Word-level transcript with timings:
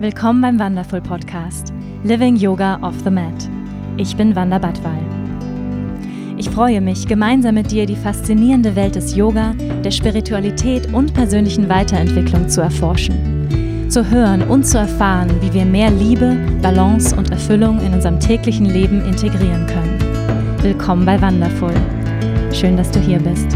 Willkommen 0.00 0.40
beim 0.40 0.58
Wonderful 0.58 1.02
Podcast 1.02 1.74
Living 2.04 2.34
Yoga 2.34 2.78
off 2.80 2.94
the 3.04 3.10
Mat. 3.10 3.50
Ich 3.98 4.16
bin 4.16 4.34
Wanda 4.34 4.58
Badwal. 4.58 4.98
Ich 6.38 6.48
freue 6.48 6.80
mich, 6.80 7.06
gemeinsam 7.06 7.56
mit 7.56 7.70
dir 7.70 7.84
die 7.84 7.96
faszinierende 7.96 8.74
Welt 8.76 8.94
des 8.94 9.14
Yoga, 9.14 9.52
der 9.84 9.90
Spiritualität 9.90 10.90
und 10.94 11.12
persönlichen 11.12 11.68
Weiterentwicklung 11.68 12.48
zu 12.48 12.62
erforschen. 12.62 13.90
Zu 13.90 14.10
hören 14.10 14.40
und 14.48 14.66
zu 14.66 14.78
erfahren, 14.78 15.28
wie 15.42 15.52
wir 15.52 15.66
mehr 15.66 15.90
Liebe, 15.90 16.34
Balance 16.62 17.14
und 17.14 17.30
Erfüllung 17.30 17.78
in 17.82 17.92
unserem 17.92 18.18
täglichen 18.18 18.70
Leben 18.70 19.04
integrieren 19.04 19.66
können. 19.66 19.98
Willkommen 20.62 21.04
bei 21.04 21.20
Wonderful. 21.20 21.74
Schön, 22.54 22.78
dass 22.78 22.90
du 22.90 23.00
hier 23.00 23.18
bist. 23.18 23.54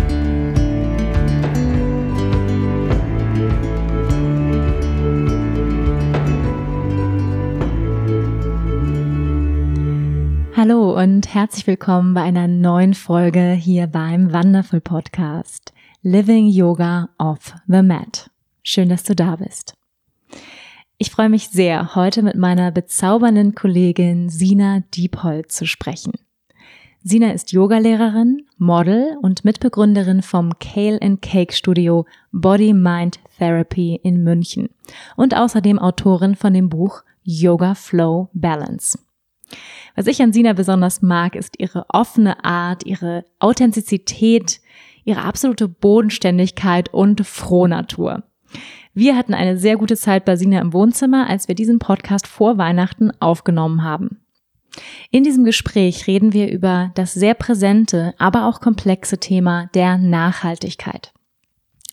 Und 11.05 11.35
herzlich 11.35 11.67
willkommen 11.67 12.15
bei 12.15 12.23
einer 12.23 12.49
neuen 12.49 12.95
Folge 12.95 13.53
hier 13.53 13.87
beim 13.87 14.33
Wonderful 14.33 14.81
Podcast 14.81 15.75
Living 16.01 16.47
Yoga 16.47 17.11
off 17.19 17.53
the 17.67 17.83
Mat. 17.83 18.31
Schön, 18.63 18.89
dass 18.89 19.03
du 19.03 19.15
da 19.15 19.37
bist. 19.37 19.75
Ich 20.97 21.11
freue 21.11 21.29
mich 21.29 21.51
sehr, 21.51 21.95
heute 21.95 22.23
mit 22.23 22.37
meiner 22.37 22.71
bezaubernden 22.71 23.55
Kollegin 23.55 24.31
Sina 24.31 24.81
Diephold 24.95 25.53
zu 25.53 25.67
sprechen. 25.67 26.13
Sina 27.03 27.33
ist 27.33 27.53
Yogalehrerin, 27.53 28.47
Model 28.57 29.19
und 29.21 29.45
Mitbegründerin 29.45 30.23
vom 30.23 30.59
Kale 30.59 30.99
and 31.03 31.21
Cake 31.21 31.53
Studio 31.53 32.07
Body 32.33 32.73
Mind 32.73 33.19
Therapy 33.37 34.01
in 34.03 34.25
München 34.25 34.71
und 35.17 35.37
außerdem 35.37 35.79
Autorin 35.79 36.35
von 36.35 36.55
dem 36.55 36.71
Buch 36.71 37.03
Yoga 37.25 37.75
Flow 37.75 38.31
Balance. 38.33 38.99
Was 39.95 40.09
ich 40.09 40.21
an 40.23 40.33
Sina 40.33 40.53
besonders 40.53 41.03
mag, 41.03 41.37
ist 41.37 41.55
ihre 41.59 41.87
offene 41.89 42.45
Art, 42.45 42.85
ihre 42.85 43.25
Authentizität, 43.39 44.61
ihre 45.05 45.23
absolute 45.23 45.69
Bodenständigkeit 45.69 46.93
und 46.93 47.25
Frohnatur. 47.27 48.25
Wir 48.93 49.17
hatten 49.17 49.35
eine 49.35 49.57
sehr 49.57 49.77
gute 49.77 49.97
Zeit 49.97 50.25
bei 50.25 50.37
Sina 50.37 50.61
im 50.61 50.73
Wohnzimmer, 50.73 51.29
als 51.29 51.49
wir 51.49 51.55
diesen 51.55 51.79
Podcast 51.79 52.27
vor 52.27 52.59
Weihnachten 52.59 53.13
aufgenommen 53.21 53.85
haben. 53.85 54.21
In 55.11 55.23
diesem 55.23 55.45
Gespräch 55.45 56.09
reden 56.09 56.33
wir 56.33 56.51
über 56.51 56.91
das 56.95 57.15
sehr 57.15 57.35
präsente, 57.35 58.15
aber 58.19 58.47
auch 58.47 58.61
komplexe 58.61 59.19
Thema 59.19 59.69
der 59.75 59.99
Nachhaltigkeit. 59.99 61.13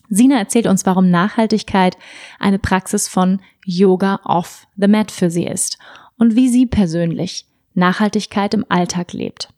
Sina 0.08 0.36
erzählt 0.36 0.66
uns, 0.66 0.84
warum 0.84 1.10
Nachhaltigkeit 1.10 1.96
eine 2.40 2.58
Praxis 2.58 3.08
von 3.08 3.40
Yoga 3.64 4.20
off 4.24 4.66
the 4.76 4.88
mat 4.88 5.10
für 5.10 5.30
sie 5.30 5.46
ist 5.46 5.78
und 6.18 6.34
wie 6.34 6.48
sie 6.48 6.66
persönlich 6.66 7.46
Nachhaltigkeit 7.74 8.54
im 8.54 8.66
Alltag 8.68 9.12
lebt. 9.12 9.48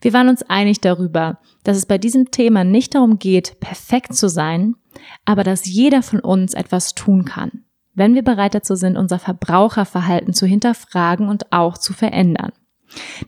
Wir 0.00 0.12
waren 0.12 0.28
uns 0.28 0.42
einig 0.42 0.80
darüber, 0.80 1.38
dass 1.64 1.76
es 1.76 1.86
bei 1.86 1.98
diesem 1.98 2.30
Thema 2.30 2.64
nicht 2.64 2.94
darum 2.94 3.18
geht, 3.18 3.58
perfekt 3.60 4.14
zu 4.14 4.28
sein, 4.28 4.76
aber 5.24 5.44
dass 5.44 5.66
jeder 5.66 6.02
von 6.02 6.20
uns 6.20 6.54
etwas 6.54 6.94
tun 6.94 7.24
kann, 7.24 7.64
wenn 7.94 8.14
wir 8.14 8.22
bereit 8.22 8.54
dazu 8.54 8.76
sind, 8.76 8.96
unser 8.96 9.18
Verbraucherverhalten 9.18 10.32
zu 10.32 10.46
hinterfragen 10.46 11.28
und 11.28 11.52
auch 11.52 11.78
zu 11.78 11.92
verändern. 11.92 12.52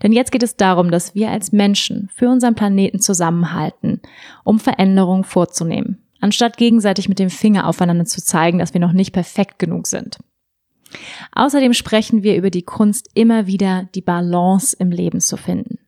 Denn 0.02 0.12
jetzt 0.12 0.32
geht 0.32 0.42
es 0.42 0.56
darum, 0.56 0.90
dass 0.90 1.14
wir 1.14 1.30
als 1.30 1.52
Menschen 1.52 2.08
für 2.14 2.28
unseren 2.28 2.54
Planeten 2.54 3.00
zusammenhalten, 3.00 4.00
um 4.44 4.58
Veränderungen 4.58 5.24
vorzunehmen, 5.24 6.02
anstatt 6.20 6.56
gegenseitig 6.56 7.08
mit 7.08 7.18
dem 7.18 7.30
Finger 7.30 7.66
aufeinander 7.66 8.06
zu 8.06 8.22
zeigen, 8.22 8.58
dass 8.58 8.72
wir 8.72 8.80
noch 8.80 8.92
nicht 8.92 9.12
perfekt 9.12 9.58
genug 9.58 9.86
sind. 9.86 10.18
Außerdem 11.32 11.72
sprechen 11.72 12.22
wir 12.22 12.36
über 12.36 12.50
die 12.50 12.62
Kunst, 12.62 13.10
immer 13.14 13.46
wieder 13.46 13.88
die 13.94 14.00
Balance 14.00 14.76
im 14.78 14.90
Leben 14.90 15.20
zu 15.20 15.36
finden. 15.36 15.78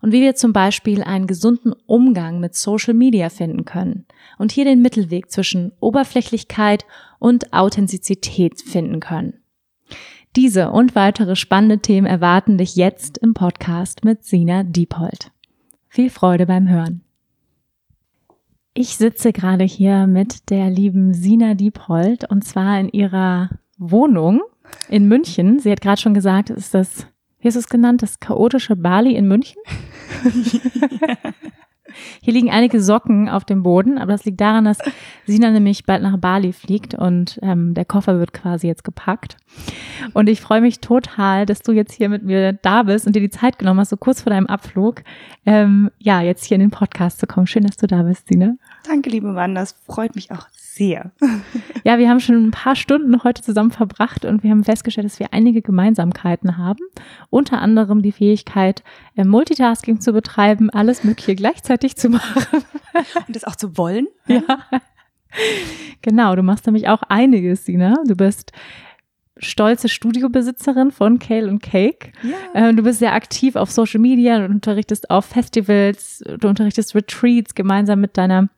Und 0.00 0.12
wie 0.12 0.20
wir 0.20 0.34
zum 0.34 0.52
Beispiel 0.52 1.02
einen 1.02 1.26
gesunden 1.26 1.72
Umgang 1.86 2.40
mit 2.40 2.54
Social 2.54 2.94
Media 2.94 3.28
finden 3.28 3.64
können 3.64 4.04
und 4.38 4.50
hier 4.50 4.64
den 4.64 4.82
Mittelweg 4.82 5.30
zwischen 5.30 5.72
Oberflächlichkeit 5.78 6.84
und 7.20 7.52
Authentizität 7.52 8.60
finden 8.60 8.98
können. 8.98 9.34
Diese 10.34 10.70
und 10.70 10.94
weitere 10.94 11.36
spannende 11.36 11.78
Themen 11.78 12.06
erwarten 12.06 12.58
dich 12.58 12.74
jetzt 12.74 13.18
im 13.18 13.34
Podcast 13.34 14.04
mit 14.04 14.24
Sina 14.24 14.62
Diepold. 14.62 15.30
Viel 15.88 16.10
Freude 16.10 16.46
beim 16.46 16.68
Hören. 16.68 17.02
Ich 18.74 18.96
sitze 18.96 19.34
gerade 19.34 19.64
hier 19.64 20.06
mit 20.06 20.48
der 20.48 20.70
lieben 20.70 21.12
Sina 21.12 21.52
Diepold 21.52 22.30
und 22.30 22.44
zwar 22.44 22.80
in 22.80 22.88
ihrer 22.88 23.50
Wohnung 23.76 24.40
in 24.88 25.08
München. 25.08 25.58
Sie 25.58 25.70
hat 25.70 25.80
gerade 25.80 26.00
schon 26.00 26.14
gesagt, 26.14 26.50
ist 26.50 26.74
das, 26.74 27.06
wie 27.40 27.48
ist 27.48 27.56
es 27.56 27.68
genannt, 27.68 28.02
das 28.02 28.20
chaotische 28.20 28.76
Bali 28.76 29.14
in 29.14 29.26
München? 29.28 29.60
Hier 32.20 32.32
liegen 32.32 32.50
einige 32.50 32.80
Socken 32.80 33.28
auf 33.28 33.44
dem 33.44 33.62
Boden, 33.62 33.98
aber 33.98 34.12
das 34.12 34.24
liegt 34.24 34.40
daran, 34.40 34.64
dass 34.64 34.78
Sina 35.26 35.50
nämlich 35.50 35.84
bald 35.84 36.02
nach 36.02 36.16
Bali 36.16 36.52
fliegt 36.52 36.94
und 36.94 37.38
ähm, 37.42 37.74
der 37.74 37.84
Koffer 37.84 38.18
wird 38.18 38.32
quasi 38.32 38.66
jetzt 38.66 38.84
gepackt. 38.84 39.36
Und 40.14 40.28
ich 40.28 40.40
freue 40.40 40.60
mich 40.60 40.80
total, 40.80 41.46
dass 41.46 41.60
du 41.60 41.72
jetzt 41.72 41.92
hier 41.92 42.08
mit 42.08 42.22
mir 42.22 42.52
da 42.52 42.84
bist 42.84 43.06
und 43.06 43.14
dir 43.14 43.20
die 43.20 43.30
Zeit 43.30 43.58
genommen 43.58 43.80
hast, 43.80 43.90
so 43.90 43.96
kurz 43.96 44.22
vor 44.22 44.30
deinem 44.30 44.46
Abflug, 44.46 45.02
ähm, 45.46 45.90
ja, 45.98 46.20
jetzt 46.20 46.44
hier 46.44 46.54
in 46.56 46.60
den 46.60 46.70
Podcast 46.70 47.18
zu 47.18 47.26
kommen. 47.26 47.46
Schön, 47.46 47.64
dass 47.64 47.76
du 47.76 47.86
da 47.86 48.02
bist, 48.02 48.28
Sina. 48.28 48.54
Danke, 48.86 49.10
liebe 49.10 49.34
Wanda, 49.34 49.60
das 49.60 49.72
freut 49.86 50.14
mich 50.14 50.30
auch 50.30 50.48
sehr. 50.74 51.12
Ja, 51.84 51.98
wir 51.98 52.08
haben 52.08 52.20
schon 52.20 52.36
ein 52.36 52.50
paar 52.52 52.76
Stunden 52.76 53.24
heute 53.24 53.42
zusammen 53.42 53.72
verbracht 53.72 54.24
und 54.24 54.44
wir 54.44 54.50
haben 54.52 54.62
festgestellt, 54.62 55.04
dass 55.04 55.18
wir 55.18 55.32
einige 55.32 55.62
Gemeinsamkeiten 55.62 56.56
haben. 56.56 56.78
Unter 57.28 57.60
anderem 57.60 58.02
die 58.02 58.12
Fähigkeit, 58.12 58.84
äh, 59.16 59.24
Multitasking 59.24 60.00
zu 60.00 60.12
betreiben, 60.12 60.70
alles 60.70 61.02
Mögliche 61.02 61.34
gleichzeitig 61.34 61.96
zu 61.96 62.08
machen. 62.08 62.62
Und 63.26 63.34
das 63.34 63.42
auch 63.42 63.56
zu 63.56 63.76
wollen. 63.76 64.06
Ja. 64.28 64.42
Genau, 66.02 66.36
du 66.36 66.44
machst 66.44 66.66
nämlich 66.66 66.86
auch 66.86 67.02
einiges, 67.08 67.64
Sina. 67.64 67.96
Du 68.06 68.14
bist 68.14 68.52
stolze 69.38 69.88
Studiobesitzerin 69.88 70.92
von 70.92 71.18
Kale 71.18 71.48
und 71.48 71.62
Cake. 71.62 72.12
Ja. 72.22 72.68
Äh, 72.68 72.74
du 72.74 72.82
bist 72.82 73.00
sehr 73.00 73.14
aktiv 73.14 73.56
auf 73.56 73.70
Social 73.70 74.00
Media 74.00 74.36
und 74.36 74.52
unterrichtest 74.52 75.10
auf 75.10 75.24
Festivals, 75.24 76.22
du 76.38 76.48
unterrichtest 76.48 76.94
Retreats 76.94 77.54
gemeinsam 77.54 78.00
mit 78.00 78.16
deiner 78.16 78.48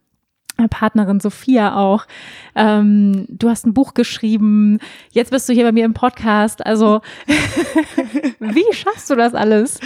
Partnerin 0.70 1.20
Sophia 1.20 1.76
auch. 1.76 2.06
Ähm, 2.54 3.26
du 3.28 3.48
hast 3.48 3.66
ein 3.66 3.74
Buch 3.74 3.94
geschrieben. 3.94 4.78
Jetzt 5.10 5.30
bist 5.30 5.48
du 5.48 5.52
hier 5.52 5.64
bei 5.64 5.72
mir 5.72 5.84
im 5.84 5.94
Podcast. 5.94 6.64
Also, 6.64 7.00
wie 8.38 8.64
schaffst 8.72 9.10
du 9.10 9.16
das 9.16 9.34
alles? 9.34 9.80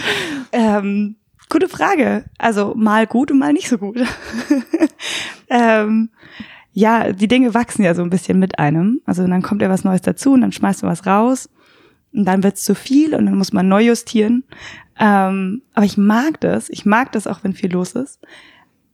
Ähm, 0.51 1.15
gute 1.49 1.67
Frage. 1.67 2.25
Also 2.37 2.73
mal 2.75 3.07
gut 3.07 3.31
und 3.31 3.39
mal 3.39 3.53
nicht 3.53 3.69
so 3.69 3.77
gut. 3.77 3.99
ähm, 5.49 6.09
ja, 6.71 7.11
die 7.11 7.27
Dinge 7.27 7.53
wachsen 7.53 7.83
ja 7.83 7.95
so 7.95 8.03
ein 8.03 8.09
bisschen 8.09 8.39
mit 8.39 8.59
einem. 8.59 9.01
Also 9.05 9.25
dann 9.25 9.41
kommt 9.41 9.61
ja 9.61 9.69
was 9.69 9.83
Neues 9.83 10.01
dazu 10.01 10.33
und 10.33 10.41
dann 10.41 10.51
schmeißt 10.51 10.83
man 10.83 10.91
was 10.91 11.05
raus. 11.05 11.49
Und 12.13 12.25
dann 12.25 12.43
wird's 12.43 12.63
zu 12.63 12.75
viel 12.75 13.13
und 13.15 13.25
dann 13.25 13.37
muss 13.37 13.53
man 13.53 13.67
neu 13.67 13.83
justieren. 13.83 14.43
Ähm, 14.99 15.61
aber 15.73 15.85
ich 15.85 15.97
mag 15.97 16.39
das. 16.41 16.69
Ich 16.69 16.85
mag 16.85 17.11
das 17.11 17.27
auch, 17.27 17.43
wenn 17.43 17.53
viel 17.53 17.71
los 17.71 17.93
ist. 17.93 18.19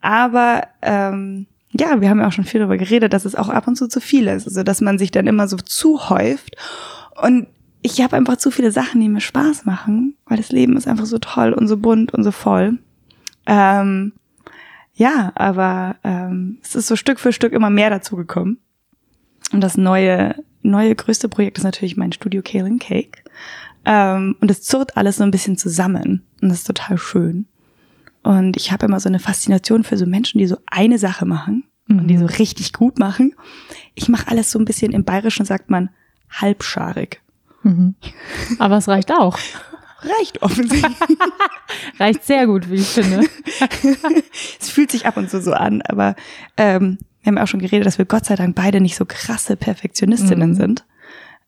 Aber 0.01 0.67
ähm, 0.81 1.47
ja, 1.77 1.99
wir 1.99 2.09
haben 2.09 2.19
ja 2.19 2.27
auch 2.27 2.31
schon 2.31 2.45
viel 2.45 2.59
darüber 2.59 2.77
geredet, 2.77 3.13
dass 3.13 3.25
es 3.25 3.35
auch 3.35 3.49
ab 3.49 3.67
und 3.67 3.75
zu 3.75 3.87
zu 3.87 3.99
viel 3.99 4.27
ist. 4.27 4.47
Also, 4.47 4.63
dass 4.63 4.81
man 4.81 4.97
sich 4.97 5.11
dann 5.11 5.27
immer 5.27 5.47
so 5.47 5.57
zuhäuft. 5.57 6.55
Und 7.21 7.47
ich 7.81 8.01
habe 8.01 8.15
einfach 8.15 8.37
zu 8.37 8.49
viele 8.49 8.71
Sachen, 8.71 9.01
die 9.01 9.09
mir 9.09 9.21
Spaß 9.21 9.65
machen, 9.65 10.15
weil 10.25 10.37
das 10.37 10.51
Leben 10.51 10.77
ist 10.77 10.87
einfach 10.87 11.05
so 11.05 11.19
toll 11.19 11.53
und 11.53 11.67
so 11.67 11.77
bunt 11.77 12.13
und 12.13 12.23
so 12.23 12.31
voll. 12.31 12.79
Ähm, 13.45 14.13
ja, 14.93 15.33
aber 15.35 15.97
ähm, 16.03 16.59
es 16.63 16.75
ist 16.75 16.87
so 16.87 16.95
Stück 16.95 17.19
für 17.19 17.33
Stück 17.33 17.53
immer 17.53 17.69
mehr 17.69 17.89
dazu 17.89 18.15
gekommen. 18.15 18.57
Und 19.51 19.61
das 19.61 19.77
neue, 19.77 20.35
neue 20.61 20.95
größte 20.95 21.29
Projekt 21.29 21.57
ist 21.57 21.63
natürlich 21.63 21.97
mein 21.97 22.13
Studio 22.13 22.41
Kale 22.43 22.77
Cake. 22.79 23.23
Ähm, 23.83 24.35
und 24.39 24.49
es 24.49 24.63
zurrt 24.63 24.97
alles 24.97 25.17
so 25.17 25.23
ein 25.23 25.31
bisschen 25.31 25.57
zusammen. 25.57 26.23
Und 26.41 26.49
das 26.49 26.59
ist 26.59 26.67
total 26.67 26.97
schön. 26.97 27.47
Und 28.25 28.57
ich 28.57 28.71
habe 28.71 28.87
immer 28.87 28.99
so 28.99 29.07
eine 29.07 29.19
Faszination 29.19 29.83
für 29.83 29.97
so 29.97 30.07
Menschen, 30.07 30.39
die 30.39 30.47
so 30.47 30.57
eine 30.65 30.97
Sache 30.97 31.27
machen 31.27 31.63
mhm. 31.85 31.99
und 31.99 32.07
die 32.07 32.17
so 32.17 32.23
mhm. 32.23 32.31
richtig 32.31 32.73
gut 32.73 32.97
machen. 32.97 33.35
Ich 33.93 34.09
mache 34.09 34.29
alles 34.29 34.49
so 34.49 34.57
ein 34.57 34.65
bisschen 34.65 34.93
im 34.93 35.03
Bayerischen 35.03 35.45
sagt 35.45 35.69
man 35.69 35.91
halbscharig. 36.31 37.21
Mhm. 37.61 37.93
Aber 38.57 38.77
es 38.77 38.87
reicht 38.87 39.11
auch. 39.11 39.37
Reicht 40.19 40.41
offensichtlich. 40.41 41.17
reicht 41.99 42.23
sehr 42.25 42.47
gut, 42.47 42.69
wie 42.69 42.75
ich 42.75 42.87
finde. 42.87 43.21
es 44.59 44.69
fühlt 44.69 44.91
sich 44.91 45.05
ab 45.05 45.17
und 45.17 45.29
zu 45.29 45.41
so 45.41 45.53
an, 45.53 45.81
aber 45.83 46.15
ähm, 46.57 46.97
wir 47.21 47.31
haben 47.31 47.37
ja 47.37 47.43
auch 47.43 47.47
schon 47.47 47.59
geredet, 47.59 47.87
dass 47.87 47.97
wir 47.97 48.05
Gott 48.05 48.25
sei 48.25 48.35
Dank 48.35 48.55
beide 48.55 48.81
nicht 48.81 48.95
so 48.95 49.05
krasse 49.05 49.55
Perfektionistinnen 49.55 50.51
mhm. 50.51 50.55
sind. 50.55 50.85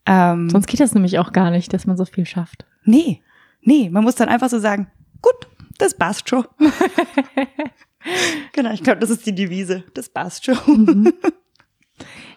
Ähm, 0.08 0.50
Sonst 0.50 0.68
geht 0.68 0.80
das 0.80 0.94
nämlich 0.96 1.20
auch 1.20 1.34
gar 1.34 1.52
nicht, 1.52 1.72
dass 1.72 1.86
man 1.86 1.98
so 1.98 2.06
viel 2.06 2.26
schafft. 2.26 2.66
Nee, 2.84 3.22
nee, 3.62 3.90
man 3.92 4.04
muss 4.04 4.16
dann 4.16 4.30
einfach 4.30 4.50
so 4.50 4.58
sagen, 4.58 4.88
gut, 5.22 5.48
das 5.78 5.96
passt 5.96 6.30
schon. 6.30 6.46
genau, 8.54 8.72
ich 8.72 8.84
glaube, 8.84 9.00
das 9.00 9.10
ist 9.10 9.26
die 9.26 9.36
Devise. 9.36 9.84
Das 9.94 10.10
passt 10.10 10.46
schon. 10.46 10.58
Mhm. 10.66 11.14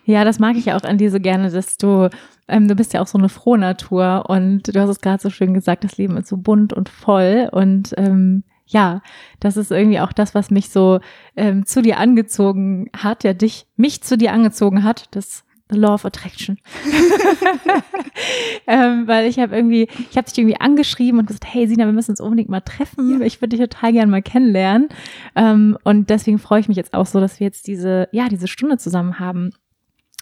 Ja, 0.07 0.25
das 0.25 0.39
mag 0.39 0.57
ich 0.57 0.73
auch 0.73 0.83
an 0.83 0.97
dir 0.97 1.11
so 1.11 1.21
gerne, 1.21 1.51
dass 1.51 1.77
du 1.77 2.09
ähm, 2.49 2.69
du 2.69 2.75
bist 2.75 2.93
ja 2.93 3.01
auch 3.01 3.07
so 3.07 3.17
eine 3.17 3.29
frohe 3.29 3.59
Natur 3.59 4.25
und 4.29 4.75
du 4.75 4.81
hast 4.81 4.89
es 4.89 5.01
gerade 5.01 5.23
so 5.23 5.31
schön 5.31 5.55
gesagt, 5.55 5.85
das 5.85 5.99
Leben 5.99 6.17
ist 6.17 6.29
so 6.29 6.37
bunt 6.37 6.73
und 6.73 6.89
voll 6.89 7.49
und 7.53 7.95
ähm, 7.97 8.43
ja, 8.67 9.03
das 9.41 9.57
ist 9.57 9.71
irgendwie 9.71 10.01
auch 10.01 10.13
das, 10.13 10.35
was 10.35 10.51
mich 10.51 10.71
so 10.71 11.01
ähm, 11.37 11.67
zu 11.67 11.83
dir 11.83 11.99
angezogen 11.99 12.89
hat, 12.97 13.25
ja, 13.25 13.33
dich, 13.33 13.67
mich 13.77 14.03
zu 14.03 14.17
dir 14.17 14.33
angezogen 14.33 14.85
hat. 14.85 15.07
Das 15.11 15.45
Law 15.77 15.95
of 15.95 16.05
Attraction. 16.05 16.59
ähm, 18.67 19.07
weil 19.07 19.27
ich 19.27 19.39
habe 19.39 19.55
irgendwie, 19.57 19.89
ich 20.11 20.17
habe 20.17 20.29
dich 20.29 20.39
irgendwie 20.39 20.61
angeschrieben 20.61 21.21
und 21.21 21.27
gesagt, 21.27 21.47
hey 21.47 21.67
Sina, 21.67 21.87
wir 21.87 21.93
müssen 21.93 22.13
uns 22.13 22.21
unbedingt 22.21 22.49
mal 22.49 22.61
treffen. 22.61 23.21
Ja. 23.21 23.27
Ich 23.27 23.41
würde 23.41 23.57
dich 23.57 23.61
total 23.61 23.93
gerne 23.93 24.11
mal 24.11 24.23
kennenlernen. 24.23 24.89
Ähm, 25.37 25.77
und 25.85 26.11
deswegen 26.11 26.39
freue 26.39 26.61
ich 26.61 26.69
mich 26.69 26.77
jetzt 26.77 26.95
auch 26.95 27.07
so, 27.07 27.21
dass 27.21 27.41
wir 27.41 27.47
jetzt 27.47 27.67
diese, 27.67 28.09
ja, 28.13 28.29
diese 28.29 28.49
Stunde 28.49 28.79
zusammen 28.79 29.19
haben. 29.19 29.51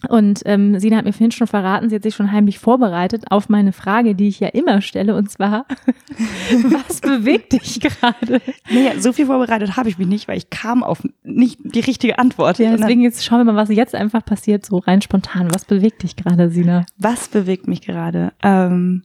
Und 0.09 0.43
ähm, 0.45 0.79
Sina 0.79 0.99
hat 0.99 1.05
mir 1.05 1.12
vorhin 1.12 1.33
schon 1.33 1.49
verraten, 1.49 1.89
sie 1.89 1.97
hat 1.97 2.05
sich 2.05 2.15
schon 2.15 2.31
heimlich 2.31 2.61
vorbereitet 2.61 3.25
auf 3.31 3.49
meine 3.49 3.73
Frage, 3.73 4.15
die 4.15 4.29
ich 4.29 4.39
ja 4.39 4.49
immer 4.49 4.81
stelle, 4.81 5.17
und 5.17 5.29
zwar, 5.29 5.67
was 6.87 7.00
bewegt 7.00 7.53
dich 7.53 7.81
gerade? 7.81 8.41
Naja, 8.71 8.93
so 9.00 9.12
viel 9.12 9.27
vorbereitet 9.27 9.77
habe 9.77 9.89
ich 9.89 9.99
mich 9.99 10.06
nicht, 10.06 10.29
weil 10.29 10.39
ich 10.39 10.50
kam 10.50 10.85
auf 10.85 11.03
nicht 11.25 11.59
die 11.65 11.81
richtige 11.81 12.21
Antwort. 12.21 12.61
Ja, 12.61 12.77
deswegen 12.77 13.00
jetzt 13.00 13.25
schauen 13.25 13.45
wir 13.45 13.53
mal, 13.53 13.56
was 13.56 13.71
jetzt 13.71 13.97
einfach 13.97 14.25
passiert, 14.25 14.65
so 14.65 14.79
rein 14.79 15.03
spontan. 15.03 15.53
Was 15.53 15.65
bewegt 15.65 16.05
dich 16.05 16.15
gerade, 16.15 16.50
Sina? 16.50 16.87
Was 16.97 17.27
bewegt 17.27 17.67
mich 17.67 17.81
gerade? 17.81 18.33
Ähm, 18.43 19.03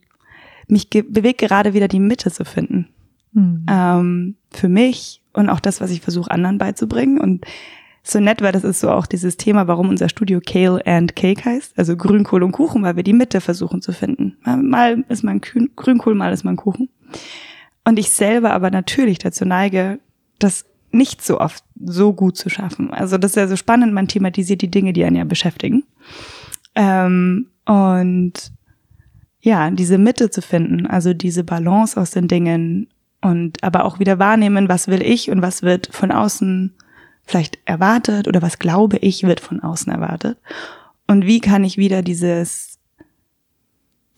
mich 0.68 0.92
ge 0.92 1.01
bewegt 1.01 1.40
gerade 1.40 1.74
wieder 1.74 1.88
die 1.88 2.00
Mitte 2.00 2.30
zu 2.30 2.45
finden. 2.45 2.88
Hm. 3.34 3.66
Ähm, 3.68 4.36
für 4.51 4.69
mich 4.69 5.24
und 5.34 5.50
auch 5.50 5.60
das, 5.60 5.81
was 5.81 5.92
ich 5.92 6.01
versuche, 6.01 6.30
anderen 6.30 6.60
beizubringen. 6.60 7.19
Und 7.19 7.45
so 8.03 8.19
nett, 8.19 8.41
weil 8.41 8.51
das 8.51 8.65
ist 8.65 8.81
so 8.81 8.91
auch 8.91 9.05
dieses 9.05 9.38
Thema, 9.38 9.67
warum 9.67 9.88
unser 9.88 10.09
Studio 10.09 10.41
Kale 10.45 10.85
and 10.85 11.15
Cake 11.15 11.45
heißt, 11.45 11.77
also 11.77 11.95
Grünkohl 11.95 12.44
und 12.44 12.51
Kuchen, 12.51 12.83
weil 12.83 12.97
wir 12.97 13.03
die 13.03 13.13
Mitte 13.13 13.39
versuchen 13.39 13.81
zu 13.81 13.94
finden. 13.94 14.38
Mal 14.44 15.05
ist 15.07 15.23
man 15.23 15.39
Grünkohl, 15.39 16.13
mal 16.13 16.33
ist 16.33 16.44
man 16.44 16.57
Kuchen. 16.57 16.89
Und 17.85 17.97
ich 17.97 18.09
selber 18.09 18.51
aber 18.51 18.71
natürlich 18.71 19.19
dazu 19.19 19.45
neige, 19.45 20.00
das 20.38 20.65
nicht 20.91 21.23
so 21.23 21.39
oft 21.39 21.63
so 21.83 22.13
gut 22.13 22.38
zu 22.38 22.50
schaffen. 22.50 22.94
Also 22.94 23.17
das 23.17 23.31
ist 23.31 23.38
ja 23.38 23.47
so 23.47 23.55
spannend, 23.55 23.94
man 23.94 24.07
thematisiert 24.07 24.61
die 24.61 24.69
Dinge, 24.71 24.94
die 24.94 25.03
einen 25.06 25.15
ja 25.15 25.23
beschäftigen. 25.23 25.83
Ähm, 26.75 27.47
und 27.65 28.51
ja, 29.39 29.71
diese 29.71 29.97
Mitte 29.97 30.29
zu 30.29 30.41
finden, 30.41 30.85
also 30.88 31.13
diese 31.13 31.44
Balance 31.44 31.99
aus 31.99 32.11
den 32.11 32.27
Dingen 32.27 32.88
und 33.21 33.63
aber 33.63 33.85
auch 33.85 33.99
wieder 33.99 34.19
wahrnehmen, 34.19 34.69
was 34.69 34.88
will 34.88 35.01
ich 35.01 35.31
und 35.31 35.41
was 35.41 35.63
wird 35.63 35.88
von 35.91 36.11
außen 36.11 36.73
vielleicht 37.25 37.59
erwartet 37.65 38.27
oder 38.27 38.41
was 38.41 38.59
glaube 38.59 38.97
ich 38.97 39.23
wird 39.23 39.39
von 39.39 39.61
außen 39.61 39.91
erwartet 39.91 40.37
und 41.07 41.25
wie 41.25 41.39
kann 41.39 41.63
ich 41.63 41.77
wieder 41.77 42.01
dieses 42.01 42.79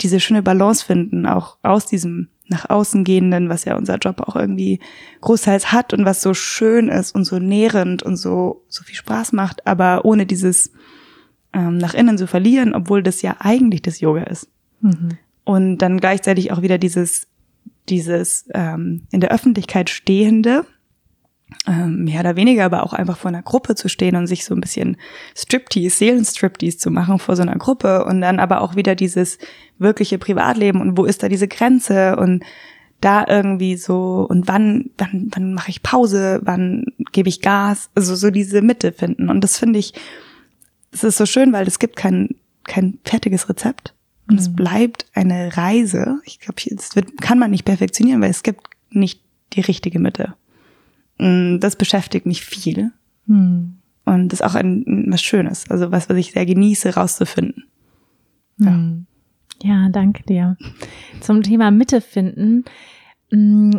diese 0.01 0.19
schöne 0.19 0.43
Balance 0.43 0.85
finden 0.85 1.25
auch 1.25 1.57
aus 1.63 1.85
diesem 1.85 2.29
nach 2.47 2.69
außen 2.69 3.03
gehenden, 3.03 3.49
was 3.49 3.65
ja 3.65 3.75
unser 3.75 3.97
Job 3.97 4.21
auch 4.21 4.35
irgendwie 4.35 4.79
großteils 5.21 5.71
hat 5.71 5.93
und 5.93 6.05
was 6.05 6.21
so 6.21 6.33
schön 6.33 6.89
ist 6.89 7.15
und 7.15 7.25
so 7.25 7.39
nährend 7.39 8.03
und 8.03 8.17
so 8.17 8.63
so 8.67 8.83
viel 8.83 8.95
Spaß 8.95 9.33
macht, 9.33 9.65
aber 9.65 10.05
ohne 10.05 10.25
dieses 10.25 10.71
ähm, 11.53 11.77
nach 11.77 11.93
innen 11.93 12.17
zu 12.17 12.27
verlieren, 12.27 12.75
obwohl 12.75 13.01
das 13.01 13.21
ja 13.21 13.37
eigentlich 13.39 13.81
das 13.81 13.99
Yoga 13.99 14.23
ist. 14.23 14.47
Mhm. 14.81 15.17
Und 15.43 15.77
dann 15.79 15.99
gleichzeitig 15.99 16.51
auch 16.51 16.61
wieder 16.61 16.77
dieses 16.77 17.27
dieses 17.89 18.45
ähm, 18.53 19.03
in 19.11 19.21
der 19.21 19.31
Öffentlichkeit 19.31 19.89
stehende, 19.89 20.65
mehr 21.87 22.19
oder 22.19 22.35
weniger, 22.35 22.65
aber 22.65 22.83
auch 22.83 22.93
einfach 22.93 23.17
vor 23.17 23.29
einer 23.29 23.41
Gruppe 23.41 23.75
zu 23.75 23.89
stehen 23.89 24.15
und 24.15 24.27
sich 24.27 24.45
so 24.45 24.53
ein 24.53 24.61
bisschen 24.61 24.97
Striptease, 25.35 25.95
Seelenstriptease 25.97 26.77
zu 26.77 26.91
machen 26.91 27.19
vor 27.19 27.35
so 27.35 27.41
einer 27.41 27.55
Gruppe 27.55 28.05
und 28.05 28.21
dann 28.21 28.39
aber 28.39 28.61
auch 28.61 28.75
wieder 28.75 28.95
dieses 28.95 29.37
wirkliche 29.79 30.17
Privatleben 30.17 30.81
und 30.81 30.97
wo 30.97 31.05
ist 31.05 31.23
da 31.23 31.29
diese 31.29 31.47
Grenze 31.47 32.15
und 32.17 32.43
da 33.01 33.25
irgendwie 33.27 33.75
so 33.75 34.25
und 34.29 34.47
wann 34.47 34.91
wann 34.97 35.29
wann 35.33 35.53
mache 35.53 35.69
ich 35.69 35.83
Pause, 35.83 36.39
wann 36.43 36.85
gebe 37.11 37.29
ich 37.29 37.41
Gas, 37.41 37.89
also 37.95 38.15
so 38.15 38.31
diese 38.31 38.61
Mitte 38.61 38.91
finden 38.91 39.29
und 39.29 39.43
das 39.43 39.57
finde 39.57 39.79
ich 39.79 39.93
es 40.91 41.03
ist 41.03 41.17
so 41.17 41.25
schön, 41.25 41.51
weil 41.51 41.67
es 41.67 41.79
gibt 41.79 41.95
kein 41.95 42.35
kein 42.63 42.99
fertiges 43.03 43.49
Rezept 43.49 43.93
und 44.27 44.35
mhm. 44.35 44.39
es 44.39 44.55
bleibt 44.55 45.05
eine 45.13 45.55
Reise. 45.55 46.19
Ich 46.25 46.39
glaube, 46.39 46.61
das 46.69 46.95
wird, 46.95 47.21
kann 47.21 47.39
man 47.39 47.51
nicht 47.51 47.65
perfektionieren, 47.65 48.21
weil 48.21 48.31
es 48.31 48.43
gibt 48.43 48.67
nicht 48.89 49.21
die 49.53 49.61
richtige 49.61 49.99
Mitte. 49.99 50.35
Mm, 51.17 51.59
das 51.59 51.75
beschäftigt 51.75 52.25
mich 52.25 52.44
viel. 52.44 52.91
Hm. 53.27 53.77
Und 54.06 54.29
das 54.29 54.39
ist 54.39 54.45
auch 54.45 54.56
ein, 54.56 55.06
was 55.07 55.21
Schönes, 55.21 55.69
also 55.69 55.91
was, 55.91 56.09
was 56.09 56.17
ich 56.17 56.31
sehr 56.31 56.45
genieße, 56.45 56.95
rauszufinden. 56.95 57.65
Ja. 58.57 58.71
Hm. 58.71 59.06
ja, 59.63 59.89
danke 59.89 60.23
dir. 60.23 60.57
Zum 61.21 61.44
Thema 61.44 61.71
Mitte 61.71 62.01
finden. 62.01 62.65
Mm, 63.31 63.71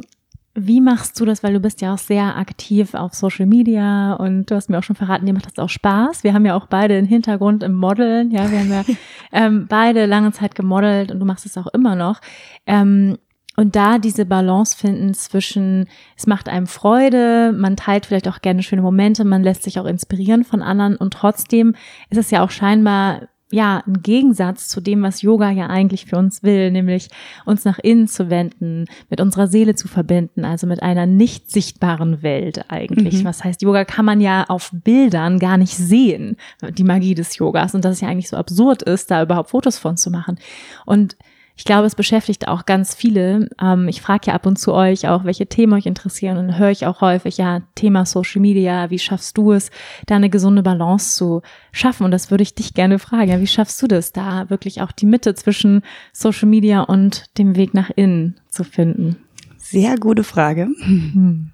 wie 0.58 0.80
machst 0.80 1.20
du 1.20 1.26
das? 1.26 1.42
Weil 1.42 1.52
du 1.52 1.60
bist 1.60 1.82
ja 1.82 1.92
auch 1.92 1.98
sehr 1.98 2.36
aktiv 2.36 2.94
auf 2.94 3.12
Social 3.14 3.44
Media 3.44 4.14
und 4.14 4.50
du 4.50 4.54
hast 4.54 4.70
mir 4.70 4.78
auch 4.78 4.82
schon 4.82 4.96
verraten, 4.96 5.26
dir 5.26 5.34
macht 5.34 5.46
das 5.46 5.58
auch 5.58 5.68
Spaß. 5.68 6.24
Wir 6.24 6.32
haben 6.32 6.46
ja 6.46 6.54
auch 6.54 6.66
beide 6.66 6.96
einen 6.96 7.06
Hintergrund 7.06 7.62
im 7.62 7.74
Modeln. 7.74 8.30
Ja, 8.30 8.50
wir 8.50 8.60
haben 8.60 8.70
ja 8.70 8.84
ähm, 9.32 9.66
beide 9.68 10.06
lange 10.06 10.32
Zeit 10.32 10.54
gemodelt 10.54 11.12
und 11.12 11.20
du 11.20 11.26
machst 11.26 11.44
es 11.44 11.58
auch 11.58 11.66
immer 11.68 11.94
noch. 11.94 12.20
Ähm, 12.66 13.18
und 13.56 13.74
da 13.74 13.98
diese 13.98 14.26
Balance 14.26 14.76
finden 14.76 15.14
zwischen, 15.14 15.88
es 16.16 16.26
macht 16.26 16.48
einem 16.48 16.66
Freude, 16.66 17.52
man 17.56 17.76
teilt 17.76 18.06
vielleicht 18.06 18.28
auch 18.28 18.40
gerne 18.42 18.62
schöne 18.62 18.82
Momente, 18.82 19.24
man 19.24 19.42
lässt 19.42 19.62
sich 19.62 19.80
auch 19.80 19.86
inspirieren 19.86 20.44
von 20.44 20.62
anderen 20.62 20.96
und 20.96 21.12
trotzdem 21.12 21.74
ist 22.10 22.18
es 22.18 22.30
ja 22.30 22.44
auch 22.44 22.50
scheinbar 22.50 23.22
ja, 23.50 23.82
ein 23.86 24.02
Gegensatz 24.02 24.68
zu 24.68 24.80
dem, 24.80 25.02
was 25.02 25.22
Yoga 25.22 25.50
ja 25.50 25.68
eigentlich 25.68 26.06
für 26.06 26.16
uns 26.16 26.42
will, 26.42 26.72
nämlich 26.72 27.08
uns 27.44 27.64
nach 27.64 27.78
innen 27.78 28.08
zu 28.08 28.28
wenden, 28.28 28.86
mit 29.08 29.20
unserer 29.20 29.46
Seele 29.46 29.76
zu 29.76 29.86
verbinden, 29.86 30.44
also 30.44 30.66
mit 30.66 30.82
einer 30.82 31.06
nicht 31.06 31.50
sichtbaren 31.50 32.22
Welt 32.22 32.64
eigentlich. 32.70 33.20
Mhm. 33.20 33.24
Was 33.24 33.44
heißt, 33.44 33.62
Yoga 33.62 33.84
kann 33.84 34.04
man 34.04 34.20
ja 34.20 34.46
auf 34.48 34.70
Bildern 34.72 35.38
gar 35.38 35.58
nicht 35.58 35.76
sehen, 35.76 36.36
die 36.70 36.82
Magie 36.82 37.14
des 37.14 37.36
Yogas 37.36 37.74
und 37.74 37.84
dass 37.84 37.92
es 37.92 38.00
ja 38.00 38.08
eigentlich 38.08 38.28
so 38.28 38.36
absurd 38.36 38.82
ist, 38.82 39.12
da 39.12 39.22
überhaupt 39.22 39.50
Fotos 39.50 39.78
von 39.78 39.96
zu 39.96 40.10
machen. 40.10 40.38
Und 40.84 41.16
ich 41.56 41.64
glaube, 41.64 41.86
es 41.86 41.94
beschäftigt 41.94 42.48
auch 42.48 42.66
ganz 42.66 42.94
viele. 42.94 43.48
Ähm, 43.60 43.88
ich 43.88 44.02
frage 44.02 44.26
ja 44.26 44.34
ab 44.34 44.44
und 44.44 44.58
zu 44.58 44.74
euch 44.74 45.08
auch, 45.08 45.24
welche 45.24 45.46
Themen 45.46 45.72
euch 45.72 45.86
interessieren 45.86 46.36
und 46.36 46.58
höre 46.58 46.70
ich 46.70 46.86
auch 46.86 47.00
häufig, 47.00 47.38
ja, 47.38 47.62
Thema 47.74 48.04
Social 48.04 48.42
Media, 48.42 48.90
wie 48.90 48.98
schaffst 48.98 49.38
du 49.38 49.52
es, 49.52 49.70
da 50.06 50.16
eine 50.16 50.28
gesunde 50.28 50.62
Balance 50.62 51.16
zu 51.16 51.40
schaffen? 51.72 52.04
Und 52.04 52.10
das 52.10 52.30
würde 52.30 52.42
ich 52.42 52.54
dich 52.54 52.74
gerne 52.74 52.98
fragen. 52.98 53.30
Ja, 53.30 53.40
wie 53.40 53.46
schaffst 53.46 53.80
du 53.80 53.86
das, 53.86 54.12
da 54.12 54.50
wirklich 54.50 54.82
auch 54.82 54.92
die 54.92 55.06
Mitte 55.06 55.34
zwischen 55.34 55.80
Social 56.12 56.48
Media 56.48 56.82
und 56.82 57.24
dem 57.38 57.56
Weg 57.56 57.72
nach 57.72 57.90
innen 57.96 58.38
zu 58.50 58.62
finden? 58.62 59.16
Sehr 59.56 59.96
gute 59.96 60.24
Frage. 60.24 60.68
Hm. 60.78 61.52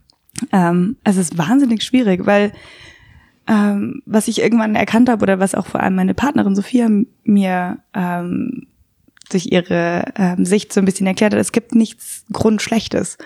Ähm, 0.50 0.96
es 1.04 1.16
ist 1.16 1.38
wahnsinnig 1.38 1.84
schwierig, 1.84 2.26
weil 2.26 2.52
ähm, 3.46 4.02
was 4.04 4.28
ich 4.28 4.40
irgendwann 4.40 4.74
erkannt 4.74 5.08
habe 5.08 5.22
oder 5.22 5.38
was 5.38 5.54
auch 5.54 5.66
vor 5.66 5.80
allem 5.80 5.94
meine 5.94 6.14
Partnerin 6.14 6.56
Sophia 6.56 6.88
mir 7.24 7.78
ähm, 7.94 8.66
durch 9.34 9.46
ihre 9.46 10.04
ähm, 10.16 10.44
Sicht 10.44 10.72
so 10.72 10.80
ein 10.80 10.84
bisschen 10.84 11.06
erklärt 11.06 11.32
hat, 11.32 11.40
es 11.40 11.52
gibt 11.52 11.74
nichts 11.74 12.24
Grundschlechtes. 12.32 13.18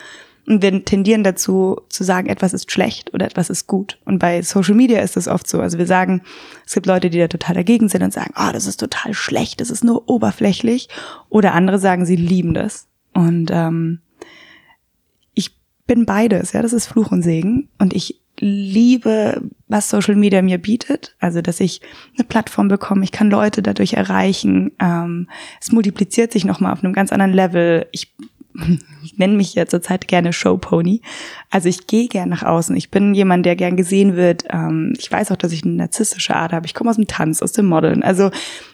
Und 0.47 0.63
wir 0.63 0.85
tendieren 0.85 1.25
dazu 1.25 1.81
zu 1.89 2.05
sagen, 2.05 2.29
etwas 2.29 2.55
ist 2.55 2.71
schlecht 2.71 3.13
oder 3.13 3.27
etwas 3.27 3.51
ist 3.51 3.67
gut. 3.67 3.99
Und 4.05 4.21
bei 4.21 4.43
Social 4.43 4.77
Media 4.77 5.01
ist 5.01 5.17
das 5.17 5.27
oft 5.27 5.49
so. 5.49 5.61
Also 5.61 5.77
wir 5.77 5.87
sagen, 5.87 6.23
es 6.65 6.73
gibt 6.73 6.87
Leute, 6.87 7.11
die 7.11 7.19
da 7.19 7.27
total 7.27 7.57
dagegen 7.57 7.89
sind 7.89 8.03
und 8.03 8.13
sagen, 8.13 8.33
oh, 8.37 8.53
das 8.53 8.67
ist 8.67 8.79
total 8.79 9.13
schlecht, 9.13 9.61
das 9.61 9.71
ist 9.71 9.83
nur 9.83 10.09
oberflächlich. 10.09 10.89
Oder 11.31 11.53
andere 11.53 11.81
sagen, 11.81 12.07
sie 12.07 12.15
lieben 12.15 12.55
das. 12.55 12.87
Und 13.13 13.51
ähm, 13.53 14.01
ich 15.35 15.57
bin 15.89 16.07
beides, 16.07 16.53
ja, 16.53 16.63
das 16.63 16.73
ist 16.73 16.87
Fluch 16.87 17.11
und 17.11 17.23
Segen. 17.23 17.69
Und 17.79 17.93
ich 17.93 18.21
liebe, 18.41 19.43
was 19.69 19.91
Social 19.91 20.15
Media 20.15 20.43
mir 20.43 20.59
bietet. 20.59 21.15
Also, 21.21 21.43
dass 21.43 21.61
ich 21.61 21.81
eine 22.17 22.27
Plattform 22.27 22.69
bekomme, 22.69 23.05
ich 23.05 23.13
kann 23.13 23.31
Leute 23.31 23.63
dadurch 23.63 23.95
erreichen. 23.95 24.73
Ähm, 24.81 25.29
es 25.61 25.73
multipliziert 25.73 26.33
sich 26.33 26.45
nochmal 26.45 26.73
auf 26.73 26.85
einem 26.85 26.93
ganz 26.93 27.13
anderen 27.13 27.33
Level. 27.33 27.87
Ich, 27.93 28.15
ich 29.03 29.19
nenne 29.19 29.37
mich 29.37 29.55
ja 29.55 29.67
zurzeit 29.67 30.09
gerne 30.09 30.33
Showpony. 30.33 31.03
Also 31.51 31.69
ich 31.69 31.87
gehe 31.87 32.09
gern 32.09 32.29
nach 32.29 32.43
außen. 32.43 32.77
Ich 32.77 32.91
bin 32.91 33.15
jemand, 33.15 33.47
der 33.47 33.57
gern 33.57 33.77
gesehen 33.77 34.17
wird. 34.17 34.45
Ähm, 34.51 34.95
ich 34.99 35.11
weiß 35.11 35.33
auch, 35.33 35.37
dass 35.37 35.53
ich 35.53 35.65
eine 35.65 35.75
narzisstische 35.75 36.35
Art 36.35 36.53
habe. 36.53 36.67
Ich 36.67 36.75
komme 36.75 36.91
aus 36.91 36.97
dem 36.97 37.07
Tanz, 37.07 37.43
aus 37.43 37.53
dem 37.53 37.67
Modeln. 37.67 38.03
Also 38.03 38.31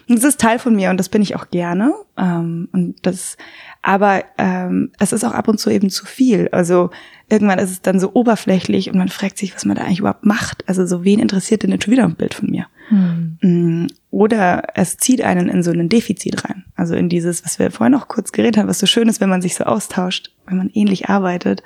das 0.07 0.23
ist 0.23 0.39
Teil 0.39 0.59
von 0.59 0.75
mir 0.75 0.89
und 0.89 0.97
das 0.97 1.09
bin 1.09 1.21
ich 1.21 1.35
auch 1.35 1.49
gerne. 1.49 1.93
Ähm, 2.17 2.69
und 2.71 2.95
das, 3.03 3.37
aber 3.81 4.23
ähm, 4.37 4.91
es 4.99 5.13
ist 5.13 5.23
auch 5.23 5.33
ab 5.33 5.47
und 5.47 5.59
zu 5.59 5.69
eben 5.69 5.89
zu 5.89 6.05
viel. 6.05 6.49
Also 6.51 6.89
irgendwann 7.29 7.59
ist 7.59 7.71
es 7.71 7.81
dann 7.81 7.99
so 7.99 8.11
oberflächlich 8.13 8.89
und 8.89 8.97
man 8.97 9.09
fragt 9.09 9.37
sich, 9.37 9.55
was 9.55 9.65
man 9.65 9.75
da 9.75 9.83
eigentlich 9.83 9.99
überhaupt 9.99 10.25
macht. 10.25 10.67
Also 10.67 10.85
so, 10.85 11.03
wen 11.03 11.19
interessiert 11.19 11.63
denn 11.63 11.71
jetzt 11.71 11.85
schon 11.85 11.93
wieder 11.93 12.03
ein 12.03 12.15
Bild 12.15 12.33
von 12.33 12.49
mir? 12.49 12.67
Hm. 12.89 13.87
Oder 14.11 14.63
es 14.75 14.97
zieht 14.97 15.21
einen 15.21 15.49
in 15.49 15.63
so 15.63 15.71
ein 15.71 15.89
Defizit 15.89 16.43
rein. 16.45 16.65
Also 16.75 16.95
in 16.95 17.09
dieses, 17.09 17.45
was 17.45 17.59
wir 17.59 17.71
vorhin 17.71 17.93
noch 17.93 18.07
kurz 18.07 18.31
geredet 18.31 18.57
haben, 18.57 18.67
was 18.67 18.79
so 18.79 18.85
schön 18.85 19.07
ist, 19.07 19.21
wenn 19.21 19.29
man 19.29 19.41
sich 19.41 19.55
so 19.55 19.63
austauscht, 19.63 20.31
wenn 20.45 20.57
man 20.57 20.69
ähnlich 20.73 21.09
arbeitet, 21.09 21.63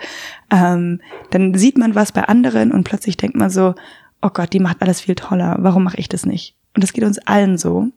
ähm, 0.51 1.01
dann 1.31 1.53
sieht 1.55 1.77
man 1.77 1.95
was 1.95 2.11
bei 2.11 2.23
anderen 2.23 2.71
und 2.71 2.83
plötzlich 2.83 3.17
denkt 3.17 3.35
man 3.35 3.49
so, 3.49 3.75
oh 4.21 4.29
Gott, 4.29 4.53
die 4.53 4.59
macht 4.59 4.81
alles 4.81 5.01
viel 5.01 5.15
toller, 5.15 5.57
warum 5.59 5.83
mache 5.83 5.97
ich 5.97 6.09
das 6.09 6.25
nicht? 6.25 6.55
Und 6.75 6.83
das 6.83 6.93
geht 6.93 7.03
uns 7.03 7.19
allen 7.19 7.57
so. 7.57 7.87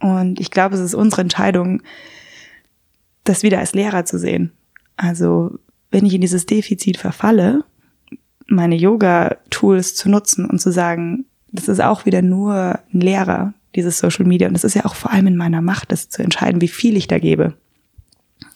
Und 0.00 0.40
ich 0.40 0.50
glaube, 0.50 0.74
es 0.74 0.80
ist 0.80 0.94
unsere 0.94 1.22
Entscheidung, 1.22 1.82
das 3.24 3.42
wieder 3.42 3.60
als 3.60 3.72
Lehrer 3.72 4.04
zu 4.04 4.18
sehen. 4.18 4.52
Also, 4.96 5.58
wenn 5.90 6.04
ich 6.04 6.14
in 6.14 6.20
dieses 6.20 6.46
Defizit 6.46 6.96
verfalle, 6.96 7.64
meine 8.46 8.74
Yoga-Tools 8.74 9.94
zu 9.94 10.08
nutzen 10.08 10.44
und 10.44 10.60
zu 10.60 10.72
sagen, 10.72 11.26
das 11.52 11.68
ist 11.68 11.80
auch 11.80 12.06
wieder 12.06 12.22
nur 12.22 12.80
ein 12.92 13.00
Lehrer, 13.00 13.54
dieses 13.74 13.98
Social 13.98 14.26
Media. 14.26 14.48
Und 14.48 14.54
das 14.54 14.64
ist 14.64 14.74
ja 14.74 14.84
auch 14.84 14.94
vor 14.94 15.12
allem 15.12 15.26
in 15.26 15.36
meiner 15.36 15.60
Macht, 15.60 15.92
das 15.92 16.08
zu 16.08 16.22
entscheiden, 16.22 16.60
wie 16.60 16.68
viel 16.68 16.96
ich 16.96 17.08
da 17.08 17.18
gebe. 17.18 17.54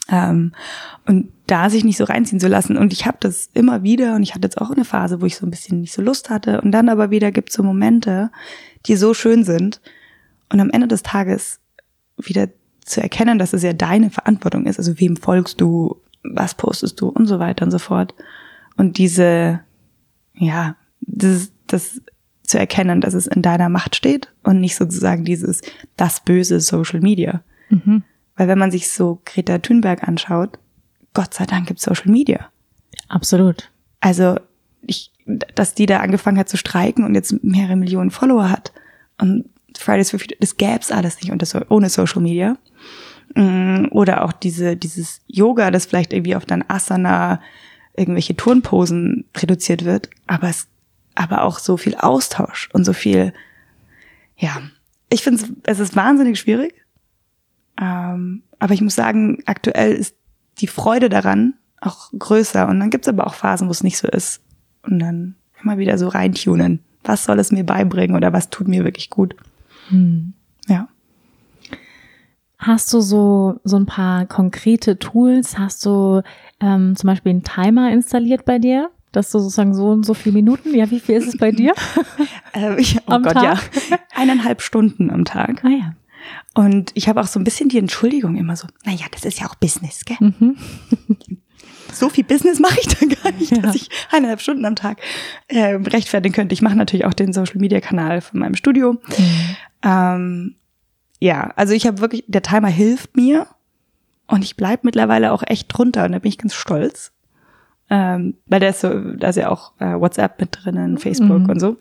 Ähm, 0.08 0.52
und 1.06 1.28
da 1.46 1.70
sich 1.70 1.84
nicht 1.84 1.96
so 1.96 2.04
reinziehen 2.04 2.40
zu 2.40 2.48
lassen. 2.48 2.76
Und 2.76 2.92
ich 2.92 3.06
habe 3.06 3.18
das 3.20 3.50
immer 3.54 3.82
wieder 3.82 4.14
und 4.14 4.22
ich 4.22 4.34
hatte 4.34 4.46
jetzt 4.46 4.60
auch 4.60 4.70
eine 4.70 4.84
Phase, 4.84 5.20
wo 5.20 5.26
ich 5.26 5.36
so 5.36 5.46
ein 5.46 5.50
bisschen 5.50 5.80
nicht 5.80 5.92
so 5.92 6.02
Lust 6.02 6.30
hatte. 6.30 6.60
Und 6.60 6.72
dann 6.72 6.88
aber 6.88 7.10
wieder 7.10 7.32
gibt 7.32 7.50
es 7.50 7.56
so 7.56 7.62
Momente, 7.62 8.30
die 8.86 8.96
so 8.96 9.14
schön 9.14 9.44
sind. 9.44 9.80
Und 10.50 10.60
am 10.60 10.70
Ende 10.70 10.88
des 10.88 11.02
Tages 11.02 11.60
wieder 12.16 12.48
zu 12.84 13.02
erkennen, 13.02 13.38
dass 13.38 13.52
es 13.52 13.62
ja 13.62 13.72
deine 13.72 14.10
Verantwortung 14.10 14.66
ist. 14.66 14.78
Also 14.78 14.98
wem 14.98 15.16
folgst 15.16 15.60
du, 15.60 16.00
was 16.22 16.54
postest 16.54 17.00
du 17.00 17.08
und 17.08 17.26
so 17.26 17.38
weiter 17.38 17.64
und 17.64 17.70
so 17.70 17.78
fort. 17.78 18.14
Und 18.76 18.98
diese, 18.98 19.60
ja, 20.34 20.76
das, 21.00 21.50
das 21.66 22.00
zu 22.46 22.58
erkennen, 22.58 23.00
dass 23.00 23.14
es 23.14 23.26
in 23.26 23.42
deiner 23.42 23.68
Macht 23.68 23.96
steht 23.96 24.32
und 24.42 24.60
nicht 24.60 24.76
sozusagen 24.76 25.24
dieses, 25.24 25.62
das 25.96 26.20
böse 26.24 26.60
Social 26.60 27.00
Media. 27.00 27.42
Mhm. 27.70 28.02
Weil 28.36 28.48
wenn 28.48 28.58
man 28.58 28.70
sich 28.70 28.90
so 28.90 29.20
Greta 29.24 29.58
Thunberg 29.58 30.06
anschaut, 30.06 30.58
Gott 31.14 31.34
sei 31.34 31.46
Dank 31.46 31.66
gibt 31.66 31.80
Social 31.80 32.10
Media. 32.10 32.48
Absolut. 33.08 33.70
Also 34.00 34.36
ich, 34.82 35.10
dass 35.26 35.74
die 35.74 35.86
da 35.86 36.00
angefangen 36.00 36.38
hat 36.38 36.48
zu 36.48 36.56
streiken 36.56 37.04
und 37.04 37.14
jetzt 37.14 37.42
mehrere 37.42 37.76
Millionen 37.76 38.10
Follower 38.10 38.50
hat 38.50 38.72
und 39.18 39.46
Fridays 39.76 40.10
for 40.10 40.18
Future, 40.18 40.38
das 40.40 40.56
gäb's 40.56 40.90
alles 40.90 41.20
nicht 41.20 41.32
unter, 41.32 41.70
ohne 41.70 41.88
Social 41.88 42.22
Media. 42.22 42.56
Mm, 43.34 43.86
oder 43.90 44.24
auch 44.24 44.32
diese, 44.32 44.76
dieses 44.76 45.20
Yoga, 45.26 45.70
das 45.70 45.86
vielleicht 45.86 46.12
irgendwie 46.12 46.36
auf 46.36 46.46
dann 46.46 46.64
Asana, 46.68 47.40
irgendwelche 47.96 48.36
Turnposen 48.36 49.24
reduziert 49.36 49.84
wird, 49.84 50.10
aber 50.26 50.48
es, 50.48 50.68
aber 51.16 51.42
auch 51.42 51.58
so 51.58 51.76
viel 51.76 51.96
Austausch 51.96 52.68
und 52.72 52.84
so 52.84 52.92
viel, 52.92 53.32
ja. 54.36 54.62
Ich 55.08 55.22
finde 55.22 55.42
es, 55.42 55.52
es 55.64 55.78
ist 55.80 55.96
wahnsinnig 55.96 56.38
schwierig. 56.38 56.74
Ähm, 57.80 58.42
aber 58.58 58.74
ich 58.74 58.80
muss 58.80 58.94
sagen, 58.94 59.42
aktuell 59.46 59.92
ist 59.92 60.16
die 60.58 60.66
Freude 60.66 61.08
daran 61.08 61.54
auch 61.80 62.10
größer. 62.16 62.68
Und 62.68 62.80
dann 62.80 62.90
gibt's 62.90 63.08
aber 63.08 63.26
auch 63.26 63.34
Phasen, 63.34 63.68
wo 63.68 63.70
es 63.70 63.84
nicht 63.84 63.98
so 63.98 64.08
ist. 64.08 64.40
Und 64.82 64.98
dann 64.98 65.36
immer 65.62 65.78
wieder 65.78 65.98
so 65.98 66.08
reintunen. 66.08 66.80
Was 67.04 67.24
soll 67.24 67.38
es 67.38 67.52
mir 67.52 67.64
beibringen 67.64 68.16
oder 68.16 68.32
was 68.32 68.50
tut 68.50 68.68
mir 68.68 68.84
wirklich 68.84 69.10
gut? 69.10 69.36
Hm. 69.88 70.32
Ja. 70.66 70.88
Hast 72.58 72.92
du 72.92 73.00
so, 73.00 73.60
so 73.64 73.76
ein 73.76 73.86
paar 73.86 74.26
konkrete 74.26 74.98
Tools? 74.98 75.58
Hast 75.58 75.84
du 75.84 76.22
ähm, 76.60 76.96
zum 76.96 77.08
Beispiel 77.08 77.30
einen 77.30 77.44
Timer 77.44 77.92
installiert 77.92 78.44
bei 78.44 78.58
dir? 78.58 78.90
Dass 79.16 79.30
du 79.30 79.38
sozusagen 79.38 79.72
so 79.72 79.88
und 79.88 80.04
so 80.04 80.12
viele 80.12 80.34
Minuten, 80.34 80.74
ja, 80.74 80.90
wie 80.90 81.00
viel 81.00 81.14
ist 81.14 81.26
es 81.26 81.38
bei 81.38 81.50
dir? 81.50 81.72
äh, 82.52 82.78
ich, 82.78 82.98
oh 83.06 83.12
am 83.12 83.22
Gott, 83.22 83.32
Tag? 83.32 83.42
ja. 83.90 83.98
Eineinhalb 84.14 84.60
Stunden 84.60 85.10
am 85.10 85.24
Tag. 85.24 85.64
Ah 85.64 85.70
ja. 85.70 85.94
Und 86.52 86.90
ich 86.92 87.08
habe 87.08 87.22
auch 87.22 87.26
so 87.26 87.40
ein 87.40 87.44
bisschen 87.44 87.70
die 87.70 87.78
Entschuldigung 87.78 88.36
immer 88.36 88.56
so, 88.56 88.68
naja, 88.84 89.06
das 89.10 89.24
ist 89.24 89.40
ja 89.40 89.46
auch 89.46 89.54
Business, 89.54 90.04
gell? 90.04 90.18
Mhm. 90.20 90.58
so 91.94 92.10
viel 92.10 92.24
Business 92.24 92.60
mache 92.60 92.78
ich 92.78 92.88
da 92.88 93.06
gar 93.06 93.32
nicht, 93.38 93.52
ja. 93.52 93.62
dass 93.62 93.74
ich 93.74 93.88
eineinhalb 94.10 94.42
Stunden 94.42 94.66
am 94.66 94.76
Tag 94.76 95.00
äh, 95.48 95.76
rechtfertigen 95.76 96.34
könnte. 96.34 96.52
Ich 96.52 96.60
mache 96.60 96.76
natürlich 96.76 97.06
auch 97.06 97.14
den 97.14 97.32
Social-Media-Kanal 97.32 98.20
von 98.20 98.38
meinem 98.38 98.54
Studio. 98.54 98.92
Mhm. 98.92 99.56
Ähm, 99.82 100.54
ja, 101.20 101.54
also 101.56 101.72
ich 101.72 101.86
habe 101.86 102.00
wirklich, 102.00 102.24
der 102.26 102.42
Timer 102.42 102.68
hilft 102.68 103.16
mir 103.16 103.46
und 104.26 104.44
ich 104.44 104.56
bleib 104.56 104.84
mittlerweile 104.84 105.32
auch 105.32 105.42
echt 105.46 105.68
drunter 105.68 106.04
und 106.04 106.12
da 106.12 106.18
bin 106.18 106.28
ich 106.28 106.36
ganz 106.36 106.54
stolz. 106.54 107.12
Ähm, 107.88 108.34
weil 108.46 108.60
da 108.60 108.68
ist 108.68 108.80
so, 108.80 108.88
da 108.90 109.28
ist 109.28 109.36
ja 109.36 109.50
auch 109.50 109.72
äh, 109.78 109.94
WhatsApp 109.98 110.40
mit 110.40 110.50
drinnen, 110.52 110.98
Facebook 110.98 111.42
mhm. 111.42 111.50
und 111.50 111.60
so. 111.60 111.76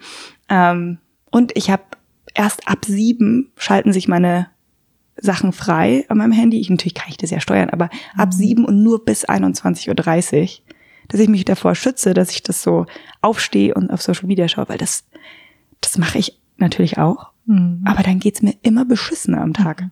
Ähm, 0.49 0.99
und 1.31 1.51
ich 1.57 1.69
habe 1.71 1.83
erst 2.33 2.67
ab 2.67 2.85
sieben 2.85 3.51
schalten 3.57 3.91
sich 3.91 4.07
meine 4.07 4.47
Sachen 5.17 5.53
frei 5.53 6.05
an 6.09 6.17
meinem 6.17 6.31
Handy. 6.31 6.59
Ich, 6.59 6.69
natürlich 6.69 6.93
kann 6.93 7.09
ich 7.09 7.17
das 7.17 7.31
ja 7.31 7.39
steuern, 7.39 7.69
aber 7.69 7.85
mhm. 7.85 8.19
ab 8.19 8.33
sieben 8.33 8.65
und 8.65 8.83
nur 8.83 9.03
bis 9.03 9.27
21.30 9.27 10.41
Uhr, 10.41 10.47
dass 11.07 11.19
ich 11.19 11.29
mich 11.29 11.45
davor 11.45 11.75
schütze, 11.75 12.13
dass 12.13 12.31
ich 12.31 12.43
das 12.43 12.61
so 12.61 12.85
aufstehe 13.21 13.73
und 13.73 13.91
auf 13.91 14.01
Social 14.01 14.27
Media 14.27 14.47
schaue, 14.47 14.69
weil 14.69 14.77
das, 14.77 15.05
das 15.81 15.97
mache 15.97 16.19
ich 16.19 16.39
natürlich 16.57 16.97
auch. 16.97 17.31
Mhm. 17.45 17.83
Aber 17.85 18.03
dann 18.03 18.19
geht's 18.19 18.41
mir 18.41 18.55
immer 18.61 18.85
beschissener 18.85 19.41
am 19.41 19.53
Tag. 19.53 19.81
Mhm. 19.81 19.91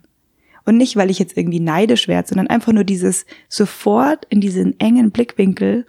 Und 0.65 0.77
nicht, 0.77 0.95
weil 0.95 1.11
ich 1.11 1.19
jetzt 1.19 1.37
irgendwie 1.37 1.59
neidisch 1.59 2.07
werde, 2.07 2.27
sondern 2.27 2.47
einfach 2.47 2.71
nur 2.71 2.85
dieses 2.85 3.25
sofort 3.49 4.25
in 4.29 4.39
diesen 4.39 4.79
engen 4.79 5.11
Blickwinkel 5.11 5.85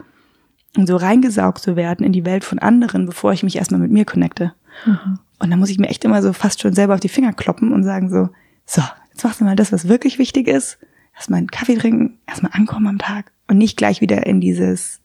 und 0.77 0.87
so 0.87 0.97
reingesaugt 0.97 1.63
zu 1.63 1.77
werden 1.77 2.05
in 2.05 2.13
die 2.13 2.25
Welt 2.25 2.45
von 2.45 2.59
anderen, 2.59 3.07
bevor 3.07 3.33
ich 3.33 3.43
mich 3.43 3.57
erstmal 3.57 3.81
mit 3.81 3.91
mir 3.91 4.05
connecte. 4.05 4.53
Mhm. 4.87 5.19
Und 5.39 5.51
dann 5.51 5.59
muss 5.59 5.71
ich 5.71 5.79
mir 5.79 5.89
echt 5.89 6.05
immer 6.05 6.23
so 6.23 6.33
fast 6.33 6.61
schon 6.61 6.75
selber 6.75 6.95
auf 6.95 7.01
die 7.01 7.09
Finger 7.09 7.33
kloppen 7.33 7.73
und 7.73 7.85
sagen 7.85 8.11
so, 8.11 8.29
so, 8.67 8.83
jetzt 9.11 9.25
machst 9.25 9.41
du 9.41 9.45
mal 9.45 9.57
das, 9.57 9.73
was 9.73 9.89
wirklich 9.89 10.19
wichtig 10.19 10.49
ist. 10.49 10.79
Erstmal 11.15 11.39
einen 11.39 11.51
Kaffee 11.51 11.77
trinken, 11.77 12.19
erstmal 12.27 12.53
ankommen 12.55 12.87
am 12.89 12.99
Tag 12.99 13.31
und 13.47 13.59
nicht 13.59 13.77
gleich 13.77 14.01
wieder 14.01 14.27
in 14.27 14.41
dieses, 14.41 15.01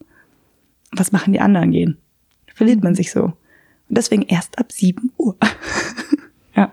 was 0.91 1.11
machen 1.11 1.33
die 1.33 1.41
anderen 1.41 1.71
gehen. 1.71 1.97
Da 2.47 2.53
verliert 2.55 2.83
man 2.83 2.93
mhm. 2.93 2.97
sich 2.97 3.11
so. 3.11 3.23
Und 3.23 3.97
deswegen 3.97 4.23
erst 4.23 4.57
ab 4.57 4.71
sieben 4.71 5.11
Uhr. 5.17 5.35
ja. 6.55 6.71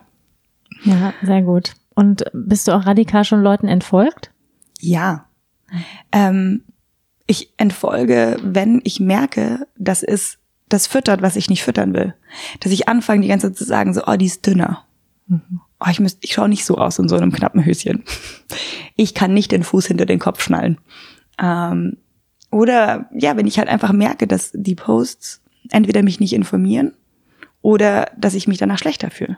Ja, 0.85 1.13
sehr 1.23 1.43
gut. 1.43 1.75
Und 1.95 2.25
bist 2.33 2.69
du 2.69 2.73
auch 2.73 2.87
radikal 2.87 3.25
schon 3.25 3.43
Leuten 3.43 3.69
entfolgt? 3.69 4.31
Ja. 4.81 5.27
Ähm, 6.13 6.63
ich 7.27 7.53
entfolge, 7.57 8.37
wenn 8.43 8.81
ich 8.85 9.01
merke, 9.01 9.67
das 9.77 10.03
ist 10.03 10.39
das 10.69 10.87
füttert, 10.87 11.23
was 11.23 11.37
ich 11.37 11.49
nicht 11.49 11.63
füttern 11.63 11.95
will. 11.95 12.15
Dass 12.61 12.73
ich 12.73 12.89
anfange, 12.89 13.23
die 13.23 13.29
ganze 13.29 13.49
Zeit 13.49 13.59
zu 13.59 13.65
sagen, 13.65 13.95
so, 13.95 14.03
oh, 14.07 14.17
die 14.17 14.27
ist 14.27 14.47
dünner. 14.47 14.85
Mhm. 15.29 15.61
Oh, 15.79 15.89
ich 15.91 16.01
müsste, 16.01 16.19
ich 16.23 16.33
schaue 16.33 16.49
nicht 16.49 16.65
so 16.65 16.77
aus 16.77 16.99
in 16.99 17.09
so 17.09 17.17
einem 17.17 17.33
knappen 17.33 17.65
Höschen. 17.65 18.05
Ich 18.99 19.13
kann 19.13 19.35
nicht 19.35 19.53
den 19.53 19.63
Fuß 19.63 19.85
hinter 19.85 20.07
den 20.07 20.19
Kopf 20.19 20.41
schnallen. 20.41 20.79
Ähm, 21.39 21.99
oder 22.51 23.11
ja, 23.13 23.37
wenn 23.37 23.47
ich 23.47 23.59
halt 23.59 23.69
einfach 23.69 23.93
merke, 23.93 24.27
dass 24.27 24.53
die 24.55 24.75
Posts 24.75 25.43
entweder 25.69 26.03
mich 26.03 26.19
nicht 26.19 26.33
informieren 26.33 26.95
oder 27.61 28.11
dass 28.17 28.33
ich 28.33 28.49
mich 28.49 28.57
danach 28.57 28.79
schlechter 28.79 29.11
fühle. 29.11 29.37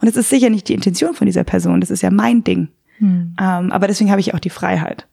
Und 0.00 0.08
es 0.08 0.16
ist 0.16 0.28
sicher 0.28 0.50
nicht 0.50 0.68
die 0.68 0.74
Intention 0.74 1.14
von 1.14 1.26
dieser 1.26 1.44
Person, 1.44 1.80
das 1.80 1.92
ist 1.92 2.02
ja 2.02 2.10
mein 2.10 2.42
Ding. 2.42 2.66
Mhm. 2.98 3.36
Ähm, 3.40 3.70
aber 3.70 3.86
deswegen 3.86 4.10
habe 4.10 4.20
ich 4.20 4.34
auch 4.34 4.40
die 4.40 4.50
Freiheit, 4.50 5.06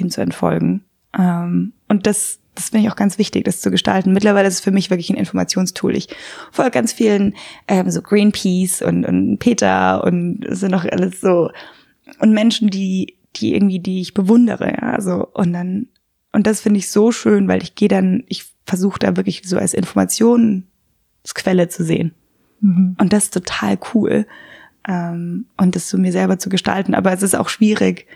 dem 0.00 0.10
zu 0.10 0.20
entfolgen. 0.20 0.82
Ähm, 1.18 1.72
und 1.88 2.06
das 2.06 2.38
das 2.54 2.68
finde 2.68 2.86
ich 2.86 2.92
auch 2.92 2.96
ganz 2.96 3.18
wichtig, 3.18 3.44
das 3.44 3.60
zu 3.60 3.70
gestalten. 3.70 4.12
Mittlerweile 4.12 4.46
ist 4.46 4.54
es 4.54 4.60
für 4.60 4.72
mich 4.72 4.90
wirklich 4.90 5.08
ein 5.10 5.16
Informationstool. 5.16 5.96
Ich 5.96 6.08
folge 6.50 6.72
ganz 6.72 6.92
vielen, 6.92 7.34
ähm, 7.66 7.90
so 7.90 8.02
Greenpeace 8.02 8.82
und, 8.82 9.06
und 9.06 9.38
Peter 9.38 10.04
und 10.04 10.44
sind 10.50 10.74
auch 10.74 10.84
alles 10.84 11.20
so 11.20 11.50
und 12.18 12.32
Menschen, 12.32 12.68
die, 12.68 13.16
die 13.36 13.54
irgendwie, 13.54 13.78
die 13.78 14.02
ich 14.02 14.12
bewundere, 14.12 14.70
ja, 14.70 15.00
so 15.00 15.26
und 15.32 15.52
dann 15.52 15.86
und 16.34 16.46
das 16.46 16.60
finde 16.60 16.78
ich 16.78 16.90
so 16.90 17.12
schön, 17.12 17.48
weil 17.48 17.62
ich 17.62 17.74
gehe 17.74 17.88
dann, 17.88 18.24
ich 18.28 18.52
versuche 18.64 18.98
da 18.98 19.16
wirklich 19.16 19.42
so 19.44 19.58
als 19.58 19.74
Informationsquelle 19.74 21.68
zu 21.68 21.84
sehen 21.84 22.14
mhm. 22.60 22.96
und 22.98 23.12
das 23.12 23.24
ist 23.24 23.34
total 23.34 23.78
cool 23.94 24.26
ähm, 24.88 25.46
und 25.56 25.76
das 25.76 25.88
so 25.88 25.96
mir 25.96 26.12
selber 26.12 26.38
zu 26.38 26.48
gestalten. 26.48 26.94
Aber 26.94 27.12
es 27.12 27.22
ist 27.22 27.34
auch 27.34 27.48
schwierig, 27.48 28.06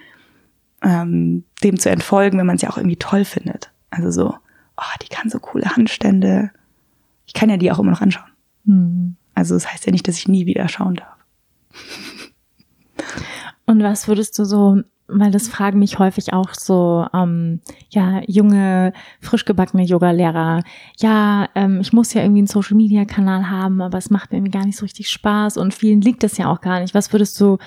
ähm, 0.83 1.45
dem 1.62 1.78
zu 1.78 1.90
entfolgen, 1.90 2.38
wenn 2.38 2.47
man 2.47 2.56
es 2.56 2.62
ja 2.62 2.71
auch 2.71 2.76
irgendwie 2.76 2.97
toll 2.97 3.25
findet. 3.25 3.71
Also 3.90 4.11
so, 4.11 4.35
oh, 4.76 4.97
die 5.02 5.09
kann 5.09 5.30
so 5.30 5.38
coole 5.38 5.76
Handstände. 5.76 6.50
Ich 7.26 7.35
kann 7.35 7.50
ja 7.50 7.56
die 7.56 7.73
auch 7.73 7.78
immer 7.78 7.90
noch 7.90 8.02
anschauen. 8.02 8.30
Mhm. 8.64 9.16
Also 9.35 9.54
das 9.54 9.71
heißt 9.71 9.87
ja 9.87 9.92
nicht, 9.92 10.06
dass 10.09 10.18
ich 10.18 10.28
nie 10.28 10.47
wieder 10.47 10.68
schauen 10.68 10.97
darf. 10.97 11.16
Und 13.66 13.83
was 13.83 14.09
würdest 14.09 14.38
du 14.38 14.45
so, 14.45 14.80
weil 15.09 15.30
das 15.30 15.49
fragen 15.49 15.78
mich 15.78 15.99
häufig 15.99 16.33
auch 16.33 16.54
so, 16.54 17.06
ähm, 17.12 17.61
ja, 17.90 18.23
junge, 18.26 18.92
frisch 19.21 19.45
gebackene 19.45 19.85
Yoga-Lehrer, 19.85 20.62
ja, 20.99 21.49
ähm, 21.54 21.80
ich 21.80 21.92
muss 21.92 22.14
ja 22.14 22.23
irgendwie 22.23 22.40
einen 22.40 22.47
Social-Media-Kanal 22.47 23.50
haben, 23.50 23.83
aber 23.83 23.99
es 23.99 24.11
macht 24.11 24.30
mir 24.30 24.38
irgendwie 24.38 24.56
gar 24.56 24.64
nicht 24.64 24.78
so 24.78 24.85
richtig 24.85 25.11
Spaß 25.11 25.56
und 25.56 25.75
vielen 25.75 26.00
liegt 26.00 26.23
das 26.23 26.38
ja 26.38 26.50
auch 26.50 26.61
gar 26.61 26.80
nicht. 26.80 26.95
Was 26.95 27.12
würdest 27.12 27.40
du 27.40 27.59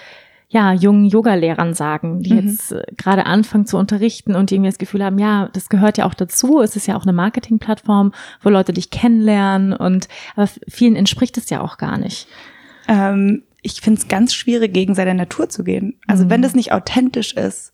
ja, 0.52 0.74
jungen 0.74 1.06
Yoga-Lehrern 1.06 1.76
sagen, 1.76 2.24
die 2.24 2.34
mhm. 2.34 2.48
jetzt 2.48 2.72
äh, 2.72 2.82
gerade 2.98 3.28
anfangen 3.28 3.68
zu 3.68 3.78
unterrichten 3.78 4.36
und 4.36 4.50
die 4.50 4.56
irgendwie 4.56 4.72
das 4.72 4.80
Gefühl 4.80 5.04
haben, 5.04 5.20
ja, 5.20 5.48
das 5.54 5.70
gehört 5.70 6.00
ja 6.00 6.06
auch 6.06 6.16
dazu. 6.16 6.60
Es 6.62 6.76
ist 6.76 6.88
ja 6.88 6.98
auch 6.98 7.04
eine 7.04 7.14
Marketingplattform, 7.14 8.14
wo 8.42 8.50
Leute 8.50 8.74
dich 8.74 8.90
kennenlernen 8.90 9.74
und 9.74 10.08
aber 10.36 10.50
vielen 10.68 10.96
entspricht 10.96 11.38
es 11.38 11.52
ja 11.52 11.62
auch 11.62 11.78
gar 11.78 12.00
nicht. 12.00 12.28
Ähm, 12.88 13.44
ich 13.62 13.80
finde 13.82 14.02
es 14.02 14.08
ganz 14.08 14.34
schwierig, 14.34 14.74
gegen 14.74 14.96
seine 14.96 15.14
Natur 15.14 15.50
zu 15.50 15.64
gehen. 15.64 16.00
Also 16.08 16.26
mhm. 16.26 16.30
wenn 16.32 16.42
das 16.42 16.56
nicht 16.56 16.72
authentisch 16.72 17.34
ist, 17.34 17.74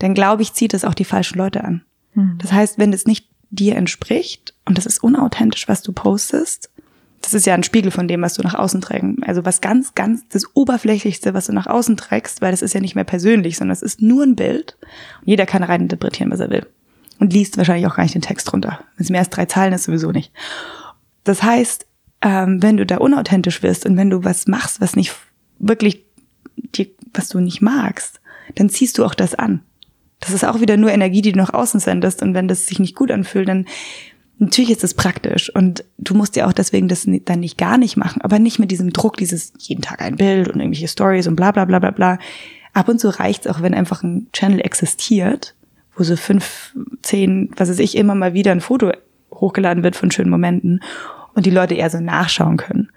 dann 0.00 0.14
glaube 0.14 0.42
ich, 0.42 0.54
zieht 0.54 0.74
es 0.74 0.84
auch 0.84 0.94
die 0.94 1.04
falschen 1.04 1.38
Leute 1.38 1.62
an. 1.62 1.82
Mhm. 2.14 2.38
Das 2.38 2.52
heißt, 2.52 2.78
wenn 2.78 2.92
es 2.92 3.06
nicht 3.06 3.28
dir 3.50 3.76
entspricht 3.76 4.54
und 4.64 4.76
das 4.76 4.86
ist 4.86 5.04
unauthentisch, 5.04 5.68
was 5.68 5.82
du 5.82 5.92
postest, 5.92 6.70
das 7.20 7.34
ist 7.34 7.46
ja 7.46 7.54
ein 7.54 7.62
Spiegel 7.62 7.90
von 7.90 8.08
dem, 8.08 8.22
was 8.22 8.34
du 8.34 8.42
nach 8.42 8.54
außen 8.54 8.80
trägst. 8.80 9.22
Also 9.22 9.44
was 9.44 9.60
ganz, 9.60 9.94
ganz 9.94 10.26
das 10.28 10.44
Oberflächlichste, 10.54 11.34
was 11.34 11.46
du 11.46 11.52
nach 11.52 11.66
außen 11.66 11.96
trägst, 11.96 12.40
weil 12.40 12.52
das 12.52 12.62
ist 12.62 12.74
ja 12.74 12.80
nicht 12.80 12.94
mehr 12.94 13.04
persönlich, 13.04 13.56
sondern 13.56 13.72
es 13.72 13.82
ist 13.82 14.00
nur 14.00 14.24
ein 14.24 14.36
Bild. 14.36 14.76
Und 15.20 15.28
jeder 15.28 15.46
kann 15.46 15.62
rein 15.62 15.82
interpretieren, 15.82 16.30
was 16.30 16.40
er 16.40 16.50
will. 16.50 16.66
Und 17.18 17.32
liest 17.32 17.56
wahrscheinlich 17.58 17.86
auch 17.86 17.96
gar 17.96 18.04
nicht 18.04 18.14
den 18.14 18.22
Text 18.22 18.50
drunter. 18.50 18.80
Wenn 18.96 19.04
es 19.04 19.10
mehr 19.10 19.20
als 19.20 19.30
drei 19.30 19.46
Zahlen 19.46 19.72
ist, 19.72 19.84
sowieso 19.84 20.12
nicht. 20.12 20.32
Das 21.24 21.42
heißt, 21.42 21.86
ähm, 22.22 22.62
wenn 22.62 22.76
du 22.76 22.86
da 22.86 22.98
unauthentisch 22.98 23.62
wirst 23.62 23.86
und 23.86 23.96
wenn 23.96 24.10
du 24.10 24.24
was 24.24 24.46
machst, 24.46 24.80
was 24.80 24.96
nicht 24.96 25.14
wirklich, 25.58 26.04
die, 26.56 26.94
was 27.12 27.28
du 27.28 27.40
nicht 27.40 27.60
magst, 27.60 28.20
dann 28.54 28.70
ziehst 28.70 28.98
du 28.98 29.04
auch 29.04 29.14
das 29.14 29.34
an. 29.34 29.62
Das 30.20 30.30
ist 30.30 30.44
auch 30.44 30.60
wieder 30.60 30.76
nur 30.76 30.90
Energie, 30.90 31.22
die 31.22 31.32
du 31.32 31.38
nach 31.38 31.54
außen 31.54 31.80
sendest. 31.80 32.22
Und 32.22 32.34
wenn 32.34 32.48
das 32.48 32.66
sich 32.66 32.78
nicht 32.78 32.96
gut 32.96 33.10
anfühlt, 33.10 33.48
dann 33.48 33.66
natürlich 34.38 34.70
ist 34.70 34.84
es 34.84 34.94
praktisch. 34.94 35.54
Und 35.54 35.84
du 35.98 36.14
musst 36.14 36.36
ja 36.36 36.46
auch 36.46 36.52
deswegen 36.52 36.88
das 36.88 37.06
dann 37.06 37.40
nicht 37.40 37.58
gar 37.58 37.78
nicht 37.78 37.96
machen, 37.96 38.22
aber 38.22 38.38
nicht 38.38 38.58
mit 38.58 38.70
diesem 38.70 38.92
Druck, 38.92 39.16
dieses 39.16 39.52
jeden 39.58 39.82
Tag 39.82 40.00
ein 40.00 40.16
Bild 40.16 40.48
und 40.48 40.60
irgendwelche 40.60 40.88
Stories 40.88 41.26
und 41.26 41.36
bla 41.36 41.52
bla 41.52 41.64
bla 41.64 41.78
bla 41.78 41.90
bla. 41.90 42.18
Ab 42.72 42.88
und 42.88 43.00
zu 43.00 43.08
reicht's 43.08 43.46
auch, 43.46 43.62
wenn 43.62 43.74
einfach 43.74 44.02
ein 44.02 44.28
Channel 44.32 44.60
existiert, 44.60 45.54
wo 45.96 46.04
so 46.04 46.16
fünf, 46.16 46.74
zehn, 47.02 47.50
was 47.56 47.68
weiß 47.68 47.78
ich, 47.80 47.96
immer 47.96 48.14
mal 48.14 48.34
wieder 48.34 48.52
ein 48.52 48.60
Foto 48.60 48.92
hochgeladen 49.32 49.82
wird 49.82 49.96
von 49.96 50.10
schönen 50.10 50.30
Momenten 50.30 50.80
und 51.34 51.46
die 51.46 51.50
Leute 51.50 51.74
eher 51.74 51.90
so 51.90 52.00
nachschauen 52.00 52.56
können. 52.56 52.90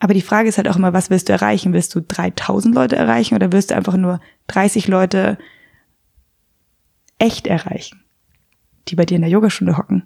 Aber 0.00 0.14
die 0.14 0.22
Frage 0.22 0.48
ist 0.48 0.58
halt 0.58 0.68
auch 0.68 0.76
immer, 0.76 0.92
was 0.92 1.10
willst 1.10 1.28
du 1.28 1.32
erreichen? 1.32 1.72
Willst 1.72 1.94
du 1.94 2.00
3000 2.00 2.74
Leute 2.74 2.96
erreichen 2.96 3.34
oder 3.34 3.50
willst 3.50 3.70
du 3.70 3.74
einfach 3.74 3.96
nur 3.96 4.20
30 4.46 4.86
Leute 4.86 5.38
echt 7.18 7.48
erreichen, 7.48 8.04
die 8.86 8.94
bei 8.94 9.04
dir 9.04 9.16
in 9.16 9.22
der 9.22 9.30
Yogastunde 9.30 9.76
hocken? 9.76 10.04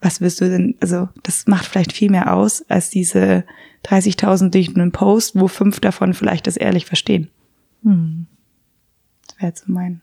Was 0.00 0.20
willst 0.20 0.40
du 0.40 0.48
denn, 0.48 0.76
also 0.80 1.08
das 1.22 1.46
macht 1.46 1.66
vielleicht 1.66 1.92
viel 1.92 2.10
mehr 2.10 2.34
aus 2.34 2.62
als 2.68 2.90
diese 2.90 3.44
30.000 3.84 4.50
durch 4.50 4.74
einen 4.74 4.92
Post, 4.92 5.38
wo 5.38 5.48
fünf 5.48 5.80
davon 5.80 6.14
vielleicht 6.14 6.46
das 6.46 6.56
ehrlich 6.56 6.86
verstehen. 6.86 7.28
Hm. 7.82 8.26
Das 9.26 9.36
wäre 9.36 9.46
jetzt 9.48 9.64
so 9.66 9.72
mein, 9.72 10.02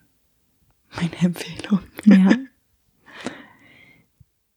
meine 0.95 1.17
Empfehlung. 1.21 1.79
Ja. 2.05 2.31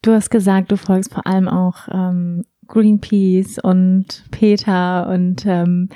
Du 0.02 0.12
hast 0.12 0.30
gesagt, 0.30 0.72
du 0.72 0.76
folgst 0.76 1.12
vor 1.12 1.26
allem 1.26 1.48
auch 1.48 1.88
ähm, 1.90 2.44
Greenpeace 2.66 3.58
und 3.58 4.24
Peter 4.30 5.08
und 5.08 5.44
ähm, 5.44 5.90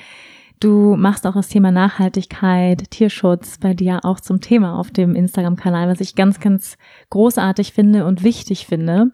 du 0.60 0.96
machst 0.96 1.26
auch 1.26 1.34
das 1.34 1.48
Thema 1.48 1.70
Nachhaltigkeit, 1.70 2.90
Tierschutz 2.90 3.58
bei 3.58 3.74
dir 3.74 4.04
auch 4.04 4.20
zum 4.20 4.40
Thema 4.40 4.78
auf 4.78 4.90
dem 4.90 5.14
Instagram-Kanal, 5.14 5.88
was 5.88 6.00
ich 6.00 6.14
ganz, 6.14 6.40
ganz 6.40 6.78
großartig 7.10 7.72
finde 7.72 8.04
und 8.04 8.22
wichtig 8.22 8.66
finde, 8.66 9.10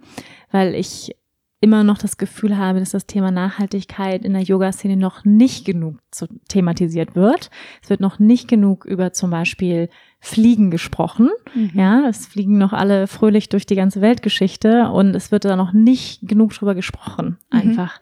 weil 0.50 0.74
ich 0.74 1.14
immer 1.62 1.84
noch 1.84 1.98
das 1.98 2.16
Gefühl 2.16 2.56
habe, 2.56 2.80
dass 2.80 2.90
das 2.90 3.06
Thema 3.06 3.30
Nachhaltigkeit 3.30 4.24
in 4.24 4.32
der 4.32 4.42
Yoga-Szene 4.42 4.96
noch 4.96 5.24
nicht 5.26 5.66
genug 5.66 5.98
zu, 6.10 6.26
thematisiert 6.48 7.14
wird. 7.14 7.50
Es 7.82 7.90
wird 7.90 8.00
noch 8.00 8.18
nicht 8.18 8.48
genug 8.48 8.86
über 8.86 9.12
zum 9.12 9.30
Beispiel 9.30 9.90
Fliegen 10.20 10.70
gesprochen. 10.70 11.28
Mhm. 11.54 11.70
Ja, 11.74 12.08
es 12.08 12.26
fliegen 12.26 12.56
noch 12.56 12.72
alle 12.72 13.06
fröhlich 13.06 13.50
durch 13.50 13.66
die 13.66 13.74
ganze 13.74 14.00
Weltgeschichte 14.00 14.88
und 14.90 15.14
es 15.14 15.32
wird 15.32 15.44
da 15.44 15.54
noch 15.54 15.74
nicht 15.74 16.26
genug 16.26 16.54
drüber 16.54 16.74
gesprochen. 16.74 17.36
Mhm. 17.52 17.60
Einfach, 17.60 18.00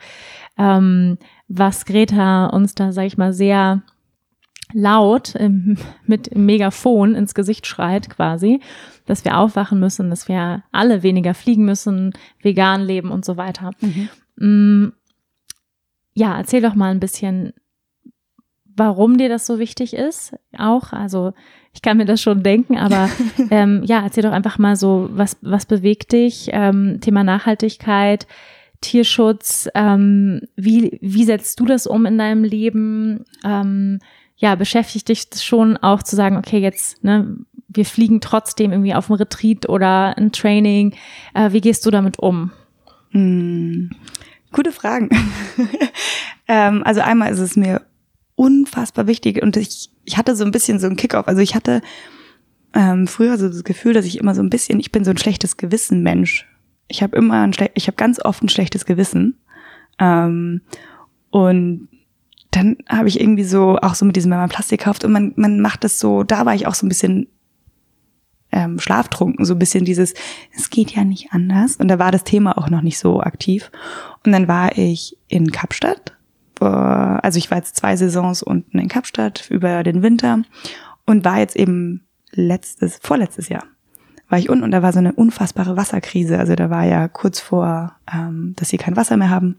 mhm. 0.57 0.65
ähm, 0.65 1.19
was 1.49 1.87
Greta 1.87 2.47
uns 2.47 2.75
da, 2.75 2.93
sag 2.93 3.07
ich 3.07 3.19
mal, 3.19 3.33
sehr 3.33 3.83
laut 4.73 5.35
im, 5.35 5.79
mit 6.07 6.37
Megafon 6.37 7.15
ins 7.15 7.35
Gesicht 7.35 7.67
schreit 7.67 8.11
quasi, 8.11 8.61
dass 9.07 9.25
wir 9.25 9.39
aufwachen 9.39 9.81
müssen, 9.81 10.11
dass 10.11 10.29
wir 10.29 10.63
alle 10.73 11.03
weniger 11.03 11.35
fliegen 11.35 11.65
müssen, 11.65 12.13
vegan 12.43 12.83
leben 12.83 13.11
und 13.11 13.25
so 13.25 13.37
weiter. 13.37 13.71
Mhm. 13.81 14.09
Mm, 14.37 14.93
ja, 16.15 16.37
erzähl 16.37 16.61
doch 16.61 16.75
mal 16.75 16.91
ein 16.91 17.01
bisschen, 17.01 17.55
warum 18.77 19.17
dir 19.17 19.29
das 19.29 19.47
so 19.47 19.59
wichtig 19.59 19.95
ist. 19.95 20.35
Auch, 20.57 20.93
also 20.93 21.33
ich 21.73 21.81
kann 21.81 21.97
mir 21.97 22.05
das 22.05 22.21
schon 22.21 22.43
denken, 22.43 22.77
aber 22.77 23.09
ähm, 23.51 23.83
ja, 23.85 24.03
erzähl 24.03 24.23
doch 24.23 24.33
einfach 24.33 24.59
mal 24.59 24.77
so, 24.77 25.09
was 25.13 25.39
was 25.41 25.65
bewegt 25.65 26.13
dich? 26.13 26.51
Ähm, 26.53 26.99
Thema 27.01 27.25
Nachhaltigkeit. 27.25 28.27
Tierschutz, 28.81 29.69
ähm, 29.75 30.43
wie, 30.57 30.99
wie 31.01 31.25
setzt 31.25 31.61
du 31.61 31.67
das 31.67 31.87
um 31.87 32.07
in 32.07 32.19
deinem 32.19 32.45
Leben? 32.45 33.25
Ähm, 33.45 33.99
ja, 34.37 34.55
beschäftigt 34.55 35.09
dich 35.09 35.27
schon 35.43 35.77
auch 35.77 36.03
zu 36.03 36.15
sagen, 36.15 36.37
okay, 36.37 36.59
jetzt, 36.59 37.03
ne, 37.03 37.37
wir 37.69 37.85
fliegen 37.85 38.21
trotzdem 38.21 38.73
irgendwie 38.73 38.95
auf 38.95 39.11
ein 39.11 39.15
Retreat 39.15 39.69
oder 39.69 40.17
ein 40.17 40.33
Training. 40.33 40.95
Äh, 41.35 41.53
wie 41.53 41.61
gehst 41.61 41.85
du 41.85 41.91
damit 41.91 42.19
um? 42.19 42.53
Hm, 43.11 43.91
gute 44.53 44.73
Fragen. 44.73 45.11
ähm, 46.49 46.83
also 46.85 47.01
einmal 47.01 47.33
ist 47.33 47.41
es 47.41 47.57
mir 47.57 47.83
unfassbar 48.37 49.07
wichtig 49.07 49.43
und 49.43 49.57
ich, 49.57 49.91
ich 50.05 50.17
hatte 50.17 50.37
so 50.37 50.45
ein 50.45 50.53
bisschen 50.53 50.79
so 50.79 50.87
einen 50.87 50.97
Kickoff. 50.97 51.27
Also 51.27 51.41
ich 51.41 51.55
hatte 51.55 51.83
ähm, 52.75 53.07
früher 53.07 53.37
so 53.37 53.49
das 53.49 53.65
Gefühl, 53.65 53.93
dass 53.93 54.05
ich 54.05 54.19
immer 54.19 54.35
so 54.35 54.43
ein 54.43 54.51
bisschen, 54.51 54.79
ich 54.79 54.93
bin 54.93 55.05
so 55.05 55.11
ein 55.11 55.19
schlechtes 55.19 55.57
Gewissen 55.57 56.03
Mensch. 56.03 56.47
Ich 56.89 57.03
habe 57.03 57.17
immer 57.17 57.43
ein 57.43 57.53
ich 57.75 57.87
habe 57.87 57.97
ganz 57.97 58.21
oft 58.25 58.43
ein 58.43 58.49
schlechtes 58.49 58.85
Gewissen. 58.87 59.39
Ähm, 59.99 60.63
und 61.31 61.89
dann 62.51 62.79
habe 62.89 63.09
ich 63.09 63.21
irgendwie 63.21 63.45
so, 63.45 63.79
auch 63.79 63.95
so 63.95 64.05
mit 64.05 64.17
diesem, 64.17 64.31
wenn 64.31 64.39
man 64.39 64.49
Plastik 64.49 64.83
kauft 64.83 65.05
und 65.05 65.13
man, 65.13 65.33
man 65.37 65.61
macht 65.61 65.85
das 65.85 65.99
so, 65.99 66.23
da 66.23 66.47
war 66.47 66.55
ich 66.55 66.67
auch 66.67 66.75
so 66.75 66.87
ein 66.87 66.89
bisschen 66.89 67.29
ähm, 68.51 68.79
schlaftrunken, 68.79 69.45
so 69.45 69.55
ein 69.55 69.59
bisschen 69.59 69.85
dieses, 69.85 70.15
es 70.57 70.71
geht 70.71 70.93
ja 70.93 71.05
nicht 71.05 71.33
anders. 71.33 71.77
Und 71.77 71.89
da 71.89 71.99
war 71.99 72.11
das 72.11 72.25
Thema 72.25 72.57
auch 72.57 72.71
noch 72.71 72.83
nicht 72.83 72.99
so 72.99 73.21
aktiv. 73.21 73.71
Und 74.25 74.33
dann 74.33 74.49
war 74.49 74.77
ich 74.77 75.19
in 75.29 75.51
Kapstadt. 75.51 76.15
Also 76.61 77.39
ich 77.39 77.51
war 77.53 77.59
jetzt 77.59 77.77
zwei 77.77 77.95
Saisons 77.95 78.43
unten 78.43 78.81
in 78.81 78.89
Kapstadt 78.89 79.49
über 79.49 79.85
den 79.85 80.03
Winter 80.03 80.43
und 81.07 81.25
war 81.25 81.39
jetzt 81.39 81.55
eben 81.55 82.09
letztes, 82.33 82.99
vorletztes 83.01 83.49
Jahr 83.49 83.63
war 84.29 84.39
ich 84.39 84.51
unten 84.51 84.65
und 84.65 84.71
da 84.71 84.83
war 84.83 84.93
so 84.93 84.99
eine 84.99 85.13
unfassbare 85.13 85.77
Wasserkrise. 85.77 86.39
Also 86.39 86.55
da 86.55 86.71
war 86.71 86.85
ja 86.85 87.09
kurz 87.09 87.41
vor, 87.41 87.93
ähm, 88.13 88.55
dass 88.57 88.69
sie 88.69 88.77
kein 88.77 88.97
Wasser 88.97 89.17
mehr 89.17 89.31
haben. 89.31 89.57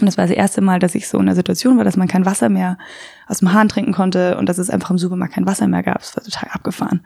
Und 0.00 0.06
das 0.06 0.16
war 0.16 0.26
das 0.26 0.34
erste 0.34 0.60
Mal, 0.60 0.78
dass 0.78 0.94
ich 0.94 1.08
so 1.08 1.18
in 1.18 1.24
einer 1.24 1.34
Situation 1.34 1.76
war, 1.76 1.84
dass 1.84 1.96
man 1.96 2.08
kein 2.08 2.24
Wasser 2.24 2.48
mehr 2.48 2.78
aus 3.26 3.38
dem 3.38 3.52
Hahn 3.52 3.68
trinken 3.68 3.92
konnte 3.92 4.38
und 4.38 4.48
dass 4.48 4.58
es 4.58 4.70
einfach 4.70 4.90
im 4.90 4.98
Supermarkt 4.98 5.34
kein 5.34 5.46
Wasser 5.46 5.66
mehr 5.66 5.82
gab. 5.82 5.98
Das 5.98 6.16
war 6.16 6.22
total 6.22 6.50
abgefahren. 6.52 7.00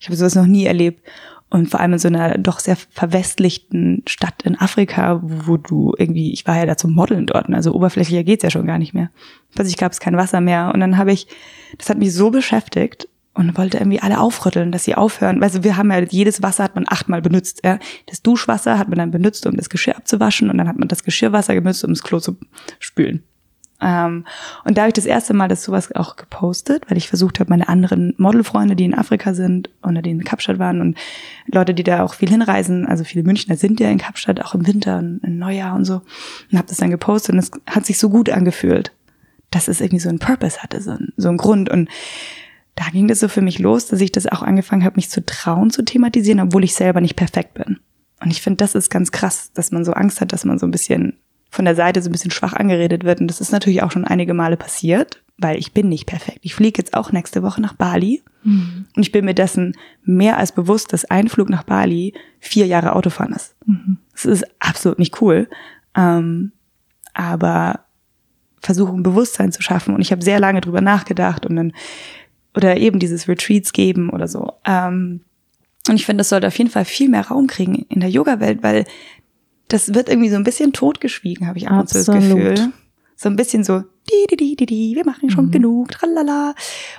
Ich 0.00 0.08
habe 0.08 0.16
sowas 0.16 0.34
noch 0.34 0.46
nie 0.46 0.64
erlebt. 0.64 1.06
Und 1.50 1.68
vor 1.68 1.80
allem 1.80 1.92
in 1.92 1.98
so 1.98 2.08
einer 2.08 2.38
doch 2.38 2.60
sehr 2.60 2.76
verwestlichten 2.76 4.02
Stadt 4.08 4.42
in 4.42 4.58
Afrika, 4.58 5.20
wo 5.22 5.58
du 5.58 5.94
irgendwie, 5.98 6.32
ich 6.32 6.46
war 6.46 6.56
ja 6.56 6.64
da 6.64 6.78
zum 6.78 6.94
Modeln 6.94 7.26
dort, 7.26 7.52
also 7.52 7.74
oberflächlicher 7.74 8.24
geht's 8.24 8.42
ja 8.42 8.50
schon 8.50 8.66
gar 8.66 8.78
nicht 8.78 8.94
mehr. 8.94 9.10
Plötzlich 9.54 9.76
gab 9.76 9.92
es 9.92 10.00
kein 10.00 10.16
Wasser 10.16 10.40
mehr. 10.40 10.70
Und 10.72 10.80
dann 10.80 10.96
habe 10.96 11.12
ich, 11.12 11.26
das 11.76 11.90
hat 11.90 11.98
mich 11.98 12.14
so 12.14 12.30
beschäftigt 12.30 13.06
und 13.34 13.56
wollte 13.56 13.78
irgendwie 13.78 14.00
alle 14.00 14.20
aufrütteln, 14.20 14.72
dass 14.72 14.84
sie 14.84 14.94
aufhören. 14.94 15.42
Also 15.42 15.64
wir 15.64 15.76
haben 15.76 15.90
ja 15.90 16.00
jedes 16.00 16.42
Wasser 16.42 16.64
hat 16.64 16.74
man 16.74 16.84
achtmal 16.88 17.22
benutzt. 17.22 17.62
Ja. 17.64 17.78
Das 18.06 18.22
Duschwasser 18.22 18.78
hat 18.78 18.88
man 18.88 18.98
dann 18.98 19.10
benutzt, 19.10 19.46
um 19.46 19.56
das 19.56 19.70
Geschirr 19.70 19.96
abzuwaschen 19.96 20.50
und 20.50 20.58
dann 20.58 20.68
hat 20.68 20.78
man 20.78 20.88
das 20.88 21.04
Geschirrwasser 21.04 21.54
benutzt, 21.54 21.84
um 21.84 21.92
das 21.92 22.02
Klo 22.02 22.20
zu 22.20 22.36
spülen. 22.78 23.22
Ähm, 23.82 24.24
und 24.64 24.78
da 24.78 24.82
habe 24.82 24.90
ich 24.90 24.94
das 24.94 25.06
erste 25.06 25.34
Mal 25.34 25.48
das 25.48 25.64
sowas 25.64 25.92
auch 25.92 26.16
gepostet, 26.16 26.84
weil 26.88 26.96
ich 26.96 27.08
versucht 27.08 27.40
habe, 27.40 27.50
meine 27.50 27.68
anderen 27.68 28.14
Modelfreunde, 28.16 28.76
die 28.76 28.84
in 28.84 28.94
Afrika 28.94 29.34
sind 29.34 29.70
oder 29.82 30.02
die 30.02 30.10
in 30.10 30.24
Kapstadt 30.24 30.58
waren 30.58 30.80
und 30.80 30.96
Leute, 31.46 31.74
die 31.74 31.82
da 31.82 32.04
auch 32.04 32.14
viel 32.14 32.30
hinreisen, 32.30 32.86
also 32.86 33.02
viele 33.02 33.24
Münchner 33.24 33.56
sind 33.56 33.80
ja 33.80 33.90
in 33.90 33.98
Kapstadt 33.98 34.40
auch 34.40 34.54
im 34.54 34.66
Winter 34.66 34.98
und 34.98 35.20
im 35.24 35.38
Neujahr 35.38 35.74
und 35.74 35.84
so, 35.84 36.02
und 36.50 36.58
habe 36.58 36.68
das 36.68 36.76
dann 36.76 36.90
gepostet 36.90 37.34
und 37.34 37.40
es 37.40 37.50
hat 37.66 37.84
sich 37.84 37.98
so 37.98 38.08
gut 38.08 38.30
angefühlt, 38.30 38.92
dass 39.50 39.66
es 39.66 39.80
irgendwie 39.80 40.00
so 40.00 40.08
einen 40.08 40.20
Purpose 40.20 40.62
hatte, 40.62 40.80
so, 40.80 40.92
ein, 40.92 41.12
so 41.16 41.28
einen 41.28 41.38
Grund 41.38 41.68
und 41.68 41.88
da 42.74 42.84
ging 42.90 43.08
das 43.08 43.20
so 43.20 43.28
für 43.28 43.42
mich 43.42 43.58
los, 43.58 43.86
dass 43.86 44.00
ich 44.00 44.12
das 44.12 44.26
auch 44.26 44.42
angefangen 44.42 44.84
habe, 44.84 44.96
mich 44.96 45.10
zu 45.10 45.24
trauen 45.24 45.70
zu 45.70 45.84
thematisieren, 45.84 46.40
obwohl 46.40 46.64
ich 46.64 46.74
selber 46.74 47.00
nicht 47.00 47.16
perfekt 47.16 47.54
bin. 47.54 47.78
Und 48.20 48.30
ich 48.30 48.40
finde, 48.40 48.58
das 48.58 48.74
ist 48.74 48.90
ganz 48.90 49.12
krass, 49.12 49.52
dass 49.52 49.72
man 49.72 49.84
so 49.84 49.92
Angst 49.92 50.20
hat, 50.20 50.32
dass 50.32 50.44
man 50.44 50.58
so 50.58 50.66
ein 50.66 50.70
bisschen 50.70 51.14
von 51.50 51.64
der 51.66 51.74
Seite 51.74 52.00
so 52.00 52.08
ein 52.08 52.12
bisschen 52.12 52.30
schwach 52.30 52.54
angeredet 52.54 53.04
wird. 53.04 53.20
Und 53.20 53.26
das 53.26 53.40
ist 53.40 53.52
natürlich 53.52 53.82
auch 53.82 53.90
schon 53.90 54.06
einige 54.06 54.32
Male 54.32 54.56
passiert, 54.56 55.22
weil 55.36 55.58
ich 55.58 55.72
bin 55.72 55.88
nicht 55.88 56.06
perfekt. 56.06 56.38
Ich 56.42 56.54
fliege 56.54 56.78
jetzt 56.78 56.94
auch 56.94 57.12
nächste 57.12 57.42
Woche 57.42 57.60
nach 57.60 57.74
Bali. 57.74 58.22
Mhm. 58.42 58.86
Und 58.96 59.02
ich 59.02 59.12
bin 59.12 59.26
mir 59.26 59.34
dessen 59.34 59.76
mehr 60.02 60.38
als 60.38 60.52
bewusst, 60.52 60.92
dass 60.94 61.04
ein 61.04 61.28
Flug 61.28 61.50
nach 61.50 61.64
Bali 61.64 62.14
vier 62.40 62.66
Jahre 62.66 62.94
Autofahren 62.94 63.34
ist. 63.34 63.54
Mhm. 63.66 63.98
Das 64.12 64.24
ist 64.24 64.44
absolut 64.60 64.98
nicht 64.98 65.20
cool. 65.20 65.48
Ähm, 65.94 66.52
aber 67.12 67.80
versuchen, 68.60 69.02
Bewusstsein 69.02 69.52
zu 69.52 69.60
schaffen. 69.60 69.94
Und 69.94 70.00
ich 70.00 70.12
habe 70.12 70.22
sehr 70.22 70.40
lange 70.40 70.60
drüber 70.60 70.80
nachgedacht 70.80 71.44
und 71.44 71.56
dann 71.56 71.72
oder 72.54 72.76
eben 72.76 72.98
dieses 72.98 73.28
Retreats 73.28 73.72
geben 73.72 74.10
oder 74.10 74.28
so. 74.28 74.52
Ähm, 74.64 75.20
und 75.88 75.96
ich 75.96 76.06
finde, 76.06 76.20
das 76.20 76.28
sollte 76.28 76.46
auf 76.46 76.58
jeden 76.58 76.70
Fall 76.70 76.84
viel 76.84 77.08
mehr 77.08 77.26
Raum 77.26 77.46
kriegen 77.46 77.86
in 77.88 78.00
der 78.00 78.10
Yoga-Welt, 78.10 78.62
weil 78.62 78.84
das 79.68 79.94
wird 79.94 80.08
irgendwie 80.08 80.28
so 80.28 80.36
ein 80.36 80.44
bisschen 80.44 80.72
totgeschwiegen, 80.72 81.46
habe 81.46 81.58
ich 81.58 81.68
ab 81.68 81.80
und 81.80 81.88
zu 81.88 81.98
das 81.98 82.06
Gefühl. 82.06 82.72
So 83.16 83.28
ein 83.28 83.36
bisschen 83.36 83.64
so, 83.64 83.80
di, 83.80 84.26
di, 84.30 84.36
di, 84.36 84.56
di, 84.56 84.66
di, 84.66 84.92
wir 84.96 85.04
machen 85.04 85.30
schon 85.30 85.46
mhm. 85.46 85.50
genug, 85.52 85.90
tralala. 85.90 86.54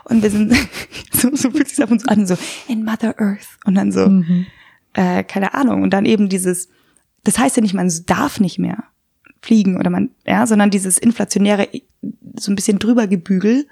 Und 0.06 0.24
wir 0.24 0.30
sind, 0.30 0.54
so, 1.12 1.36
so 1.36 1.52
fühlt 1.52 1.68
sich 1.68 1.84
ab 1.84 1.92
und 1.92 2.00
zu 2.00 2.08
an, 2.08 2.26
so, 2.26 2.36
in 2.68 2.84
Mother 2.84 3.20
Earth. 3.20 3.48
Und 3.66 3.76
dann 3.76 3.92
so, 3.92 4.08
mhm. 4.08 4.46
äh, 4.94 5.24
keine 5.24 5.54
Ahnung. 5.54 5.84
Und 5.84 5.92
dann 5.92 6.06
eben 6.06 6.30
dieses, 6.30 6.70
das 7.24 7.38
heißt 7.38 7.58
ja 7.58 7.62
nicht, 7.62 7.74
man 7.74 7.92
darf 8.06 8.40
nicht 8.40 8.58
mehr 8.58 8.86
fliegen 9.42 9.78
oder 9.78 9.90
man, 9.90 10.12
ja, 10.26 10.48
sondern 10.48 10.70
dieses 10.70 10.98
inflationäre, 10.98 11.68
so 12.40 12.52
ein 12.52 12.56
bisschen 12.56 12.80
drüber 12.80 13.08
gebügel. 13.08 13.68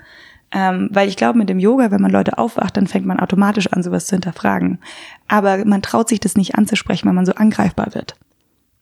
Ähm, 0.54 0.90
weil 0.92 1.08
ich 1.08 1.16
glaube, 1.16 1.38
mit 1.38 1.50
dem 1.50 1.60
Yoga, 1.60 1.92
wenn 1.92 2.02
man 2.02 2.12
Leute 2.12 2.38
aufwacht, 2.38 2.76
dann 2.76 2.88
fängt 2.88 3.06
man 3.06 3.20
automatisch 3.20 3.68
an, 3.68 3.84
sowas 3.84 4.08
zu 4.08 4.16
hinterfragen. 4.16 4.80
Aber 5.28 5.64
man 5.66 5.82
traut 5.82 6.10
sich 6.10 6.20
das 6.20 6.36
nicht 6.36 6.56
anzusprechen, 6.56 7.08
weil 7.08 7.14
man 7.14 7.26
so 7.26 7.34
angreifbar 7.34 7.94
wird. 7.94 8.16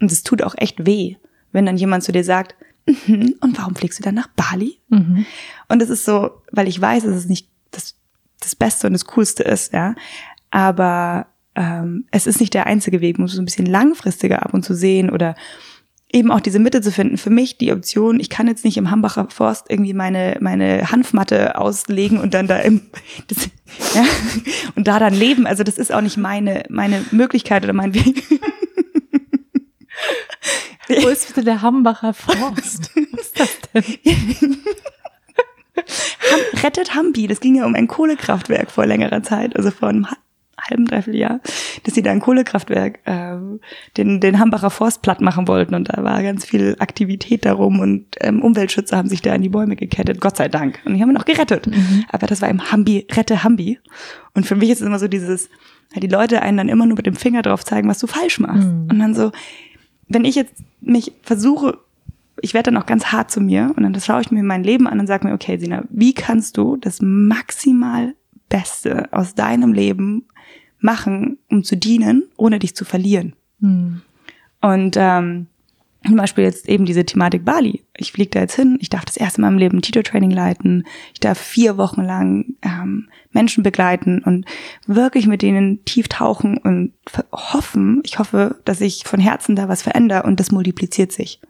Und 0.02 0.12
es 0.12 0.24
tut 0.24 0.42
auch 0.42 0.56
echt 0.58 0.86
weh, 0.86 1.16
wenn 1.52 1.66
dann 1.66 1.78
jemand 1.78 2.04
zu 2.04 2.12
dir 2.12 2.24
sagt, 2.24 2.56
mhm, 2.88 3.36
und 3.42 3.58
warum 3.58 3.76
fliegst 3.76 4.00
du 4.00 4.04
dann 4.04 4.16
nach 4.16 4.30
Bali? 4.30 4.80
Mhm. 4.90 5.26
Und 5.68 5.82
es 5.82 5.90
ist 5.90 6.06
so, 6.06 6.42
weil 6.52 6.68
ich 6.68 6.82
weiß, 6.82 7.04
dass 7.04 7.16
es 7.16 7.26
nicht 7.28 7.50
das, 7.72 7.96
das 8.40 8.56
Beste 8.56 8.88
und 8.88 8.94
das 8.94 9.06
Coolste 9.06 9.44
ist, 9.44 9.74
ja. 9.74 9.94
Aber 10.50 11.28
ähm, 11.56 12.06
es 12.10 12.26
ist 12.26 12.40
nicht 12.40 12.54
der 12.54 12.66
einzige 12.66 13.02
Weg, 13.02 13.18
man 13.18 13.24
muss 13.24 13.34
so 13.34 13.42
ein 13.42 13.46
bisschen 13.46 13.68
langfristiger 13.68 14.44
ab 14.44 14.54
und 14.54 14.64
zu 14.64 14.74
sehen 14.74 15.10
oder 15.10 15.36
eben 16.12 16.32
auch 16.32 16.40
diese 16.40 16.60
Mitte 16.60 16.82
zu 16.82 16.92
finden. 16.92 17.18
Für 17.18 17.30
mich 17.30 17.58
die 17.58 17.72
Option, 17.72 18.20
ich 18.20 18.30
kann 18.30 18.48
jetzt 18.48 18.66
nicht 18.66 18.78
im 18.78 18.90
Hambacher 18.92 19.28
Forst 19.30 19.68
irgendwie 19.70 19.94
meine, 19.94 20.38
meine 20.40 20.92
Hanfmatte 20.92 21.56
auslegen 21.58 22.20
und 22.20 22.34
dann 22.34 22.48
da 22.48 22.58
im, 22.58 22.82
das, 23.28 23.50
ja, 23.96 24.04
und 24.76 24.88
da 24.88 25.00
dann 25.00 25.14
leben. 25.14 25.46
Also 25.46 25.64
das 25.64 25.78
ist 25.78 25.94
auch 25.94 26.02
nicht 26.02 26.18
meine, 26.18 26.64
meine 26.70 27.06
Möglichkeit 27.12 27.64
oder 27.64 27.74
mein 27.74 27.94
Weg. 27.94 28.24
Wo 30.88 31.08
ist 31.08 31.28
bitte 31.28 31.44
der 31.44 31.62
Hambacher 31.62 32.14
Forst? 32.14 32.92
Was 33.12 33.22
ist 33.22 33.40
das 33.40 33.58
denn? 33.74 33.84
Rettet 36.64 36.96
Hambi, 36.96 37.28
das 37.28 37.40
ging 37.40 37.56
ja 37.56 37.66
um 37.66 37.76
ein 37.76 37.88
Kohlekraftwerk 37.88 38.72
vor 38.72 38.86
längerer 38.86 39.22
Zeit, 39.22 39.56
also 39.56 39.72
vor 39.72 39.90
einem 39.90 40.08
halben, 40.70 40.86
dreiviertel 40.86 41.20
Jahr, 41.20 41.40
dass 41.84 41.94
sie 41.94 42.02
da 42.02 42.12
ein 42.12 42.20
Kohlekraftwerk, 42.20 43.00
äh, 43.06 43.36
den, 43.98 44.20
den 44.20 44.40
Hambacher 44.40 44.70
Forst 44.70 45.02
platt 45.02 45.22
machen 45.22 45.48
wollten 45.48 45.76
und 45.76 45.90
da 45.90 46.04
war 46.04 46.22
ganz 46.24 46.46
viel 46.46 46.76
Aktivität 46.80 47.46
darum 47.46 47.80
und 47.80 48.06
ähm, 48.22 48.42
Umweltschützer 48.42 48.98
haben 48.98 49.10
sich 49.10 49.22
da 49.22 49.34
an 49.34 49.42
die 49.42 49.50
Bäume 49.50 49.76
gekettet, 49.76 50.20
Gott 50.22 50.38
sei 50.38 50.48
Dank. 50.48 50.80
Und 50.86 50.96
die 50.96 51.02
haben 51.02 51.10
ihn 51.10 51.18
auch 51.18 51.26
gerettet. 51.26 51.68
Mhm. 51.68 52.06
Aber 52.10 52.28
das 52.28 52.42
war 52.42 52.50
im 52.50 52.72
Hambi, 52.72 53.08
rette 53.12 53.44
Hambi. 53.44 53.80
Und 54.34 54.46
für 54.46 54.56
mich 54.56 54.70
ist 54.70 54.82
es 54.82 54.88
immer 54.88 55.00
so 55.00 55.08
dieses, 55.08 55.50
die 55.96 56.08
Leute 56.08 56.42
einen 56.42 56.58
dann 56.58 56.70
immer 56.70 56.86
nur 56.86 56.98
mit 56.98 57.06
dem 57.06 57.16
Finger 57.16 57.42
drauf 57.42 57.64
zeigen, 57.66 57.90
was 57.90 58.00
du 58.00 58.08
falsch 58.08 58.40
machst. 58.40 58.68
Mhm. 58.68 58.88
Und 58.90 59.00
dann 59.00 59.16
so, 59.16 59.32
wenn 60.08 60.26
ich 60.26 60.36
jetzt 60.36 60.54
mich 60.82 61.14
versuche, 61.24 61.78
ich 62.42 62.54
werde 62.54 62.72
dann 62.72 62.82
auch 62.82 62.86
ganz 62.86 63.08
hart 63.08 63.32
zu 63.32 63.42
mir 63.42 63.74
und 63.76 63.84
dann 63.84 64.00
schaue 64.00 64.22
ich 64.22 64.32
mir 64.32 64.44
mein 64.44 64.64
Leben 64.64 64.88
an 64.88 65.00
und 65.00 65.08
sage 65.08 65.28
mir, 65.28 65.34
okay, 65.34 65.58
Sina, 65.58 65.84
wie 65.90 66.14
kannst 66.14 66.58
du 66.58 66.78
das 66.78 67.00
maximal 67.02 68.14
Beste 68.48 69.10
aus 69.12 69.36
deinem 69.36 69.74
Leben 69.74 70.26
machen, 70.80 71.38
um 71.50 71.64
zu 71.64 71.76
dienen, 71.76 72.24
ohne 72.38 72.60
dich 72.60 72.76
zu 72.76 72.86
verlieren. 72.86 73.34
Mhm. 73.60 74.02
Und 74.62 74.96
ähm, 74.98 75.48
zum 76.06 76.16
Beispiel 76.16 76.46
jetzt 76.46 76.70
eben 76.70 76.86
diese 76.86 77.06
Thematik 77.06 77.44
Bali. 77.44 77.84
Ich 77.98 78.14
fliege 78.14 78.32
da 78.32 78.40
jetzt 78.40 78.56
hin, 78.56 78.78
ich 78.80 78.90
darf 78.90 79.04
das 79.04 79.18
erste 79.18 79.42
Mal 79.42 79.50
im 79.50 79.58
Leben 79.58 79.82
Teacher-Training 79.82 80.32
leiten, 80.32 80.86
ich 81.14 81.20
darf 81.20 81.38
vier 81.38 81.78
Wochen 81.78 82.04
lang 82.04 82.56
ähm, 82.62 83.10
Menschen 83.32 83.64
begleiten 83.64 84.24
und 84.24 84.46
wirklich 84.88 85.28
mit 85.28 85.42
denen 85.42 85.84
tief 85.84 86.08
tauchen 86.08 86.58
und 86.58 86.94
hoffen, 87.34 88.02
ich 88.06 88.18
hoffe, 88.18 88.56
dass 88.64 88.80
ich 88.80 89.04
von 89.04 89.20
Herzen 89.20 89.56
da 89.56 89.68
was 89.68 89.82
verändere 89.82 90.24
und 90.24 90.40
das 90.40 90.52
multipliziert 90.52 91.12
sich. 91.12 91.42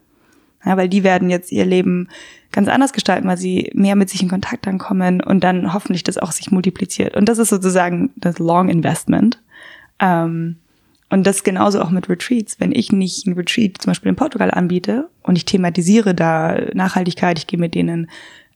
Ja, 0.65 0.75
weil 0.77 0.89
die 0.89 1.03
werden 1.03 1.29
jetzt 1.29 1.51
ihr 1.51 1.65
Leben 1.65 2.09
ganz 2.51 2.67
anders 2.67 2.93
gestalten, 2.93 3.27
weil 3.27 3.37
sie 3.37 3.71
mehr 3.73 3.95
mit 3.95 4.09
sich 4.09 4.21
in 4.21 4.29
Kontakt 4.29 4.67
dann 4.67 4.77
kommen 4.77 5.21
und 5.21 5.43
dann 5.43 5.73
hoffentlich 5.73 6.03
das 6.03 6.17
auch 6.17 6.31
sich 6.31 6.51
multipliziert. 6.51 7.15
Und 7.15 7.29
das 7.29 7.37
ist 7.37 7.49
sozusagen 7.49 8.11
das 8.15 8.39
Long 8.39 8.69
Investment. 8.69 9.41
Ähm, 9.99 10.57
und 11.09 11.25
das 11.25 11.43
genauso 11.43 11.81
auch 11.81 11.89
mit 11.89 12.09
Retreats. 12.09 12.59
Wenn 12.59 12.71
ich 12.71 12.91
nicht 12.91 13.25
ein 13.25 13.33
Retreat 13.33 13.77
zum 13.79 13.91
Beispiel 13.91 14.09
in 14.09 14.15
Portugal 14.15 14.51
anbiete 14.51 15.09
und 15.23 15.37
ich 15.37 15.45
thematisiere 15.45 16.13
da 16.13 16.57
Nachhaltigkeit, 16.73 17.39
ich 17.39 17.47
gehe 17.47 17.59
mit 17.59 17.73
denen 17.73 18.09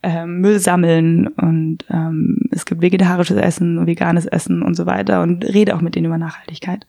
ähm, 0.04 0.42
Müll 0.42 0.60
sammeln 0.60 1.28
und 1.28 1.80
ähm, 1.90 2.42
es 2.52 2.66
gibt 2.66 2.82
vegetarisches 2.82 3.38
Essen, 3.38 3.88
veganes 3.88 4.26
Essen 4.26 4.62
und 4.62 4.76
so 4.76 4.86
weiter 4.86 5.24
und 5.24 5.46
rede 5.46 5.76
auch 5.76 5.82
mit 5.82 5.96
denen 5.96 6.08
über 6.08 6.18
Nachhaltigkeit, 6.18 6.86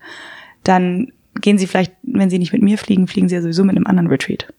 dann 0.64 1.12
gehen 1.40 1.57
sie 1.57 1.66
vielleicht, 1.66 1.92
wenn 2.03 2.29
sie 2.29 2.38
nicht 2.38 2.53
mit 2.53 2.62
mir 2.62 2.77
fliegen, 2.77 3.07
fliegen 3.07 3.29
sie 3.29 3.37
ja 3.37 3.42
sowieso 3.42 3.64
mit 3.64 3.77
einem 3.77 3.87
anderen 3.87 4.09
Retreat. 4.09 4.53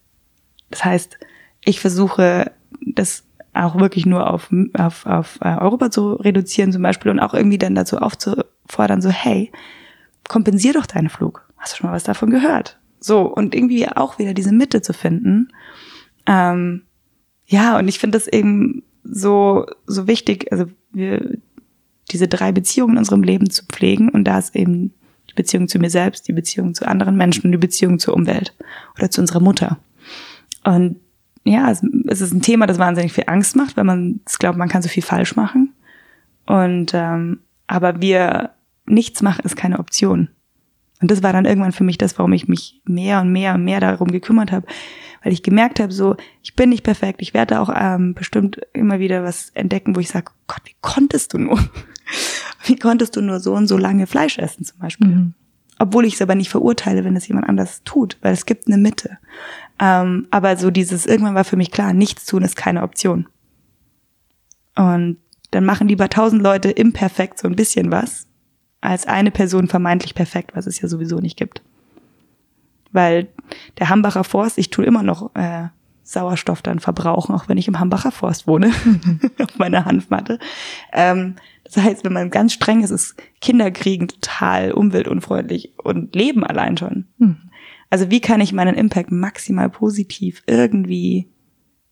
Das 0.75 0.83
heißt, 0.83 1.17
ich 1.63 1.79
versuche 1.79 2.51
das 2.81 3.23
auch 3.53 3.79
wirklich 3.79 4.05
nur 4.05 4.29
auf, 4.29 4.49
auf, 4.73 5.05
auf 5.05 5.39
äh, 5.39 5.55
Europa 5.55 5.89
zu 5.89 6.15
reduzieren 6.15 6.73
zum 6.73 6.81
Beispiel 6.81 7.11
und 7.11 7.21
auch 7.21 7.33
irgendwie 7.33 7.57
dann 7.57 7.75
dazu 7.75 7.97
aufzufordern, 7.97 9.01
so 9.01 9.09
hey, 9.09 9.53
kompensier 10.27 10.73
doch 10.73 10.85
deinen 10.85 11.07
Flug. 11.07 11.49
Hast 11.55 11.71
du 11.71 11.77
schon 11.77 11.89
mal 11.89 11.95
was 11.95 12.03
davon 12.03 12.29
gehört? 12.29 12.77
So, 12.99 13.21
und 13.21 13.55
irgendwie 13.55 13.87
auch 13.87 14.19
wieder 14.19 14.33
diese 14.33 14.51
Mitte 14.51 14.81
zu 14.81 14.91
finden. 14.91 15.47
Ähm, 16.25 16.81
ja, 17.45 17.79
und 17.79 17.87
ich 17.87 17.97
finde 17.97 18.17
das 18.17 18.27
eben 18.27 18.83
so, 19.05 19.65
so 19.87 20.07
wichtig, 20.07 20.51
also 20.51 20.65
wir, 20.91 21.37
diese 22.11 22.27
drei 22.27 22.51
Beziehungen 22.51 22.95
in 22.95 22.99
unserem 22.99 23.23
Leben 23.23 23.49
zu 23.49 23.63
pflegen 23.65 24.09
und 24.09 24.25
da 24.25 24.39
ist 24.39 24.57
eben 24.57 24.93
die 25.29 25.35
Beziehung 25.35 25.69
zu 25.69 25.79
mir 25.79 25.89
selbst, 25.89 26.27
die 26.27 26.33
Beziehung 26.33 26.75
zu 26.75 26.85
anderen 26.85 27.15
Menschen 27.15 27.45
und 27.45 27.53
die 27.53 27.57
Beziehung 27.57 27.97
zur 27.97 28.13
Umwelt 28.13 28.53
oder 28.97 29.09
zu 29.09 29.21
unserer 29.21 29.39
Mutter. 29.39 29.79
Und 30.65 30.97
ja, 31.43 31.69
es, 31.69 31.83
es 32.07 32.21
ist 32.21 32.33
ein 32.33 32.41
Thema, 32.41 32.65
das 32.65 32.79
wahnsinnig 32.79 33.13
viel 33.13 33.25
Angst 33.27 33.55
macht, 33.55 33.77
weil 33.77 33.83
man 33.83 34.19
glaubt, 34.39 34.57
man 34.57 34.67
kann 34.67 34.81
so 34.81 34.89
viel 34.89 35.03
falsch 35.03 35.35
machen. 35.35 35.73
Und 36.45 36.91
ähm, 36.93 37.39
aber 37.67 38.01
wir 38.01 38.51
nichts 38.85 39.21
machen 39.21 39.45
ist 39.45 39.55
keine 39.55 39.79
Option. 39.79 40.29
Und 41.01 41.11
das 41.11 41.23
war 41.23 41.33
dann 41.33 41.45
irgendwann 41.45 41.71
für 41.71 41.83
mich 41.83 41.97
das, 41.97 42.17
warum 42.17 42.33
ich 42.33 42.47
mich 42.47 42.81
mehr 42.85 43.21
und 43.21 43.31
mehr 43.31 43.55
und 43.55 43.63
mehr 43.63 43.79
darum 43.79 44.11
gekümmert 44.11 44.51
habe, 44.51 44.65
weil 45.23 45.33
ich 45.33 45.43
gemerkt 45.43 45.79
habe, 45.79 45.91
so 45.91 46.15
ich 46.41 46.55
bin 46.55 46.69
nicht 46.69 46.83
perfekt, 46.83 47.21
ich 47.21 47.33
werde 47.33 47.59
auch 47.59 47.69
ähm, 47.75 48.13
bestimmt 48.13 48.61
immer 48.73 48.99
wieder 48.99 49.23
was 49.23 49.49
entdecken, 49.51 49.95
wo 49.95 49.99
ich 49.99 50.09
sage, 50.09 50.31
Gott, 50.47 50.61
wie 50.65 50.75
konntest 50.81 51.33
du 51.33 51.37
nur? 51.37 51.59
wie 52.65 52.77
konntest 52.77 53.15
du 53.15 53.21
nur 53.21 53.39
so 53.39 53.53
und 53.53 53.67
so 53.67 53.77
lange 53.77 54.07
Fleisch 54.07 54.37
essen 54.37 54.63
zum 54.63 54.79
Beispiel? 54.79 55.07
Mhm. 55.07 55.33
Obwohl 55.77 56.05
ich 56.05 56.13
es 56.13 56.21
aber 56.21 56.35
nicht 56.35 56.49
verurteile, 56.49 57.03
wenn 57.03 57.17
es 57.17 57.27
jemand 57.27 57.49
anders 57.49 57.83
tut, 57.83 58.17
weil 58.21 58.33
es 58.33 58.45
gibt 58.45 58.67
eine 58.67 58.77
Mitte. 58.77 59.17
Ähm, 59.79 60.27
aber 60.31 60.57
so 60.57 60.71
dieses, 60.71 61.05
irgendwann 61.05 61.35
war 61.35 61.43
für 61.43 61.57
mich 61.57 61.71
klar, 61.71 61.93
nichts 61.93 62.25
tun 62.25 62.43
ist 62.43 62.55
keine 62.55 62.83
Option. 62.83 63.27
Und 64.75 65.17
dann 65.51 65.65
machen 65.65 65.87
lieber 65.87 66.09
tausend 66.09 66.41
Leute 66.41 66.69
imperfekt 66.69 67.39
so 67.39 67.47
ein 67.47 67.55
bisschen 67.55 67.91
was, 67.91 68.27
als 68.81 69.07
eine 69.07 69.31
Person 69.31 69.67
vermeintlich 69.67 70.15
perfekt, 70.15 70.55
was 70.55 70.67
es 70.67 70.81
ja 70.81 70.87
sowieso 70.87 71.19
nicht 71.19 71.37
gibt. 71.37 71.61
Weil 72.91 73.27
der 73.79 73.89
Hambacher 73.89 74.23
Forst, 74.23 74.57
ich 74.57 74.69
tue 74.69 74.85
immer 74.85 75.03
noch 75.03 75.33
äh, 75.35 75.67
Sauerstoff 76.03 76.61
dann 76.61 76.79
verbrauchen, 76.79 77.33
auch 77.33 77.49
wenn 77.49 77.57
ich 77.57 77.67
im 77.67 77.79
Hambacher 77.79 78.11
Forst 78.11 78.47
wohne, 78.47 78.71
auf 79.41 79.57
meiner 79.57 79.85
Hanfmatte. 79.85 80.39
Ähm, 80.93 81.35
das 81.63 81.77
heißt, 81.77 82.03
wenn 82.03 82.13
man 82.13 82.29
ganz 82.29 82.53
streng 82.53 82.83
ist, 82.83 82.91
ist 82.91 83.15
Kinderkriegen 83.41 84.07
total 84.07 84.71
umweltunfreundlich 84.71 85.73
und 85.83 86.15
Leben 86.15 86.43
allein 86.43 86.77
schon. 86.77 87.07
Mhm. 87.17 87.37
Also 87.95 88.11
wie 88.11 88.19
kann 88.19 88.41
ich 88.41 88.51
meinen 88.51 88.75
Impact 88.75 89.09
maximal 89.09 89.69
positiv 89.69 90.43
irgendwie 90.47 91.29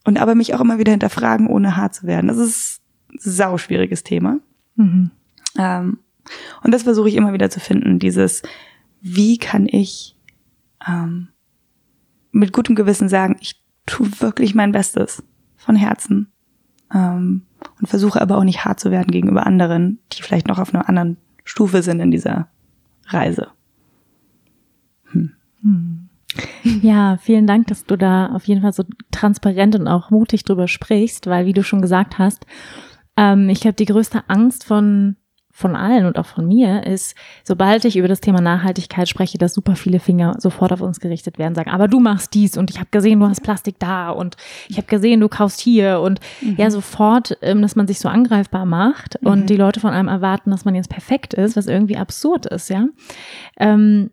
und 0.04 0.20
aber 0.20 0.34
mich 0.34 0.52
auch 0.52 0.60
immer 0.60 0.78
wieder 0.78 0.90
hinterfragen, 0.90 1.46
ohne 1.46 1.78
hart 1.78 1.94
zu 1.94 2.06
werden. 2.06 2.28
Das 2.28 2.36
ist 2.36 2.82
ein 3.10 3.16
sau 3.20 3.56
schwieriges 3.56 4.02
Thema. 4.02 4.38
Mhm. 4.76 5.12
Ähm, 5.56 6.00
und 6.62 6.74
das 6.74 6.82
versuche 6.82 7.08
ich 7.08 7.14
immer 7.14 7.32
wieder 7.32 7.48
zu 7.48 7.58
finden, 7.58 7.98
dieses, 8.00 8.42
wie 9.00 9.38
kann 9.38 9.66
ich 9.66 10.18
ähm, 10.86 11.28
mit 12.32 12.52
gutem 12.52 12.74
Gewissen 12.74 13.08
sagen, 13.08 13.38
ich 13.40 13.64
tue 13.86 14.10
wirklich 14.20 14.54
mein 14.54 14.72
Bestes 14.72 15.22
von 15.56 15.74
Herzen 15.74 16.30
ähm, 16.92 17.46
und 17.80 17.88
versuche 17.88 18.20
aber 18.20 18.36
auch 18.36 18.44
nicht 18.44 18.66
hart 18.66 18.78
zu 18.78 18.90
werden 18.90 19.10
gegenüber 19.10 19.46
anderen, 19.46 20.00
die 20.12 20.20
vielleicht 20.20 20.48
noch 20.48 20.58
auf 20.58 20.74
einer 20.74 20.86
anderen 20.86 21.16
Stufe 21.44 21.80
sind 21.80 22.00
in 22.00 22.10
dieser 22.10 22.48
Reise. 23.06 23.52
Hm. 25.64 26.08
Ja, 26.82 27.16
vielen 27.18 27.46
Dank, 27.46 27.66
dass 27.68 27.84
du 27.84 27.96
da 27.96 28.26
auf 28.34 28.46
jeden 28.46 28.62
Fall 28.62 28.72
so 28.72 28.84
transparent 29.10 29.76
und 29.76 29.88
auch 29.88 30.10
mutig 30.10 30.44
drüber 30.44 30.68
sprichst, 30.68 31.26
weil 31.26 31.46
wie 31.46 31.52
du 31.52 31.62
schon 31.62 31.82
gesagt 31.82 32.18
hast, 32.18 32.46
ähm, 33.16 33.48
ich 33.48 33.60
glaube, 33.60 33.74
die 33.74 33.84
größte 33.84 34.22
Angst 34.28 34.64
von 34.64 35.16
von 35.56 35.76
allen 35.76 36.04
und 36.04 36.18
auch 36.18 36.26
von 36.26 36.48
mir 36.48 36.84
ist, 36.84 37.14
sobald 37.44 37.84
ich 37.84 37.96
über 37.96 38.08
das 38.08 38.20
Thema 38.20 38.40
Nachhaltigkeit 38.40 39.08
spreche, 39.08 39.38
dass 39.38 39.54
super 39.54 39.76
viele 39.76 40.00
Finger 40.00 40.34
sofort 40.40 40.72
auf 40.72 40.80
uns 40.80 40.98
gerichtet 40.98 41.38
werden, 41.38 41.54
sagen, 41.54 41.70
aber 41.70 41.86
du 41.86 42.00
machst 42.00 42.34
dies 42.34 42.56
und 42.56 42.70
ich 42.70 42.80
habe 42.80 42.88
gesehen, 42.90 43.20
du 43.20 43.28
hast 43.28 43.40
Plastik 43.44 43.76
da 43.78 44.10
und 44.10 44.36
ich 44.68 44.78
habe 44.78 44.88
gesehen, 44.88 45.20
du 45.20 45.28
kaufst 45.28 45.60
hier 45.60 46.00
und 46.00 46.18
mhm. 46.40 46.56
ja, 46.58 46.72
sofort, 46.72 47.38
ähm, 47.40 47.62
dass 47.62 47.76
man 47.76 47.86
sich 47.86 48.00
so 48.00 48.08
angreifbar 48.08 48.66
macht 48.66 49.22
mhm. 49.22 49.28
und 49.28 49.48
die 49.48 49.54
Leute 49.54 49.78
von 49.78 49.90
einem 49.90 50.08
erwarten, 50.08 50.50
dass 50.50 50.64
man 50.64 50.74
jetzt 50.74 50.90
perfekt 50.90 51.34
ist, 51.34 51.56
was 51.56 51.68
irgendwie 51.68 51.98
absurd 51.98 52.46
ist, 52.46 52.68
ja. 52.68 52.86
Ähm, 53.56 54.10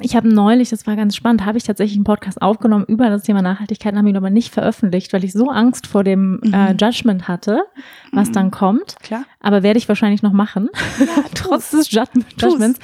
ich 0.00 0.14
habe 0.14 0.28
neulich, 0.28 0.70
das 0.70 0.86
war 0.86 0.94
ganz 0.94 1.16
spannend, 1.16 1.44
habe 1.44 1.58
ich 1.58 1.64
tatsächlich 1.64 1.96
einen 1.96 2.04
Podcast 2.04 2.40
aufgenommen 2.40 2.84
über 2.86 3.10
das 3.10 3.24
Thema 3.24 3.42
Nachhaltigkeit, 3.42 3.96
habe 3.96 4.08
ihn 4.08 4.16
aber 4.16 4.30
nicht 4.30 4.52
veröffentlicht, 4.54 5.12
weil 5.12 5.24
ich 5.24 5.32
so 5.32 5.48
Angst 5.50 5.88
vor 5.88 6.04
dem 6.04 6.40
mhm. 6.42 6.54
äh, 6.54 6.72
Judgment 6.72 7.26
hatte, 7.26 7.64
was 8.12 8.28
mhm. 8.28 8.32
dann 8.32 8.50
kommt. 8.52 8.96
Klar. 9.02 9.24
Aber 9.40 9.64
werde 9.64 9.78
ich 9.78 9.88
wahrscheinlich 9.88 10.22
noch 10.22 10.32
machen, 10.32 10.68
ja, 11.00 11.24
trotz 11.34 11.72
des 11.72 11.90
Judgments. 11.90 12.78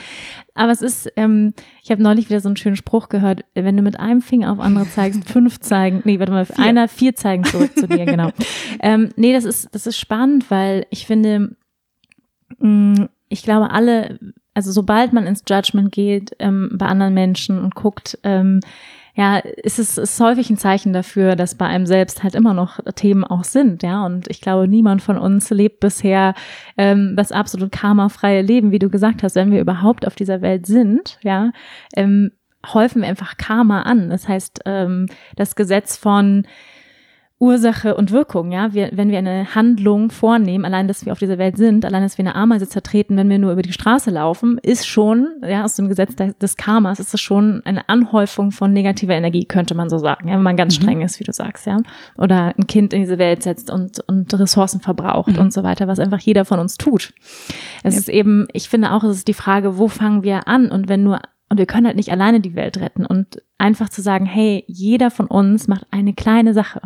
aber 0.54 0.72
es 0.72 0.82
ist, 0.82 1.08
ähm, 1.16 1.54
ich 1.82 1.90
habe 1.92 2.02
neulich 2.02 2.28
wieder 2.28 2.40
so 2.40 2.48
einen 2.48 2.56
schönen 2.56 2.76
Spruch 2.76 3.08
gehört, 3.08 3.44
wenn 3.54 3.76
du 3.76 3.82
mit 3.82 4.00
einem 4.00 4.20
Finger 4.20 4.50
auf 4.50 4.58
andere 4.58 4.88
zeigst, 4.88 5.24
fünf 5.30 5.60
zeigen, 5.60 6.02
nee, 6.04 6.18
warte 6.18 6.32
mal, 6.32 6.46
vier. 6.46 6.64
einer, 6.64 6.88
vier 6.88 7.14
zeigen 7.14 7.44
zurück 7.44 7.76
zu 7.76 7.86
dir, 7.86 8.06
genau. 8.06 8.30
Ähm, 8.80 9.10
nee, 9.16 9.32
das 9.32 9.44
ist, 9.44 9.74
das 9.74 9.86
ist 9.86 9.98
spannend, 9.98 10.50
weil 10.50 10.86
ich 10.90 11.06
finde, 11.06 11.56
mh, 12.58 12.68
mm, 12.68 13.08
ich 13.28 13.42
glaube, 13.42 13.70
alle, 13.70 14.18
also 14.54 14.72
sobald 14.72 15.12
man 15.12 15.26
ins 15.26 15.42
Judgment 15.48 15.92
geht 15.92 16.34
ähm, 16.38 16.70
bei 16.74 16.86
anderen 16.86 17.14
Menschen 17.14 17.62
und 17.62 17.74
guckt, 17.74 18.18
ähm, 18.22 18.60
ja, 19.16 19.38
ist 19.38 19.78
es 19.78 19.96
ist 19.96 20.18
häufig 20.20 20.50
ein 20.50 20.56
Zeichen 20.56 20.92
dafür, 20.92 21.36
dass 21.36 21.54
bei 21.54 21.66
einem 21.66 21.86
selbst 21.86 22.24
halt 22.24 22.34
immer 22.34 22.52
noch 22.52 22.80
Themen 22.96 23.22
auch 23.22 23.44
sind, 23.44 23.84
ja. 23.84 24.04
Und 24.04 24.28
ich 24.28 24.40
glaube, 24.40 24.66
niemand 24.66 25.02
von 25.02 25.18
uns 25.18 25.50
lebt 25.50 25.78
bisher 25.78 26.34
ähm, 26.76 27.14
das 27.16 27.30
absolut 27.30 27.70
karmafreie 27.70 28.42
Leben, 28.42 28.72
wie 28.72 28.80
du 28.80 28.90
gesagt 28.90 29.22
hast, 29.22 29.36
wenn 29.36 29.52
wir 29.52 29.60
überhaupt 29.60 30.04
auf 30.06 30.16
dieser 30.16 30.40
Welt 30.40 30.66
sind, 30.66 31.18
ja. 31.22 31.52
Ähm, 31.94 32.32
häufen 32.72 33.02
wir 33.02 33.08
einfach 33.08 33.36
Karma 33.36 33.82
an. 33.82 34.10
Das 34.10 34.26
heißt, 34.26 34.60
ähm, 34.64 35.06
das 35.36 35.54
Gesetz 35.54 35.96
von 35.96 36.46
Ursache 37.40 37.96
und 37.96 38.12
Wirkung, 38.12 38.52
ja. 38.52 38.72
Wir, 38.74 38.90
wenn 38.92 39.10
wir 39.10 39.18
eine 39.18 39.54
Handlung 39.54 40.10
vornehmen, 40.10 40.64
allein, 40.64 40.86
dass 40.86 41.04
wir 41.04 41.12
auf 41.12 41.18
dieser 41.18 41.36
Welt 41.36 41.56
sind, 41.56 41.84
allein, 41.84 42.02
dass 42.02 42.16
wir 42.16 42.22
eine 42.22 42.36
Ameise 42.36 42.68
zertreten, 42.68 43.16
wenn 43.16 43.28
wir 43.28 43.38
nur 43.38 43.52
über 43.52 43.62
die 43.62 43.72
Straße 43.72 44.10
laufen, 44.10 44.58
ist 44.62 44.86
schon, 44.86 45.28
ja, 45.46 45.64
aus 45.64 45.74
dem 45.74 45.88
Gesetz 45.88 46.14
des 46.14 46.56
Karmas, 46.56 47.00
ist 47.00 47.12
es 47.12 47.20
schon 47.20 47.60
eine 47.64 47.88
Anhäufung 47.88 48.52
von 48.52 48.72
negativer 48.72 49.14
Energie, 49.14 49.46
könnte 49.46 49.74
man 49.74 49.90
so 49.90 49.98
sagen, 49.98 50.28
ja, 50.28 50.36
wenn 50.36 50.42
man 50.42 50.56
ganz 50.56 50.78
mhm. 50.78 50.82
streng 50.82 51.00
ist, 51.02 51.18
wie 51.18 51.24
du 51.24 51.32
sagst, 51.32 51.66
ja. 51.66 51.78
Oder 52.16 52.54
ein 52.56 52.68
Kind 52.68 52.92
in 52.92 53.00
diese 53.00 53.18
Welt 53.18 53.42
setzt 53.42 53.68
und, 53.68 53.98
und 54.06 54.32
Ressourcen 54.32 54.80
verbraucht 54.80 55.32
mhm. 55.32 55.40
und 55.40 55.52
so 55.52 55.64
weiter, 55.64 55.88
was 55.88 55.98
einfach 55.98 56.20
jeder 56.20 56.44
von 56.44 56.60
uns 56.60 56.76
tut. 56.76 57.12
Es 57.82 57.94
ja. 57.94 58.00
ist 58.00 58.08
eben, 58.08 58.46
ich 58.52 58.68
finde 58.68 58.92
auch, 58.92 59.02
es 59.02 59.16
ist 59.18 59.28
die 59.28 59.34
Frage, 59.34 59.76
wo 59.76 59.88
fangen 59.88 60.22
wir 60.22 60.46
an? 60.46 60.70
Und 60.70 60.88
wenn 60.88 61.02
nur 61.02 61.20
und 61.54 61.58
wir 61.58 61.66
können 61.66 61.86
halt 61.86 61.94
nicht 61.94 62.10
alleine 62.10 62.40
die 62.40 62.56
Welt 62.56 62.80
retten. 62.80 63.06
Und 63.06 63.40
einfach 63.58 63.88
zu 63.88 64.02
sagen, 64.02 64.26
hey, 64.26 64.64
jeder 64.66 65.12
von 65.12 65.28
uns 65.28 65.68
macht 65.68 65.86
eine 65.92 66.12
kleine 66.12 66.52
Sache. 66.52 66.80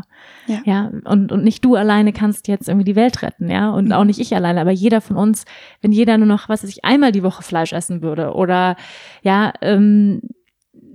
Ja. 0.46 0.61
ja 0.66 0.90
und, 1.04 1.33
und 1.33 1.42
nicht 1.42 1.64
du 1.64 1.74
alleine 1.74 2.12
kannst 2.12 2.48
jetzt 2.48 2.68
irgendwie 2.68 2.85
die 2.85 2.94
Welt 2.94 3.22
retten, 3.22 3.50
ja. 3.50 3.70
Und 3.70 3.87
mhm. 3.87 3.92
auch 3.92 4.04
nicht 4.04 4.20
ich 4.20 4.37
alleine, 4.37 4.61
aber 4.61 4.70
jeder 4.70 5.00
von 5.00 5.16
uns, 5.16 5.46
wenn 5.81 5.90
jeder 5.90 6.18
nur 6.18 6.26
noch, 6.26 6.50
was 6.50 6.62
weiß 6.62 6.68
ich, 6.68 6.85
einmal 6.85 7.12
die 7.12 7.22
Woche 7.22 7.42
Fleisch 7.42 7.72
essen 7.72 8.02
würde 8.02 8.35
oder 8.35 8.76
ja, 9.22 9.54
ähm, 9.62 10.20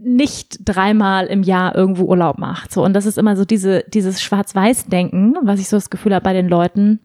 nicht 0.04 0.60
dreimal 0.64 1.26
im 1.26 1.42
Jahr 1.42 1.74
irgendwo 1.74 2.04
Urlaub 2.04 2.38
macht. 2.38 2.72
So, 2.72 2.86
und 2.86 2.94
das 2.94 3.08
ist 3.08 3.18
immer 3.18 3.36
so 3.36 3.44
diese, 3.44 3.86
dieses 3.88 4.22
Schwarz-Weiß-Denken, 4.22 5.36
was 5.42 5.60
ich 5.60 5.68
so 5.68 5.78
das 5.78 5.90
Gefühl 5.90 6.14
habe 6.14 6.24
bei 6.24 6.34
den 6.34 6.48
Leuten, 6.48 7.00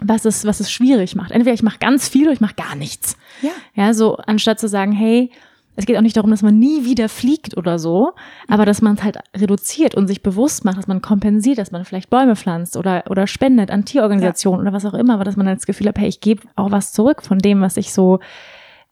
was 0.00 0.24
es, 0.24 0.44
was 0.44 0.58
es 0.58 0.72
schwierig 0.72 1.14
macht. 1.14 1.30
Entweder 1.30 1.54
ich 1.54 1.62
mache 1.62 1.78
ganz 1.78 2.08
viel 2.08 2.24
oder 2.24 2.32
ich 2.32 2.40
mache 2.40 2.56
gar 2.56 2.74
nichts. 2.74 3.16
Ja. 3.40 3.50
Ja, 3.74 3.94
so 3.94 4.16
anstatt 4.16 4.58
zu 4.58 4.66
sagen, 4.66 4.90
hey, 4.90 5.30
es 5.76 5.86
geht 5.86 5.96
auch 5.96 6.02
nicht 6.02 6.16
darum, 6.16 6.30
dass 6.30 6.42
man 6.42 6.58
nie 6.58 6.84
wieder 6.84 7.08
fliegt 7.08 7.56
oder 7.56 7.78
so, 7.78 8.12
aber 8.46 8.66
dass 8.66 8.82
man 8.82 8.96
es 8.96 9.02
halt 9.02 9.18
reduziert 9.36 9.94
und 9.94 10.06
sich 10.06 10.22
bewusst 10.22 10.64
macht, 10.64 10.76
dass 10.76 10.86
man 10.86 11.00
kompensiert, 11.00 11.58
dass 11.58 11.72
man 11.72 11.84
vielleicht 11.84 12.10
Bäume 12.10 12.36
pflanzt 12.36 12.76
oder, 12.76 13.04
oder 13.08 13.26
spendet 13.26 13.70
an 13.70 13.84
Tierorganisationen 13.84 14.60
ja. 14.60 14.68
oder 14.68 14.76
was 14.76 14.84
auch 14.84 14.94
immer, 14.94 15.14
aber 15.14 15.24
dass 15.24 15.36
man 15.36 15.46
das 15.46 15.66
Gefühl 15.66 15.88
hat, 15.88 15.98
hey, 15.98 16.08
ich 16.08 16.20
gebe 16.20 16.42
auch 16.56 16.70
was 16.70 16.92
zurück 16.92 17.22
von 17.22 17.38
dem, 17.38 17.60
was 17.62 17.76
ich 17.76 17.92
so 17.92 18.20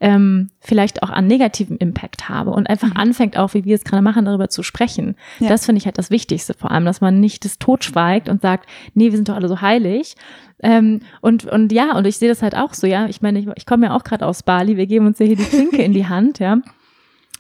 ähm, 0.01 0.51
vielleicht 0.61 1.03
auch 1.03 1.11
an 1.11 1.27
negativen 1.27 1.77
Impact 1.77 2.29
habe 2.29 2.51
und 2.51 2.69
einfach 2.69 2.89
mhm. 2.89 2.97
anfängt 2.97 3.37
auch, 3.37 3.55
wie 3.55 3.65
wir 3.65 3.75
es 3.75 3.85
gerade 3.85 4.03
machen, 4.03 4.25
darüber 4.25 4.49
zu 4.49 4.63
sprechen. 4.63 5.17
Ja. 5.39 5.49
Das 5.49 5.67
finde 5.67 5.79
ich 5.79 5.87
halt 5.87 5.99
das 5.99 6.11
Wichtigste 6.11 6.55
vor 6.55 6.71
allem, 6.71 6.85
dass 6.85 7.01
man 7.01 7.21
nicht 7.21 7.45
das 7.45 7.59
totschweigt 7.59 8.29
und 8.29 8.43
sagt, 8.43 8.69
nee, 8.95 9.11
wir 9.11 9.17
sind 9.17 9.29
doch 9.29 9.37
alle 9.37 9.49
so 9.49 9.61
heilig, 9.61 10.17
ähm, 10.63 11.01
und, 11.21 11.47
und 11.47 11.73
ja, 11.73 11.97
und 11.97 12.07
ich 12.07 12.19
sehe 12.19 12.29
das 12.29 12.43
halt 12.43 12.55
auch 12.55 12.75
so, 12.75 12.87
ja. 12.87 13.07
Ich 13.07 13.23
meine, 13.23 13.39
ich, 13.39 13.49
ich 13.57 13.67
komme 13.67 13.87
ja 13.87 13.97
auch 13.97 14.05
gerade 14.05 14.27
aus 14.27 14.43
Bali, 14.43 14.77
wir 14.77 14.87
geben 14.87 15.07
uns 15.07 15.19
ja 15.19 15.27
hier 15.27 15.37
die 15.37 15.45
Klinke 15.45 15.83
in 15.83 15.93
die 15.93 16.07
Hand, 16.09 16.39
ja. 16.39 16.59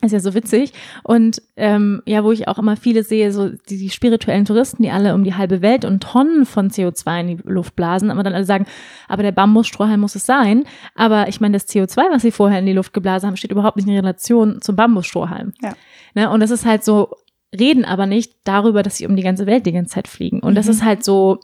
Ist 0.02 0.12
ja 0.12 0.20
so 0.20 0.32
witzig. 0.32 0.72
Und 1.02 1.42
ähm, 1.56 2.02
ja, 2.06 2.24
wo 2.24 2.32
ich 2.32 2.48
auch 2.48 2.58
immer 2.58 2.76
viele 2.76 3.04
sehe, 3.04 3.32
so 3.32 3.50
die, 3.50 3.76
die 3.76 3.90
spirituellen 3.90 4.46
Touristen, 4.46 4.82
die 4.82 4.90
alle 4.90 5.14
um 5.14 5.24
die 5.24 5.34
halbe 5.34 5.60
Welt 5.60 5.84
und 5.84 6.02
Tonnen 6.02 6.46
von 6.46 6.70
CO2 6.70 7.20
in 7.20 7.26
die 7.26 7.38
Luft 7.44 7.76
blasen, 7.76 8.10
aber 8.10 8.22
dann 8.22 8.32
alle 8.32 8.44
sagen, 8.44 8.66
aber 9.08 9.22
der 9.22 9.32
Bambusstrohhalm 9.32 10.00
muss 10.00 10.14
es 10.14 10.24
sein. 10.24 10.64
Aber 10.94 11.28
ich 11.28 11.40
meine, 11.40 11.52
das 11.52 11.68
CO2, 11.68 12.10
was 12.10 12.22
sie 12.22 12.30
vorher 12.30 12.60
in 12.60 12.66
die 12.66 12.72
Luft 12.72 12.94
geblasen 12.94 13.26
haben, 13.26 13.36
steht 13.36 13.52
überhaupt 13.52 13.76
nicht 13.76 13.88
in 13.88 13.94
Relation 13.94 14.62
zum 14.62 14.74
Bambusstrohhalm. 14.74 15.52
Ja. 15.62 15.74
Ne? 16.14 16.30
Und 16.30 16.40
das 16.40 16.50
ist 16.50 16.64
halt 16.64 16.82
so, 16.82 17.10
reden 17.58 17.84
aber 17.84 18.06
nicht 18.06 18.32
darüber, 18.44 18.82
dass 18.82 18.96
sie 18.96 19.06
um 19.06 19.16
die 19.16 19.22
ganze 19.22 19.46
Welt 19.46 19.66
die 19.66 19.72
ganze 19.72 19.94
Zeit 19.94 20.08
fliegen. 20.08 20.40
Und 20.40 20.52
mhm. 20.52 20.56
das 20.56 20.66
ist 20.66 20.82
halt 20.82 21.04
so, 21.04 21.40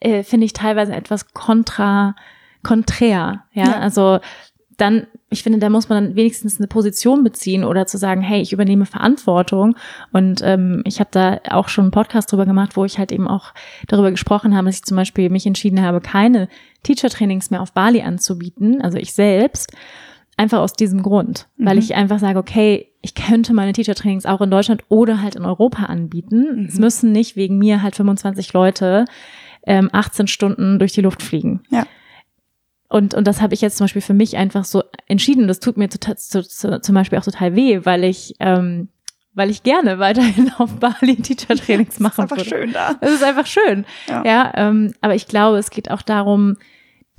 äh, 0.00 0.22
finde 0.22 0.44
ich 0.44 0.52
teilweise 0.52 0.94
etwas 0.94 1.32
kontra, 1.32 2.16
konträr. 2.62 3.44
Ja? 3.52 3.64
ja, 3.64 3.78
also 3.78 4.18
dann, 4.82 5.06
ich 5.30 5.44
finde, 5.44 5.60
da 5.60 5.70
muss 5.70 5.88
man 5.88 6.04
dann 6.04 6.16
wenigstens 6.16 6.58
eine 6.58 6.66
Position 6.66 7.22
beziehen 7.22 7.62
oder 7.62 7.86
zu 7.86 7.98
sagen, 7.98 8.20
hey, 8.20 8.42
ich 8.42 8.52
übernehme 8.52 8.84
Verantwortung. 8.84 9.76
Und 10.12 10.42
ähm, 10.42 10.82
ich 10.84 10.98
habe 10.98 11.10
da 11.12 11.38
auch 11.50 11.68
schon 11.68 11.84
einen 11.84 11.92
Podcast 11.92 12.32
drüber 12.32 12.46
gemacht, 12.46 12.76
wo 12.76 12.84
ich 12.84 12.98
halt 12.98 13.12
eben 13.12 13.28
auch 13.28 13.54
darüber 13.86 14.10
gesprochen 14.10 14.56
habe, 14.56 14.66
dass 14.66 14.76
ich 14.76 14.84
zum 14.84 14.96
Beispiel 14.96 15.30
mich 15.30 15.46
entschieden 15.46 15.82
habe, 15.82 16.00
keine 16.00 16.48
Teacher-Trainings 16.82 17.50
mehr 17.50 17.62
auf 17.62 17.72
Bali 17.72 18.02
anzubieten, 18.02 18.82
also 18.82 18.98
ich 18.98 19.14
selbst, 19.14 19.72
einfach 20.36 20.58
aus 20.58 20.72
diesem 20.72 21.02
Grund, 21.02 21.46
mhm. 21.56 21.66
weil 21.66 21.78
ich 21.78 21.94
einfach 21.94 22.18
sage, 22.18 22.40
okay, 22.40 22.88
ich 23.02 23.14
könnte 23.14 23.54
meine 23.54 23.72
Teacher-Trainings 23.72 24.26
auch 24.26 24.40
in 24.40 24.50
Deutschland 24.50 24.82
oder 24.88 25.22
halt 25.22 25.36
in 25.36 25.44
Europa 25.44 25.84
anbieten. 25.84 26.62
Mhm. 26.62 26.64
Es 26.66 26.78
müssen 26.78 27.12
nicht 27.12 27.36
wegen 27.36 27.56
mir 27.56 27.82
halt 27.82 27.94
25 27.94 28.52
Leute 28.52 29.04
ähm, 29.64 29.90
18 29.92 30.26
Stunden 30.26 30.80
durch 30.80 30.92
die 30.92 31.02
Luft 31.02 31.22
fliegen. 31.22 31.60
Ja. 31.70 31.86
Und, 32.92 33.14
und 33.14 33.26
das 33.26 33.40
habe 33.40 33.54
ich 33.54 33.62
jetzt 33.62 33.78
zum 33.78 33.84
Beispiel 33.84 34.02
für 34.02 34.12
mich 34.12 34.36
einfach 34.36 34.66
so 34.66 34.82
entschieden. 35.06 35.48
Das 35.48 35.60
tut 35.60 35.78
mir 35.78 35.88
total, 35.88 36.18
zu, 36.18 36.46
zu, 36.46 36.78
zum 36.82 36.94
Beispiel 36.94 37.18
auch 37.18 37.24
total 37.24 37.56
weh, 37.56 37.80
weil 37.84 38.04
ich, 38.04 38.34
ähm, 38.38 38.88
weil 39.32 39.48
ich 39.48 39.62
gerne 39.62 39.98
weiterhin 39.98 40.52
auf 40.58 40.78
Bali 40.78 41.16
Teacher-Trainings 41.16 42.00
machen 42.00 42.28
würde. 42.30 42.36
Das 42.36 42.46
ist 42.46 42.52
einfach 42.52 42.58
schön 42.58 42.72
da. 42.74 42.96
Es 43.00 43.10
ist 43.12 43.24
einfach 43.24 43.46
schön. 43.46 43.86
Ja, 44.08 44.24
ja 44.26 44.52
ähm, 44.56 44.92
aber 45.00 45.14
ich 45.14 45.26
glaube, 45.26 45.56
es 45.56 45.70
geht 45.70 45.90
auch 45.90 46.02
darum, 46.02 46.58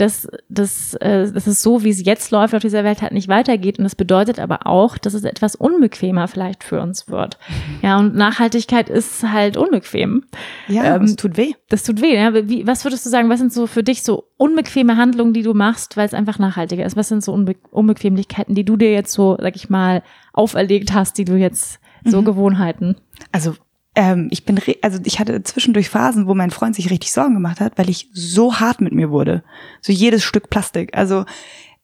dass, 0.04 0.28
dass, 0.50 0.96
äh, 0.96 1.32
dass 1.32 1.48
es 1.48 1.62
so, 1.62 1.84
wie 1.84 1.89
es 1.89 2.06
jetzt 2.06 2.32
läuft 2.32 2.54
auf 2.54 2.62
dieser 2.62 2.84
Welt, 2.84 3.02
halt 3.02 3.13
nicht 3.13 3.30
weitergeht. 3.30 3.78
Und 3.78 3.86
das 3.86 3.96
bedeutet 3.96 4.38
aber 4.38 4.68
auch, 4.68 4.98
dass 4.98 5.13
es 5.13 5.24
etwas 5.24 5.56
unbequemer 5.56 6.28
vielleicht 6.28 6.66
für 6.66 6.82
uns 6.82 7.08
wird. 7.08 7.38
Ja, 7.82 7.98
und 7.98 8.13
Nachhaltigkeit 8.13 8.89
ist 8.89 9.24
halt 9.24 9.56
unbequem. 9.56 10.26
Ja, 10.68 10.96
ähm, 10.96 11.04
das 11.04 11.16
tut 11.16 11.38
weh. 11.38 11.54
Das 11.70 11.84
tut 11.84 12.02
weh. 12.02 12.16
Ja. 12.16 12.34
Wie, 12.34 12.68
was 12.68 12.84
würdest 12.84 13.06
du 13.06 13.10
sagen, 13.10 13.30
was 13.30 13.39
sind 13.39 13.54
so 13.54 13.66
für 13.66 13.82
dich 13.82 14.04
so 14.04 14.26
unbequeme 14.36 14.98
Handlungen, 14.98 15.34
die 15.34 15.44
du 15.44 15.54
machst, 15.54 15.96
weil 15.96 16.06
es 16.06 16.13
einfach 16.13 16.38
nachhaltiger 16.38 16.86
ist? 16.86 16.98
Was 16.98 17.08
sind 17.08 17.24
so 17.24 17.32
Unbe 17.32 17.56
Unbequemlichkeiten, 17.72 18.56
die 18.56 18.66
du 18.66 18.76
dir 18.76 18.92
jetzt 18.92 19.13
so, 19.13 19.38
sag 19.39 19.56
ich 19.56 19.70
mal, 19.70 20.04
auferlegt 20.34 20.94
hast, 20.94 21.18
die 21.18 21.26
du 21.26 21.36
jetzt 21.36 21.80
so 22.04 22.20
mhm. 22.20 22.26
Gewohnheiten? 22.26 22.98
Also 23.32 23.56
ähm, 23.96 24.28
ich 24.32 24.46
bin, 24.46 24.60
also 24.82 25.00
ich 25.04 25.20
hatte 25.20 25.44
zwischendurch 25.44 25.90
Phasen, 25.90 26.28
wo 26.28 26.34
mein 26.34 26.52
Freund 26.52 26.76
sich 26.76 26.90
richtig 26.90 27.12
Sorgen 27.12 27.36
gemacht 27.36 27.60
hat, 27.60 27.78
weil 27.78 27.90
ich 27.90 28.10
so 28.14 28.60
hart 28.60 28.82
mit 28.82 28.94
mir 28.94 29.12
wurde. 29.12 29.44
So 29.82 29.94
jedes 29.94 30.24
Stück 30.24 30.50
Plastik. 30.50 30.98
Also 30.98 31.26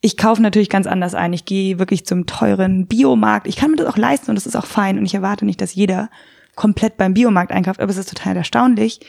ich 0.01 0.17
kaufe 0.17 0.41
natürlich 0.41 0.69
ganz 0.69 0.87
anders 0.87 1.13
ein. 1.13 1.33
Ich 1.33 1.45
gehe 1.45 1.77
wirklich 1.77 2.05
zum 2.05 2.25
teuren 2.25 2.87
Biomarkt. 2.87 3.47
Ich 3.47 3.57
kann 3.57 3.71
mir 3.71 3.77
das 3.77 3.87
auch 3.87 3.97
leisten 3.97 4.31
und 4.31 4.35
das 4.35 4.47
ist 4.47 4.55
auch 4.55 4.65
fein. 4.65 4.97
Und 4.97 5.05
ich 5.05 5.13
erwarte 5.13 5.45
nicht, 5.45 5.61
dass 5.61 5.75
jeder 5.75 6.09
komplett 6.55 6.97
beim 6.97 7.13
Biomarkt 7.13 7.51
einkauft. 7.51 7.79
Aber 7.79 7.91
es 7.91 7.97
ist 7.97 8.09
total 8.09 8.37
erstaunlich. 8.37 9.01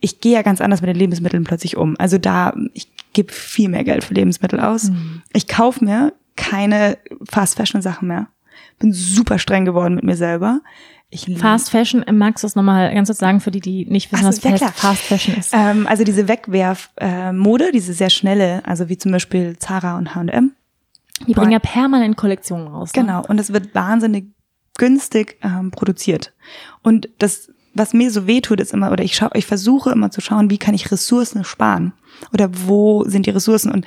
Ich 0.00 0.20
gehe 0.20 0.32
ja 0.32 0.42
ganz 0.42 0.60
anders 0.60 0.80
mit 0.80 0.88
den 0.88 0.96
Lebensmitteln 0.96 1.44
plötzlich 1.44 1.76
um. 1.76 1.96
Also 1.98 2.16
da, 2.16 2.54
ich 2.72 2.88
gebe 3.12 3.32
viel 3.32 3.68
mehr 3.68 3.84
Geld 3.84 4.04
für 4.04 4.14
Lebensmittel 4.14 4.60
aus. 4.60 4.90
Mhm. 4.90 5.22
Ich 5.32 5.46
kaufe 5.46 5.84
mir 5.84 6.14
keine 6.36 6.96
Fast 7.28 7.56
Fashion 7.56 7.82
Sachen 7.82 8.08
mehr. 8.08 8.28
Bin 8.78 8.92
super 8.92 9.38
streng 9.38 9.66
geworden 9.66 9.94
mit 9.94 10.04
mir 10.04 10.16
selber. 10.16 10.60
Ich 11.12 11.26
Fast 11.38 11.70
Fashion, 11.70 12.04
äh, 12.04 12.12
magst 12.12 12.44
du 12.44 12.46
es 12.46 12.54
nochmal 12.54 12.94
ganz 12.94 13.08
kurz 13.08 13.18
sagen 13.18 13.40
für 13.40 13.50
die, 13.50 13.60
die 13.60 13.84
nicht 13.86 14.12
wissen, 14.12 14.30
so, 14.30 14.44
was 14.44 14.60
ja, 14.60 14.68
Fast 14.68 15.02
Fashion 15.02 15.36
ist? 15.36 15.52
Ähm, 15.52 15.88
also 15.88 16.04
diese 16.04 16.28
Wegwerf-Mode, 16.28 17.68
äh, 17.68 17.72
diese 17.72 17.92
sehr 17.92 18.10
schnelle, 18.10 18.62
also 18.64 18.88
wie 18.88 18.96
zum 18.96 19.10
Beispiel 19.10 19.56
Zara 19.58 19.98
und 19.98 20.14
H&M. 20.14 20.52
Die 21.26 21.34
bringen 21.34 21.50
ja 21.50 21.58
permanent 21.58 22.16
Kollektionen 22.16 22.68
raus. 22.68 22.94
Ne? 22.94 23.02
Genau, 23.02 23.24
und 23.26 23.36
das 23.38 23.52
wird 23.52 23.74
wahnsinnig 23.74 24.26
günstig 24.78 25.36
ähm, 25.42 25.72
produziert. 25.72 26.32
Und 26.82 27.08
das, 27.18 27.50
was 27.74 27.92
mir 27.92 28.10
so 28.10 28.26
weh 28.26 28.40
tut, 28.40 28.60
ist 28.60 28.72
immer, 28.72 28.92
oder 28.92 29.04
ich 29.04 29.16
schaue, 29.16 29.30
ich 29.34 29.46
versuche 29.46 29.90
immer 29.90 30.10
zu 30.10 30.20
schauen, 30.20 30.48
wie 30.48 30.58
kann 30.58 30.74
ich 30.74 30.90
Ressourcen 30.90 31.44
sparen? 31.44 31.92
Oder 32.32 32.48
wo 32.66 33.04
sind 33.04 33.26
die 33.26 33.30
Ressourcen? 33.30 33.72
Und 33.72 33.84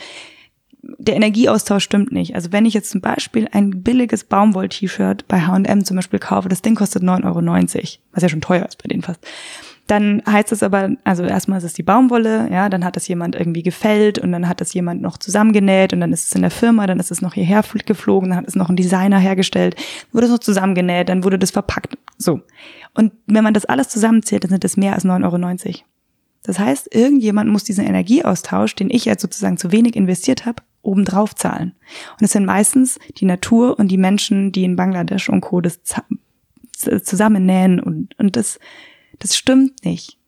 der 0.83 1.15
Energieaustausch 1.15 1.83
stimmt 1.83 2.11
nicht. 2.11 2.35
Also 2.35 2.51
wenn 2.51 2.65
ich 2.65 2.73
jetzt 2.73 2.89
zum 2.89 3.01
Beispiel 3.01 3.47
ein 3.51 3.83
billiges 3.83 4.25
Baumwoll-T-Shirt 4.25 5.27
bei 5.27 5.41
H&M 5.41 5.85
zum 5.85 5.95
Beispiel 5.95 6.19
kaufe, 6.19 6.49
das 6.49 6.61
Ding 6.61 6.75
kostet 6.75 7.03
9,90 7.03 7.25
Euro, 7.25 7.87
was 8.11 8.23
ja 8.23 8.29
schon 8.29 8.41
teuer 8.41 8.65
ist 8.65 8.81
bei 8.83 8.89
denen 8.89 9.01
fast. 9.01 9.25
Dann 9.87 10.21
heißt 10.25 10.51
es 10.53 10.63
aber, 10.63 10.91
also 11.03 11.23
erstmal 11.23 11.57
ist 11.57 11.65
es 11.65 11.73
die 11.73 11.83
Baumwolle, 11.83 12.49
ja, 12.49 12.69
dann 12.69 12.85
hat 12.85 12.95
das 12.95 13.07
jemand 13.07 13.35
irgendwie 13.35 13.63
gefällt 13.63 14.17
und 14.17 14.31
dann 14.31 14.47
hat 14.47 14.61
das 14.61 14.73
jemand 14.73 15.01
noch 15.01 15.17
zusammengenäht 15.17 15.91
und 15.91 15.99
dann 15.99 16.13
ist 16.13 16.25
es 16.25 16.35
in 16.35 16.41
der 16.41 16.51
Firma, 16.51 16.87
dann 16.87 16.99
ist 16.99 17.11
es 17.11 17.21
noch 17.21 17.33
hierher 17.33 17.63
geflogen, 17.85 18.29
dann 18.29 18.39
hat 18.39 18.47
es 18.47 18.55
noch 18.55 18.69
ein 18.69 18.77
Designer 18.77 19.19
hergestellt, 19.19 19.75
wurde 20.13 20.27
es 20.27 20.31
noch 20.31 20.39
zusammengenäht, 20.39 21.09
dann 21.09 21.25
wurde 21.25 21.37
das 21.37 21.51
verpackt, 21.51 21.97
so. 22.17 22.41
Und 22.93 23.11
wenn 23.25 23.43
man 23.43 23.53
das 23.53 23.65
alles 23.65 23.89
zusammenzählt, 23.89 24.45
dann 24.45 24.51
sind 24.51 24.63
es 24.63 24.77
mehr 24.77 24.93
als 24.93 25.03
9,90 25.03 25.65
Euro. 25.65 25.75
Das 26.43 26.59
heißt, 26.59 26.93
irgendjemand 26.93 27.49
muss 27.49 27.63
diesen 27.65 27.85
Energieaustausch, 27.85 28.75
den 28.75 28.89
ich 28.89 29.05
jetzt 29.05 29.21
sozusagen 29.21 29.57
zu 29.57 29.71
wenig 29.71 29.95
investiert 29.95 30.45
habe, 30.45 30.63
obendrauf 30.83 31.33
zahlen. 31.33 31.73
Und 32.19 32.25
es 32.25 32.31
sind 32.31 32.45
meistens 32.45 32.99
die 33.17 33.25
Natur 33.25 33.79
und 33.79 33.87
die 33.87 33.97
Menschen, 33.97 34.51
die 34.51 34.63
in 34.63 34.75
Bangladesch 34.75 35.29
und 35.29 35.41
Co. 35.41 35.61
das 35.61 35.79
zusammennähen 37.03 37.79
und, 37.79 38.17
und 38.19 38.35
das, 38.35 38.59
das 39.19 39.35
stimmt 39.35 39.83
nicht. 39.83 40.19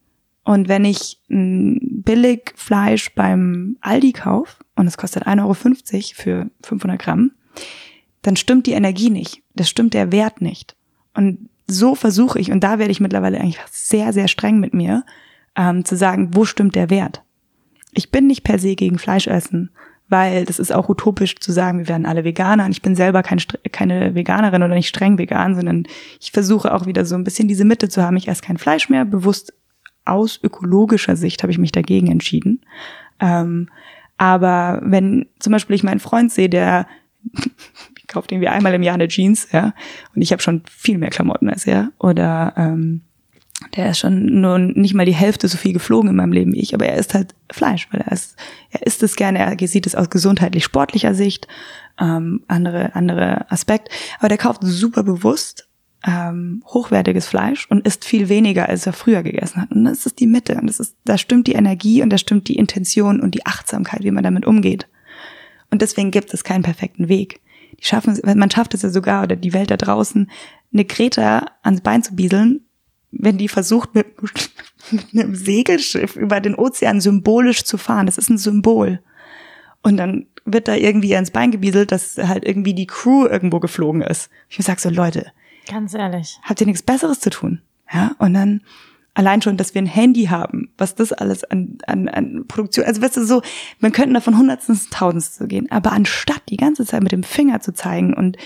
Und 0.44 0.68
wenn 0.68 0.86
ich 0.86 1.20
billig 1.28 2.54
Fleisch 2.56 3.14
beim 3.16 3.78
Aldi 3.82 4.14
kaufe 4.14 4.64
und 4.76 4.88
es 4.88 4.98
kostet 4.98 5.28
1,50 5.28 5.42
Euro 5.42 5.54
für 6.14 6.50
500 6.62 7.02
Gramm, 7.02 7.32
dann 8.22 8.36
stimmt 8.36 8.68
die 8.68 8.74
Energie 8.74 9.10
nicht. 9.10 9.42
Das 9.56 9.70
stimmt 9.70 9.94
der 9.94 10.12
Wert 10.12 10.42
nicht. 10.42 10.76
Und 11.14 11.50
so 11.68 11.96
versuche 11.96 12.40
ich, 12.40 12.52
und 12.52 12.64
da 12.64 12.78
werde 12.78 12.92
ich 12.92 13.00
mittlerweile 13.00 13.40
eigentlich 13.40 13.60
sehr, 13.72 14.14
sehr 14.14 14.28
streng 14.28 14.60
mit 14.60 14.74
mir, 14.74 15.04
ähm, 15.56 15.84
zu 15.84 15.96
sagen, 15.96 16.36
wo 16.36 16.46
stimmt 16.46 16.76
der 16.76 16.90
Wert? 16.90 17.24
Ich 17.94 18.12
bin 18.12 18.28
nicht 18.28 18.44
per 18.44 18.60
se 18.60 18.76
gegen 18.76 19.00
Fleischessen, 19.00 19.72
weil 20.08 20.46
das 20.46 20.60
ist 20.60 20.74
auch 20.74 20.88
utopisch 20.90 21.36
zu 21.38 21.52
sagen, 21.52 21.80
wir 21.80 21.88
werden 21.88 22.06
alle 22.06 22.24
Veganer 22.24 22.66
und 22.66 22.72
ich 22.72 22.82
bin 22.82 22.96
selber 22.96 23.24
kein, 23.24 23.42
keine 23.72 24.14
Veganerin 24.14 24.62
oder 24.62 24.76
nicht 24.76 24.88
streng 24.88 25.18
vegan, 25.18 25.56
sondern 25.56 25.88
ich 26.20 26.32
versuche 26.32 26.74
auch 26.74 26.86
wieder 26.86 27.06
so 27.06 27.16
ein 27.16 27.24
bisschen 27.24 27.48
diese 27.48 27.66
Mitte 27.66 27.90
zu 27.90 28.04
haben. 28.04 28.18
Ich 28.18 28.28
esse 28.28 28.44
kein 28.44 28.58
Fleisch 28.58 28.90
mehr, 28.90 29.06
bewusst 29.06 29.54
aus 30.06 30.40
ökologischer 30.44 31.16
Sicht 31.16 31.42
habe 31.42 31.52
ich 31.52 31.58
mich 31.58 31.72
dagegen 31.72 32.12
entschieden. 32.12 32.62
Ähm, 33.20 33.70
aber 34.18 34.82
wenn 34.84 35.26
zum 35.40 35.52
Beispiel 35.52 35.76
ich 35.76 35.84
meinen 35.84 36.00
Freund 36.00 36.32
sehe, 36.32 36.50
der 36.50 36.88
kauft 38.08 38.32
irgendwie 38.32 38.48
einmal 38.48 38.74
im 38.76 38.84
Jahr 38.84 38.94
eine 38.94 39.08
Jeans, 39.08 39.52
ja, 39.52 39.74
und 40.16 40.22
ich 40.22 40.32
habe 40.32 40.42
schon 40.42 40.62
viel 40.70 41.00
mehr 41.00 41.10
Klamotten 41.10 41.50
als 41.50 41.66
er, 41.66 41.92
oder 41.98 42.54
ähm, 42.56 43.02
der 43.76 43.92
ist 43.92 44.00
schon 44.00 44.42
nur 44.42 44.60
nicht 44.60 44.94
mal 44.94 45.06
die 45.06 45.14
Hälfte 45.14 45.48
so 45.48 45.58
viel 45.58 45.74
geflogen 45.74 46.10
in 46.10 46.16
meinem 46.16 46.34
Leben 46.34 46.54
wie 46.54 46.60
ich, 46.60 46.74
aber 46.74 46.88
er 46.88 46.98
isst 46.98 47.14
halt 47.14 47.34
Fleisch, 47.52 47.88
weil 47.92 48.02
er 48.02 48.12
ist, 48.12 48.36
er 48.70 48.86
isst 48.86 49.02
es 49.02 49.16
gerne, 49.16 49.40
er 49.40 49.68
sieht 49.68 49.88
es 49.88 49.96
aus 49.96 50.10
gesundheitlich 50.10 50.64
sportlicher 50.64 51.14
Sicht, 51.14 51.48
ähm, 52.00 52.44
andere, 52.48 52.96
andere 52.96 53.50
Aspekt. 53.50 53.90
Aber 54.20 54.28
der 54.28 54.38
kauft 54.38 54.62
super 54.64 55.04
bewusst 55.04 55.68
ähm, 56.06 56.64
hochwertiges 56.68 57.28
Fleisch 57.28 57.68
und 57.70 57.88
isst 57.88 58.06
viel 58.06 58.30
weniger, 58.30 58.70
als 58.70 58.86
er 58.86 58.94
früher 58.94 59.24
gegessen 59.24 59.62
hat. 59.62 59.72
Und 59.72 59.86
das 59.86 60.06
ist 60.06 60.20
die 60.20 60.28
Mitte. 60.28 60.56
Und 60.56 60.68
das 60.68 60.80
ist, 60.80 60.96
da 61.06 61.18
stimmt 61.18 61.48
die 61.48 61.54
Energie 61.54 62.02
und 62.02 62.12
da 62.12 62.18
stimmt 62.18 62.48
die 62.48 62.58
Intention 62.58 63.22
und 63.22 63.34
die 63.34 63.46
Achtsamkeit, 63.46 64.04
wie 64.04 64.12
man 64.12 64.24
damit 64.24 64.46
umgeht. 64.46 64.88
Und 65.72 65.82
deswegen 65.82 66.12
gibt 66.12 66.34
es 66.34 66.44
keinen 66.44 66.64
perfekten 66.64 67.08
Weg. 67.08 67.42
Die 67.80 67.86
schaffen 67.86 68.18
man 68.24 68.52
schafft 68.52 68.74
es 68.74 68.84
ja 68.84 68.90
sogar, 68.90 69.24
oder 69.24 69.36
die 69.36 69.54
Welt 69.54 69.72
da 69.72 69.78
draußen, 69.78 70.30
eine 70.72 70.86
Greta 70.86 71.48
ans 71.64 71.82
Bein 71.82 72.04
zu 72.04 72.16
bieseln 72.16 72.65
wenn 73.18 73.38
die 73.38 73.48
versucht, 73.48 73.96
mit, 73.96 74.08
mit 74.92 75.06
einem 75.14 75.36
Segelschiff 75.36 76.16
über 76.16 76.40
den 76.40 76.56
Ozean 76.56 77.02
symbolisch 77.02 77.64
zu 77.64 77.78
fahren. 77.78 78.06
Das 78.06 78.18
ist 78.18 78.30
ein 78.30 78.38
Symbol. 78.38 79.02
Und 79.82 79.98
dann 79.98 80.28
wird 80.46 80.68
da 80.68 80.76
irgendwie 80.76 81.14
ins 81.14 81.32
Bein 81.32 81.52
gebieselt, 81.52 81.92
dass 81.92 82.18
halt 82.18 82.46
irgendwie 82.46 82.74
die 82.74 82.88
Crew 82.88 83.26
irgendwo 83.26 83.60
geflogen 83.60 84.02
ist. 84.02 84.30
Ich 84.50 84.66
sag 84.66 84.80
so, 84.80 84.90
Leute. 84.90 85.32
Ganz 85.68 85.94
ehrlich. 85.94 86.40
Habt 86.44 86.62
ihr 86.62 86.68
nichts 86.68 86.84
Besseres 86.84 87.20
zu 87.20 87.30
tun? 87.30 87.62
Ja, 87.92 88.16
und 88.20 88.34
dann 88.34 88.62
allein 89.16 89.42
schon, 89.42 89.58
dass 89.58 89.74
wir 89.74 89.82
ein 89.82 89.88
Handy 89.88 90.26
haben, 90.26 90.70
was 90.78 90.96
das 90.96 91.14
alles 91.14 91.44
an, 91.44 91.78
an, 91.88 92.08
an 92.08 92.46
Produktion, 92.48 92.86
also 92.86 93.02
weißt 93.02 93.18
du, 93.18 93.26
so, 93.26 93.42
man 93.80 93.92
könnte 93.92 94.14
da 94.14 94.20
von 94.20 94.38
Hundertsten 94.38 94.76
ins 94.76 94.90
Tausendste 94.90 95.48
gehen, 95.48 95.72
aber 95.72 95.94
anstatt 95.94 96.44
die 96.50 96.58
ganze 96.58 96.86
Zeit 96.86 97.02
mit 97.02 97.12
dem 97.12 97.24
Finger 97.24 97.62
zu 97.62 97.74
zeigen 97.74 98.14
und 98.14 98.38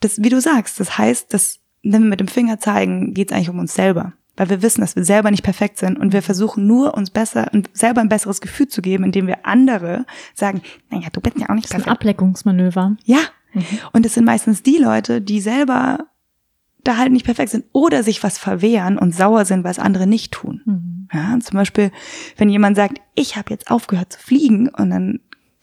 das, 0.00 0.22
wie 0.22 0.28
du 0.28 0.40
sagst, 0.40 0.78
das 0.80 0.98
heißt, 0.98 1.32
dass 1.32 1.60
wenn 1.92 2.02
wir 2.02 2.10
mit 2.10 2.20
dem 2.20 2.28
Finger 2.28 2.58
zeigen, 2.58 3.14
geht 3.14 3.30
es 3.30 3.36
eigentlich 3.36 3.50
um 3.50 3.58
uns 3.58 3.74
selber. 3.74 4.12
Weil 4.36 4.50
wir 4.50 4.62
wissen, 4.62 4.82
dass 4.82 4.96
wir 4.96 5.04
selber 5.04 5.30
nicht 5.30 5.42
perfekt 5.42 5.78
sind 5.78 5.98
und 5.98 6.12
wir 6.12 6.22
versuchen 6.22 6.66
nur, 6.66 6.94
uns 6.94 7.10
besser 7.10 7.48
und 7.54 7.70
selber 7.72 8.02
ein 8.02 8.10
besseres 8.10 8.42
Gefühl 8.42 8.68
zu 8.68 8.82
geben, 8.82 9.04
indem 9.04 9.26
wir 9.26 9.46
andere 9.46 10.04
sagen, 10.34 10.60
naja, 10.90 11.08
du 11.10 11.20
bist 11.20 11.38
ja 11.38 11.48
auch 11.48 11.54
nicht 11.54 11.68
perfekt. 11.68 11.72
Das 11.72 11.80
ist 11.80 11.86
ein 11.86 11.92
Ableckungsmanöver. 11.92 12.96
Ja. 13.04 13.18
Mhm. 13.54 13.64
Und 13.92 14.04
es 14.04 14.14
sind 14.14 14.24
meistens 14.24 14.62
die 14.62 14.76
Leute, 14.76 15.22
die 15.22 15.40
selber 15.40 16.06
da 16.84 16.98
halt 16.98 17.12
nicht 17.12 17.24
perfekt 17.24 17.50
sind 17.50 17.64
oder 17.72 18.02
sich 18.02 18.22
was 18.22 18.38
verwehren 18.38 18.98
und 18.98 19.14
sauer 19.14 19.44
sind, 19.44 19.64
weil 19.64 19.72
es 19.72 19.78
andere 19.78 20.06
nicht 20.06 20.32
tun. 20.32 20.60
Mhm. 20.64 21.08
Ja, 21.12 21.38
zum 21.40 21.56
Beispiel, 21.56 21.90
wenn 22.36 22.48
jemand 22.48 22.76
sagt, 22.76 23.00
ich 23.14 23.36
habe 23.36 23.50
jetzt 23.50 23.70
aufgehört 23.70 24.12
zu 24.12 24.18
fliegen 24.18 24.68
und 24.68 24.90
dann, 24.90 25.20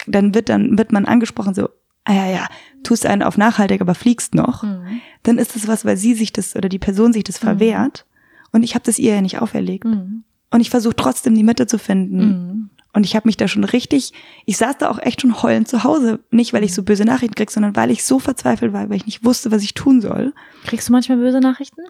dann 0.08 0.34
wird 0.34 0.50
dann 0.50 0.78
wird 0.78 0.92
man 0.92 1.06
angesprochen 1.06 1.54
so, 1.54 1.70
ah 2.06 2.14
ja, 2.14 2.28
ja, 2.28 2.48
tust 2.84 3.06
einen 3.06 3.24
auf 3.24 3.38
nachhaltig, 3.38 3.82
aber 3.82 3.96
fliegst 3.96 4.36
noch, 4.36 4.64
mhm. 4.64 5.02
dann 5.24 5.38
ist 5.38 5.56
das 5.56 5.68
was, 5.68 5.86
weil 5.86 5.98
sie 5.98 6.14
sich 6.14 6.34
das 6.34 6.56
oder 6.56 6.70
die 6.70 6.80
Person 6.80 7.14
sich 7.14 7.24
das 7.24 7.42
mhm. 7.42 7.46
verwehrt. 7.48 8.06
Und 8.52 8.64
ich 8.64 8.76
habe 8.76 8.86
das 8.86 9.00
ihr 9.00 9.16
ja 9.16 9.22
nicht 9.22 9.40
auferlegt. 9.42 9.86
Mhm. 9.86 10.24
Und 10.52 10.60
ich 10.60 10.70
versuche 10.70 10.96
trotzdem 10.96 11.34
die 11.34 11.44
Mitte 11.44 11.66
zu 11.66 11.80
finden. 11.80 12.18
Mhm. 12.18 12.70
Und 12.96 13.08
ich 13.08 13.16
habe 13.16 13.28
mich 13.28 13.38
da 13.38 13.48
schon 13.48 13.64
richtig, 13.64 14.14
ich 14.46 14.58
saß 14.58 14.78
da 14.78 14.92
auch 14.92 15.00
echt 15.00 15.22
schon 15.22 15.42
heulend 15.42 15.68
zu 15.68 15.84
Hause. 15.84 16.20
Nicht, 16.30 16.54
weil 16.54 16.64
ich 16.64 16.76
so 16.76 16.84
böse 16.84 17.06
Nachrichten 17.06 17.34
krieg, 17.34 17.50
sondern 17.50 17.76
weil 17.76 17.90
ich 17.90 18.04
so 18.04 18.20
verzweifelt 18.20 18.72
war, 18.72 18.88
weil 18.88 18.98
ich 18.98 19.08
nicht 19.08 19.26
wusste, 19.26 19.50
was 19.50 19.64
ich 19.64 19.74
tun 19.74 20.00
soll. 20.00 20.32
Kriegst 20.64 20.90
du 20.90 20.92
manchmal 20.92 21.18
böse 21.18 21.40
Nachrichten? 21.40 21.82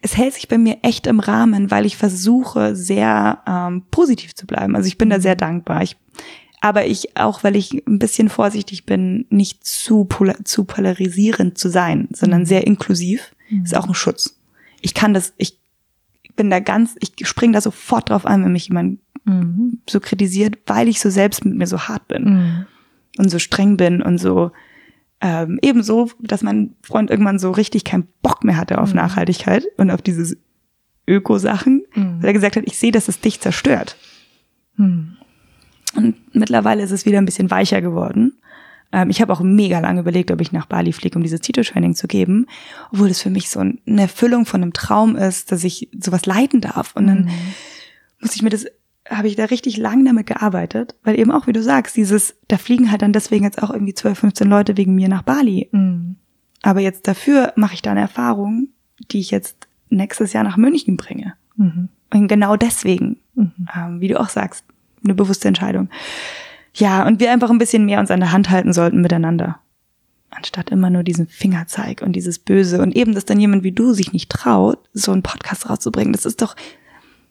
Es 0.00 0.16
hält 0.16 0.34
sich 0.34 0.46
bei 0.46 0.56
mir 0.56 0.78
echt 0.82 1.08
im 1.08 1.18
Rahmen, 1.18 1.72
weil 1.72 1.86
ich 1.86 1.96
versuche, 1.96 2.76
sehr 2.76 3.42
ähm, 3.48 3.82
positiv 3.90 4.36
zu 4.36 4.46
bleiben. 4.46 4.76
Also 4.76 4.86
ich 4.86 4.96
bin 4.96 5.10
da 5.10 5.18
sehr 5.18 5.34
dankbar. 5.34 5.82
Ich, 5.82 5.96
aber 6.64 6.86
ich, 6.86 7.14
auch 7.14 7.44
weil 7.44 7.56
ich 7.56 7.86
ein 7.86 7.98
bisschen 7.98 8.30
vorsichtig 8.30 8.86
bin, 8.86 9.26
nicht 9.28 9.66
zu, 9.66 10.08
zu 10.44 10.64
polarisierend 10.64 11.58
zu 11.58 11.68
sein, 11.68 12.08
sondern 12.10 12.40
mhm. 12.40 12.46
sehr 12.46 12.66
inklusiv, 12.66 13.34
mhm. 13.50 13.64
ist 13.64 13.76
auch 13.76 13.86
ein 13.86 13.92
Schutz. 13.92 14.40
Ich 14.80 14.94
kann 14.94 15.12
das, 15.12 15.34
ich 15.36 15.58
bin 16.36 16.48
da 16.48 16.60
ganz, 16.60 16.96
ich 17.00 17.28
spring 17.28 17.52
da 17.52 17.60
sofort 17.60 18.08
drauf 18.08 18.24
an, 18.24 18.42
wenn 18.42 18.52
mich 18.52 18.68
jemand 18.68 19.00
mhm. 19.26 19.82
so 19.86 20.00
kritisiert, 20.00 20.56
weil 20.64 20.88
ich 20.88 21.00
so 21.00 21.10
selbst 21.10 21.44
mit 21.44 21.54
mir 21.54 21.66
so 21.66 21.80
hart 21.80 22.08
bin 22.08 22.24
mhm. 22.24 22.66
und 23.18 23.28
so 23.28 23.38
streng 23.38 23.76
bin 23.76 24.00
und 24.00 24.16
so 24.16 24.50
ähm, 25.20 25.58
ebenso, 25.60 26.12
dass 26.18 26.42
mein 26.42 26.76
Freund 26.80 27.10
irgendwann 27.10 27.38
so 27.38 27.50
richtig 27.50 27.84
keinen 27.84 28.08
Bock 28.22 28.42
mehr 28.42 28.56
hatte 28.56 28.80
auf 28.80 28.88
mhm. 28.88 28.96
Nachhaltigkeit 28.96 29.66
und 29.76 29.90
auf 29.90 30.00
diese 30.00 30.38
Öko-Sachen, 31.06 31.84
mhm. 31.94 32.22
weil 32.22 32.28
er 32.28 32.32
gesagt 32.32 32.56
hat, 32.56 32.64
ich 32.64 32.78
sehe, 32.78 32.90
dass 32.90 33.08
es 33.08 33.20
dich 33.20 33.38
zerstört. 33.38 33.98
Und 35.96 36.16
mittlerweile 36.34 36.82
ist 36.82 36.90
es 36.90 37.06
wieder 37.06 37.18
ein 37.18 37.24
bisschen 37.24 37.50
weicher 37.50 37.80
geworden. 37.80 38.34
Ähm, 38.92 39.10
ich 39.10 39.20
habe 39.20 39.32
auch 39.32 39.40
mega 39.40 39.78
lange 39.80 40.00
überlegt, 40.00 40.30
ob 40.30 40.40
ich 40.40 40.52
nach 40.52 40.66
Bali 40.66 40.92
fliege, 40.92 41.16
um 41.16 41.22
dieses 41.22 41.40
Titeltraining 41.40 41.94
zu 41.94 42.06
geben, 42.06 42.46
obwohl 42.92 43.08
es 43.08 43.22
für 43.22 43.30
mich 43.30 43.50
so 43.50 43.60
eine 43.60 44.00
Erfüllung 44.00 44.46
von 44.46 44.62
einem 44.62 44.72
Traum 44.72 45.16
ist, 45.16 45.52
dass 45.52 45.64
ich 45.64 45.88
sowas 45.98 46.26
leiten 46.26 46.60
darf. 46.60 46.94
Und 46.94 47.06
dann 47.06 47.24
mhm. 47.24 47.30
muss 48.20 48.36
ich 48.36 48.42
mir 48.42 48.50
das 48.50 48.66
habe 49.08 49.28
ich 49.28 49.36
da 49.36 49.44
richtig 49.44 49.76
lang 49.76 50.04
damit 50.04 50.26
gearbeitet, 50.26 50.94
weil 51.02 51.18
eben 51.18 51.30
auch, 51.30 51.46
wie 51.46 51.52
du 51.52 51.62
sagst, 51.62 51.96
dieses, 51.96 52.36
da 52.48 52.56
fliegen 52.56 52.90
halt 52.90 53.02
dann 53.02 53.12
deswegen 53.12 53.44
jetzt 53.44 53.62
auch 53.62 53.70
irgendwie 53.70 53.92
12, 53.92 54.18
15 54.18 54.48
Leute 54.48 54.76
wegen 54.76 54.94
mir 54.94 55.08
nach 55.08 55.22
Bali. 55.22 55.68
Mhm. 55.72 56.16
Aber 56.62 56.80
jetzt 56.80 57.06
dafür 57.06 57.52
mache 57.56 57.74
ich 57.74 57.82
da 57.82 57.90
eine 57.90 58.00
Erfahrung, 58.00 58.68
die 59.10 59.20
ich 59.20 59.30
jetzt 59.30 59.68
nächstes 59.90 60.32
Jahr 60.32 60.44
nach 60.44 60.56
München 60.56 60.96
bringe. 60.96 61.34
Mhm. 61.56 61.88
Und 62.12 62.28
genau 62.28 62.56
deswegen, 62.56 63.18
mhm. 63.34 63.52
ähm, 63.76 64.00
wie 64.00 64.08
du 64.08 64.18
auch 64.18 64.30
sagst, 64.30 64.64
eine 65.04 65.14
bewusste 65.14 65.48
Entscheidung. 65.48 65.88
Ja, 66.74 67.06
und 67.06 67.20
wir 67.20 67.30
einfach 67.30 67.50
ein 67.50 67.58
bisschen 67.58 67.84
mehr 67.86 68.00
uns 68.00 68.10
an 68.10 68.20
der 68.20 68.32
Hand 68.32 68.50
halten 68.50 68.72
sollten 68.72 69.00
miteinander. 69.00 69.60
Anstatt 70.30 70.70
immer 70.70 70.90
nur 70.90 71.04
diesen 71.04 71.28
Fingerzeig 71.28 72.02
und 72.02 72.14
dieses 72.14 72.40
Böse. 72.40 72.82
Und 72.82 72.96
eben, 72.96 73.14
dass 73.14 73.24
dann 73.24 73.38
jemand 73.38 73.62
wie 73.62 73.72
du 73.72 73.92
sich 73.92 74.12
nicht 74.12 74.30
traut, 74.30 74.78
so 74.92 75.12
einen 75.12 75.22
Podcast 75.22 75.70
rauszubringen. 75.70 76.12
Das 76.12 76.26
ist 76.26 76.42
doch, 76.42 76.56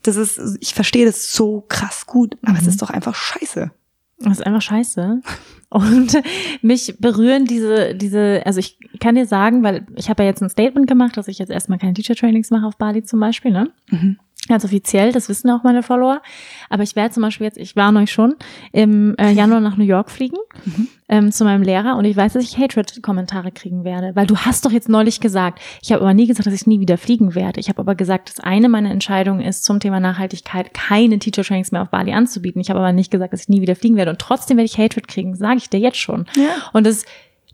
das 0.03 0.15
ist, 0.15 0.39
ich 0.61 0.73
verstehe 0.73 1.05
das 1.05 1.33
so 1.33 1.65
krass 1.67 2.05
gut, 2.05 2.37
aber 2.43 2.53
mhm. 2.53 2.59
es 2.59 2.67
ist 2.67 2.81
doch 2.81 2.89
einfach 2.89 3.15
scheiße. 3.15 3.71
Das 4.19 4.39
ist 4.39 4.45
einfach 4.45 4.61
scheiße. 4.61 5.21
Und 5.69 6.17
mich 6.61 6.95
berühren 6.99 7.45
diese, 7.45 7.95
diese, 7.95 8.41
also 8.45 8.59
ich 8.59 8.77
kann 9.01 9.15
dir 9.15 9.25
sagen, 9.25 9.63
weil 9.63 9.85
ich 9.95 10.09
habe 10.09 10.23
ja 10.23 10.29
jetzt 10.29 10.41
ein 10.41 10.49
Statement 10.49 10.87
gemacht, 10.87 11.17
dass 11.17 11.27
ich 11.27 11.39
jetzt 11.39 11.49
erstmal 11.49 11.79
keine 11.79 11.93
Teacher 11.93 12.15
Trainings 12.15 12.51
mache 12.51 12.65
auf 12.65 12.77
Bali 12.77 13.03
zum 13.03 13.19
Beispiel, 13.19 13.51
ne? 13.51 13.71
Mhm 13.89 14.17
ganz 14.47 14.65
offiziell, 14.65 15.11
das 15.11 15.29
wissen 15.29 15.49
auch 15.49 15.63
meine 15.63 15.83
Follower. 15.83 16.21
Aber 16.69 16.83
ich 16.83 16.95
werde 16.95 17.13
zum 17.13 17.23
Beispiel 17.23 17.45
jetzt, 17.45 17.57
ich 17.57 17.75
warne 17.75 17.99
euch 17.99 18.11
schon, 18.11 18.35
im 18.71 19.15
äh, 19.17 19.31
Januar 19.33 19.59
nach 19.59 19.77
New 19.77 19.85
York 19.85 20.11
fliegen 20.11 20.37
mhm. 20.65 20.87
ähm, 21.09 21.31
zu 21.31 21.43
meinem 21.43 21.63
Lehrer 21.63 21.95
und 21.97 22.05
ich 22.05 22.15
weiß, 22.15 22.33
dass 22.33 22.43
ich 22.43 22.57
Hatred-Kommentare 22.57 23.51
kriegen 23.51 23.83
werde. 23.83 24.15
Weil 24.15 24.27
du 24.27 24.37
hast 24.37 24.65
doch 24.65 24.71
jetzt 24.71 24.89
neulich 24.89 25.19
gesagt, 25.19 25.59
ich 25.81 25.91
habe 25.91 26.01
aber 26.01 26.13
nie 26.13 26.27
gesagt, 26.27 26.47
dass 26.47 26.53
ich 26.53 26.67
nie 26.67 26.79
wieder 26.79 26.97
fliegen 26.97 27.35
werde. 27.35 27.59
Ich 27.59 27.69
habe 27.69 27.79
aber 27.79 27.95
gesagt, 27.95 28.29
dass 28.29 28.39
eine 28.39 28.69
meiner 28.69 28.91
Entscheidungen 28.91 29.41
ist, 29.41 29.63
zum 29.63 29.79
Thema 29.79 29.99
Nachhaltigkeit 29.99 30.73
keine 30.73 31.19
Teacher-Trainings 31.19 31.71
mehr 31.71 31.81
auf 31.81 31.89
Bali 31.89 32.13
anzubieten. 32.13 32.61
Ich 32.61 32.69
habe 32.69 32.79
aber 32.79 32.91
nicht 32.91 33.11
gesagt, 33.11 33.33
dass 33.33 33.43
ich 33.43 33.49
nie 33.49 33.61
wieder 33.61 33.75
fliegen 33.75 33.95
werde. 33.95 34.11
Und 34.11 34.19
trotzdem 34.19 34.57
werde 34.57 34.65
ich 34.65 34.77
Hatred 34.77 35.07
kriegen, 35.07 35.35
sage 35.35 35.57
ich 35.57 35.69
dir 35.69 35.79
jetzt 35.79 35.97
schon. 35.97 36.25
Ja. 36.35 36.49
Und 36.73 36.85
das, 36.85 37.05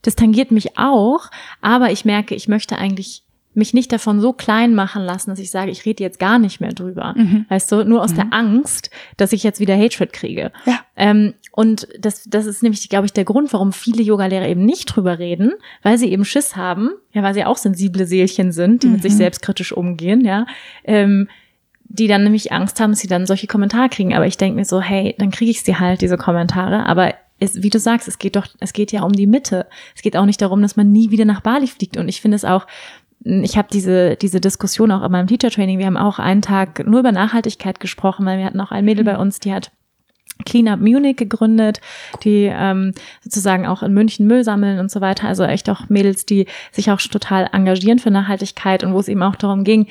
das 0.02 0.16
tangiert 0.16 0.52
mich 0.52 0.78
auch, 0.78 1.30
aber 1.62 1.92
ich 1.92 2.06
merke, 2.06 2.36
ich 2.36 2.48
möchte 2.48 2.78
eigentlich 2.78 3.24
mich 3.54 3.74
nicht 3.74 3.92
davon 3.92 4.22
so 4.22 4.32
klein 4.32 4.76
machen 4.76 5.04
lassen, 5.04 5.32
dass 5.32 5.40
ich 5.40 5.50
sage, 5.50 5.72
ich 5.72 5.86
rede 5.86 6.04
jetzt 6.04 6.20
gar 6.20 6.40
nicht 6.40 6.62
mehr 6.62 6.72
drüber. 6.72 7.14
Mhm. 7.18 7.46
Weißt 7.50 7.72
du, 7.72 7.84
nur 7.84 8.04
aus 8.04 8.12
mhm. 8.12 8.16
der 8.16 8.28
Angst, 8.32 8.92
dass 9.18 9.34
ich 9.34 9.44
jetzt 9.44 9.60
wieder 9.60 9.78
Hatred 9.78 10.14
kriege. 10.14 10.52
Ja. 10.66 10.80
Ähm, 10.96 11.34
und 11.52 11.88
das, 12.00 12.24
das 12.30 12.46
ist 12.46 12.62
nämlich, 12.62 12.88
glaube 12.90 13.06
ich, 13.06 13.14
der 13.14 13.26
Grund, 13.26 13.52
warum 13.52 13.74
viele 13.74 14.04
Yogalehrer 14.04 14.48
eben 14.48 14.66
nicht 14.66 14.86
drüber 14.86 15.20
reden, 15.20 15.54
weil 15.82 15.98
sie 15.98 16.12
eben 16.12 16.26
Schiss 16.26 16.56
haben, 16.56 16.92
ja, 17.12 17.24
weil 17.24 17.34
sie 17.34 17.46
auch 17.46 17.58
sensible 17.58 18.06
Seelchen 18.06 18.52
sind, 18.52 18.84
die 18.84 18.88
mhm. 18.88 18.94
mit 18.94 19.02
sich 19.02 19.14
mhm. 19.14 19.18
selbstkritisch 19.18 19.72
umgehen, 19.72 20.24
ja. 20.24 20.46
Ähm, 20.84 21.28
die 21.92 22.08
dann 22.08 22.24
nämlich 22.24 22.52
Angst 22.52 22.80
haben, 22.80 22.92
dass 22.92 23.00
sie 23.00 23.08
dann 23.08 23.26
solche 23.26 23.48
Kommentare 23.48 23.90
kriegen. 23.90 24.14
Aber 24.14 24.28
ich 24.28 24.38
denke 24.38 24.56
mir 24.56 24.66
so, 24.66 24.80
hey, 24.80 25.16
dann 25.18 25.32
kriege 25.32 25.50
ich 25.50 25.64
sie 25.64 25.76
halt, 25.78 26.02
diese 26.02 26.18
Kommentare. 26.18 26.86
Aber 26.86 27.16
ist, 27.40 27.64
wie 27.64 27.70
du 27.70 27.80
sagst, 27.80 28.08
es 28.08 28.20
geht 28.20 28.36
doch, 28.36 28.48
es 28.60 28.74
geht 28.74 28.92
ja 28.92 29.02
um 29.04 29.14
die 29.14 29.28
Mitte. 29.28 29.66
Es 29.96 30.02
geht 30.02 30.18
auch 30.18 30.26
nicht 30.26 30.42
darum, 30.42 30.62
dass 30.62 30.76
man 30.76 30.92
nie 30.92 31.10
wieder 31.10 31.26
nach 31.26 31.42
Bali 31.42 31.68
fliegt. 31.68 31.98
Und 31.98 32.08
ich 32.08 32.22
finde 32.22 32.36
es 32.36 32.46
auch, 32.46 32.68
ich 33.22 33.58
habe 33.58 33.68
diese, 33.72 34.16
diese 34.16 34.40
Diskussion 34.40 34.92
auch 34.92 35.04
in 35.04 35.12
meinem 35.12 35.28
Teacher 35.28 35.50
Training. 35.50 35.80
Wir 35.80 35.86
haben 35.86 35.98
auch 35.98 36.20
einen 36.20 36.42
Tag 36.42 36.86
nur 36.88 37.02
über 37.02 37.12
Nachhaltigkeit 37.12 37.80
gesprochen, 37.80 38.26
weil 38.26 38.38
wir 38.38 38.46
hatten 38.46 38.62
auch 38.62 38.72
ein 38.72 38.86
Mädel 38.86 39.04
bei 39.04 39.18
uns, 39.18 39.40
die 39.40 39.54
hat 39.54 39.72
Clean 40.46 40.70
Up 40.70 40.80
Munich 40.80 41.18
gegründet, 41.18 41.82
die 42.24 42.50
ähm, 42.52 42.94
sozusagen 43.22 43.68
auch 43.68 43.84
in 43.84 43.94
München 43.94 44.26
Müll 44.26 44.46
sammeln 44.46 44.80
und 44.80 44.90
so 44.90 45.02
weiter. 45.02 45.28
Also 45.28 45.44
echt 45.44 45.70
auch 45.70 45.90
Mädels, 45.90 46.26
die 46.26 46.46
sich 46.72 46.92
auch 46.92 47.02
total 47.02 47.50
engagieren 47.52 48.00
für 48.00 48.12
Nachhaltigkeit 48.12 48.84
und 48.84 48.94
wo 48.94 49.00
es 49.00 49.10
eben 49.10 49.24
auch 49.24 49.36
darum 49.36 49.66
ging, 49.66 49.88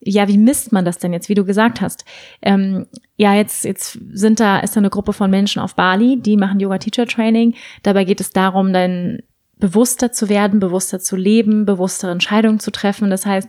ja, 0.00 0.28
wie 0.28 0.36
misst 0.36 0.72
man 0.72 0.84
das 0.84 0.98
denn 0.98 1.14
jetzt, 1.14 1.30
wie 1.30 1.34
du 1.34 1.44
gesagt 1.44 1.80
hast? 1.80 2.04
Ähm, 2.42 2.86
ja, 3.16 3.34
jetzt, 3.34 3.64
jetzt 3.64 3.98
sind 4.12 4.38
da, 4.40 4.58
ist 4.58 4.76
da 4.76 4.80
eine 4.80 4.90
Gruppe 4.90 5.14
von 5.14 5.30
Menschen 5.30 5.60
auf 5.62 5.74
Bali, 5.74 6.20
die 6.20 6.36
machen 6.36 6.60
Yoga 6.60 6.76
Teacher 6.76 7.06
Training. 7.06 7.54
Dabei 7.82 8.04
geht 8.04 8.20
es 8.20 8.30
darum, 8.30 8.74
dann 8.74 9.20
bewusster 9.56 10.12
zu 10.12 10.28
werden, 10.28 10.60
bewusster 10.60 11.00
zu 11.00 11.16
leben, 11.16 11.64
bewusstere 11.64 12.10
Entscheidungen 12.10 12.60
zu 12.60 12.70
treffen. 12.70 13.10
Das 13.10 13.26
heißt, 13.26 13.48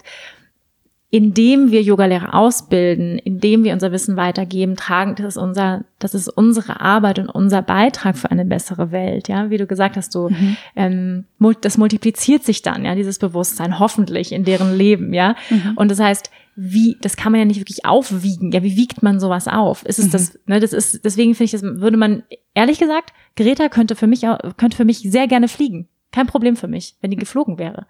indem 1.09 1.71
wir 1.71 1.81
Yogalehrer 1.81 2.33
ausbilden, 2.33 3.17
indem 3.17 3.63
wir 3.63 3.71
unser 3.71 3.93
Wissen 3.93 4.17
weitergeben, 4.17 4.75
tragen, 4.75 5.15
das 5.15 5.25
ist 5.25 5.37
unser, 5.37 5.85
das 5.99 6.13
ist 6.13 6.27
unsere 6.27 6.81
Arbeit 6.81 7.19
und 7.19 7.29
unser 7.29 7.61
Beitrag 7.61 8.17
für 8.17 8.29
eine 8.29 8.43
bessere 8.43 8.91
Welt. 8.91 9.29
Ja, 9.29 9.49
wie 9.49 9.57
du 9.57 9.67
gesagt 9.67 9.95
hast, 9.95 10.13
du, 10.15 10.29
mhm. 10.29 10.57
ähm, 10.75 11.25
das 11.61 11.77
multipliziert 11.77 12.43
sich 12.43 12.61
dann, 12.61 12.83
ja, 12.83 12.93
dieses 12.93 13.19
Bewusstsein 13.19 13.79
hoffentlich 13.79 14.33
in 14.33 14.43
deren 14.43 14.75
Leben, 14.77 15.13
ja. 15.13 15.35
Mhm. 15.49 15.73
Und 15.77 15.91
das 15.91 16.01
heißt, 16.01 16.29
wie, 16.57 16.97
das 17.01 17.15
kann 17.15 17.31
man 17.31 17.39
ja 17.39 17.45
nicht 17.45 17.61
wirklich 17.61 17.85
aufwiegen. 17.85 18.51
Ja, 18.51 18.63
wie 18.63 18.75
wiegt 18.75 19.01
man 19.01 19.21
sowas 19.21 19.47
auf? 19.47 19.85
Ist 19.85 19.99
es 19.99 20.07
mhm. 20.07 20.11
das, 20.11 20.39
ne, 20.45 20.59
das 20.59 20.73
ist, 20.73 21.05
deswegen 21.05 21.35
finde 21.35 21.45
ich, 21.45 21.51
das 21.51 21.63
würde 21.63 21.95
man, 21.95 22.23
ehrlich 22.53 22.79
gesagt, 22.79 23.13
Greta 23.37 23.69
könnte 23.69 23.95
für 23.95 24.07
mich, 24.07 24.25
könnte 24.57 24.75
für 24.75 24.85
mich 24.85 24.99
sehr 24.99 25.27
gerne 25.27 25.47
fliegen. 25.47 25.87
Kein 26.11 26.27
Problem 26.27 26.55
für 26.55 26.67
mich, 26.67 26.95
wenn 27.01 27.11
die 27.11 27.17
geflogen 27.17 27.57
wäre. 27.57 27.85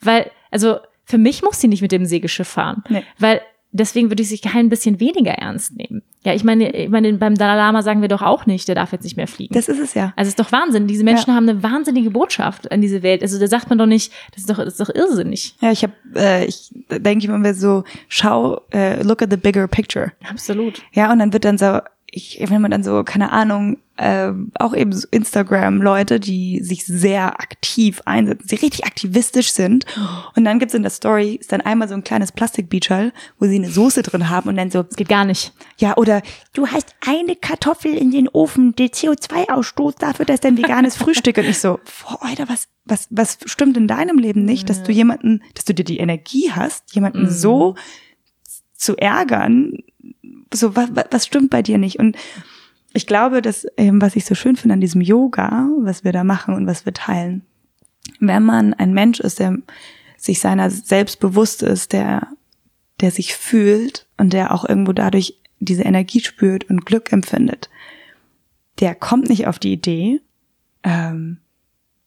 Weil, 0.00 0.30
also, 0.50 0.78
für 1.04 1.18
mich 1.18 1.42
muss 1.42 1.60
sie 1.60 1.68
nicht 1.68 1.82
mit 1.82 1.92
dem 1.92 2.06
Segelschiff 2.06 2.48
fahren. 2.48 2.84
Nee. 2.88 3.04
Weil 3.18 3.40
deswegen 3.72 4.10
würde 4.10 4.22
ich 4.22 4.28
sich 4.28 4.42
kein 4.42 4.68
bisschen 4.68 5.00
weniger 5.00 5.32
ernst 5.32 5.76
nehmen. 5.76 6.02
Ja, 6.24 6.34
ich 6.34 6.44
meine, 6.44 6.70
ich 6.70 6.88
meine, 6.88 7.12
beim 7.14 7.34
Dalai 7.34 7.56
Lama 7.56 7.82
sagen 7.82 8.00
wir 8.00 8.08
doch 8.08 8.22
auch 8.22 8.46
nicht, 8.46 8.68
der 8.68 8.76
darf 8.76 8.92
jetzt 8.92 9.02
nicht 9.02 9.16
mehr 9.16 9.26
fliegen. 9.26 9.54
Das 9.54 9.68
ist 9.68 9.80
es 9.80 9.94
ja. 9.94 10.12
Also 10.14 10.28
es 10.28 10.28
ist 10.28 10.38
doch 10.38 10.52
Wahnsinn. 10.52 10.86
Diese 10.86 11.02
Menschen 11.02 11.30
ja. 11.30 11.34
haben 11.34 11.48
eine 11.48 11.62
wahnsinnige 11.62 12.10
Botschaft 12.10 12.70
an 12.70 12.80
diese 12.80 13.02
Welt. 13.02 13.22
Also 13.22 13.40
da 13.40 13.48
sagt 13.48 13.68
man 13.70 13.78
doch 13.78 13.86
nicht, 13.86 14.12
das 14.32 14.42
ist 14.42 14.50
doch, 14.50 14.58
das 14.58 14.78
ist 14.78 14.80
doch 14.80 14.94
irrsinnig. 14.94 15.56
Ja, 15.60 15.72
ich 15.72 15.82
habe, 15.82 15.94
äh, 16.14 16.44
ich 16.44 16.70
denke 16.90 17.26
immer 17.26 17.54
so, 17.54 17.82
schau, 18.08 18.60
äh, 18.72 19.02
look 19.02 19.22
at 19.22 19.30
the 19.30 19.36
bigger 19.36 19.66
picture. 19.66 20.12
Absolut. 20.30 20.82
Ja, 20.92 21.10
und 21.10 21.18
dann 21.18 21.32
wird 21.32 21.44
dann 21.44 21.58
so, 21.58 21.80
ich, 22.14 22.38
wenn 22.46 22.60
man 22.60 22.70
dann 22.70 22.84
so, 22.84 23.04
keine 23.04 23.32
Ahnung, 23.32 23.78
äh, 23.96 24.32
auch 24.58 24.74
eben 24.74 24.92
so 24.92 25.08
Instagram-Leute, 25.10 26.20
die 26.20 26.60
sich 26.62 26.84
sehr 26.84 27.40
aktiv 27.40 28.02
einsetzen, 28.04 28.48
die 28.48 28.56
richtig 28.56 28.84
aktivistisch 28.84 29.50
sind. 29.52 29.86
Und 30.36 30.44
dann 30.44 30.58
gibt's 30.58 30.74
in 30.74 30.82
der 30.82 30.90
Story, 30.90 31.36
ist 31.36 31.52
dann 31.52 31.62
einmal 31.62 31.88
so 31.88 31.94
ein 31.94 32.04
kleines 32.04 32.30
Plastikbeachal, 32.30 33.14
wo 33.38 33.46
sie 33.46 33.54
eine 33.54 33.70
Soße 33.70 34.02
drin 34.02 34.28
haben 34.28 34.50
und 34.50 34.56
dann 34.56 34.70
so. 34.70 34.82
Das 34.82 34.96
geht 34.96 35.08
gar 35.08 35.24
nicht. 35.24 35.54
Ja, 35.78 35.96
oder 35.96 36.20
du 36.52 36.66
hast 36.66 36.94
eine 37.00 37.34
Kartoffel 37.34 37.94
in 37.94 38.10
den 38.10 38.28
Ofen, 38.28 38.76
der 38.76 38.88
CO2-Ausstoß 38.88 39.98
dafür, 39.98 40.26
dass 40.26 40.40
dein 40.40 40.58
veganes 40.58 40.96
Frühstück. 40.96 41.38
Und 41.38 41.46
ich 41.46 41.60
so, 41.60 41.80
boah, 42.02 42.18
Alter, 42.26 42.46
was, 42.46 42.68
was, 42.84 43.08
was 43.10 43.38
stimmt 43.46 43.78
in 43.78 43.88
deinem 43.88 44.18
Leben 44.18 44.44
nicht, 44.44 44.68
dass 44.68 44.82
du 44.82 44.92
jemanden, 44.92 45.42
dass 45.54 45.64
du 45.64 45.72
dir 45.72 45.84
die 45.84 45.98
Energie 45.98 46.52
hast, 46.52 46.94
jemanden 46.94 47.22
mhm. 47.22 47.30
so 47.30 47.74
zu 48.74 48.98
ärgern, 48.98 49.78
so, 50.54 50.76
was, 50.76 50.90
was 51.10 51.26
stimmt 51.26 51.50
bei 51.50 51.62
dir 51.62 51.78
nicht? 51.78 51.98
Und 51.98 52.16
ich 52.92 53.06
glaube, 53.06 53.42
dass, 53.42 53.66
ähm, 53.76 54.00
was 54.00 54.16
ich 54.16 54.24
so 54.24 54.34
schön 54.34 54.56
finde 54.56 54.74
an 54.74 54.80
diesem 54.80 55.00
Yoga, 55.00 55.68
was 55.80 56.04
wir 56.04 56.12
da 56.12 56.24
machen 56.24 56.54
und 56.54 56.66
was 56.66 56.84
wir 56.84 56.92
teilen, 56.92 57.42
wenn 58.20 58.44
man 58.44 58.74
ein 58.74 58.92
Mensch 58.92 59.20
ist, 59.20 59.38
der 59.38 59.58
sich 60.16 60.40
seiner 60.40 60.70
selbst 60.70 61.20
bewusst 61.20 61.62
ist, 61.62 61.92
der, 61.92 62.28
der 63.00 63.10
sich 63.10 63.34
fühlt 63.34 64.06
und 64.18 64.32
der 64.32 64.54
auch 64.54 64.68
irgendwo 64.68 64.92
dadurch 64.92 65.38
diese 65.58 65.82
Energie 65.82 66.20
spürt 66.20 66.68
und 66.68 66.86
Glück 66.86 67.12
empfindet, 67.12 67.70
der 68.80 68.94
kommt 68.94 69.28
nicht 69.28 69.46
auf 69.46 69.58
die 69.58 69.72
Idee, 69.72 70.20
ähm, 70.82 71.38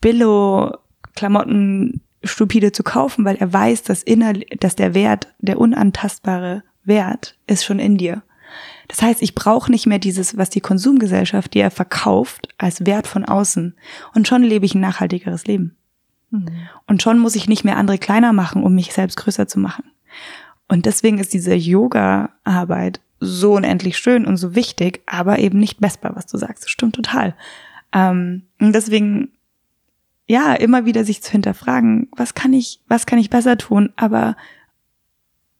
Billo-Klamotten 0.01 2.01
stupide 2.23 2.71
zu 2.71 2.83
kaufen, 2.83 3.25
weil 3.25 3.37
er 3.37 3.51
weiß, 3.51 3.83
dass, 3.83 4.03
innerlich, 4.03 4.57
dass 4.59 4.75
der 4.75 4.93
Wert, 4.93 5.33
der 5.39 5.59
unantastbare 5.59 6.63
Wert 6.83 7.37
ist 7.47 7.65
schon 7.65 7.79
in 7.79 7.97
dir. 7.97 8.23
Das 8.87 9.01
heißt, 9.01 9.21
ich 9.21 9.35
brauche 9.35 9.71
nicht 9.71 9.85
mehr 9.85 9.99
dieses, 9.99 10.37
was 10.37 10.49
die 10.49 10.61
Konsumgesellschaft 10.61 11.53
dir 11.53 11.71
verkauft, 11.71 12.49
als 12.57 12.85
Wert 12.85 13.07
von 13.07 13.25
außen. 13.25 13.75
Und 14.13 14.27
schon 14.27 14.43
lebe 14.43 14.65
ich 14.65 14.75
ein 14.75 14.81
nachhaltigeres 14.81 15.45
Leben. 15.45 15.75
Mhm. 16.31 16.49
Und 16.87 17.01
schon 17.01 17.19
muss 17.19 17.35
ich 17.35 17.47
nicht 17.47 17.63
mehr 17.63 17.77
andere 17.77 17.97
kleiner 17.97 18.33
machen, 18.33 18.63
um 18.63 18.75
mich 18.75 18.93
selbst 18.93 19.17
größer 19.17 19.47
zu 19.47 19.59
machen. 19.59 19.85
Und 20.67 20.85
deswegen 20.85 21.19
ist 21.19 21.33
diese 21.33 21.53
Yoga-Arbeit 21.53 23.01
so 23.19 23.53
unendlich 23.53 23.97
schön 23.97 24.25
und 24.25 24.37
so 24.37 24.55
wichtig, 24.55 25.01
aber 25.05 25.39
eben 25.39 25.59
nicht 25.59 25.81
messbar, 25.81 26.15
was 26.15 26.25
du 26.25 26.37
sagst. 26.37 26.63
Das 26.63 26.71
stimmt 26.71 26.95
total. 26.95 27.35
Ähm, 27.93 28.43
und 28.59 28.73
deswegen, 28.73 29.29
ja, 30.27 30.53
immer 30.53 30.85
wieder 30.85 31.03
sich 31.05 31.21
zu 31.21 31.31
hinterfragen, 31.31 32.09
was 32.15 32.33
kann 32.33 32.53
ich, 32.53 32.81
was 32.87 33.05
kann 33.05 33.19
ich 33.19 33.29
besser 33.29 33.57
tun, 33.57 33.93
aber 33.95 34.35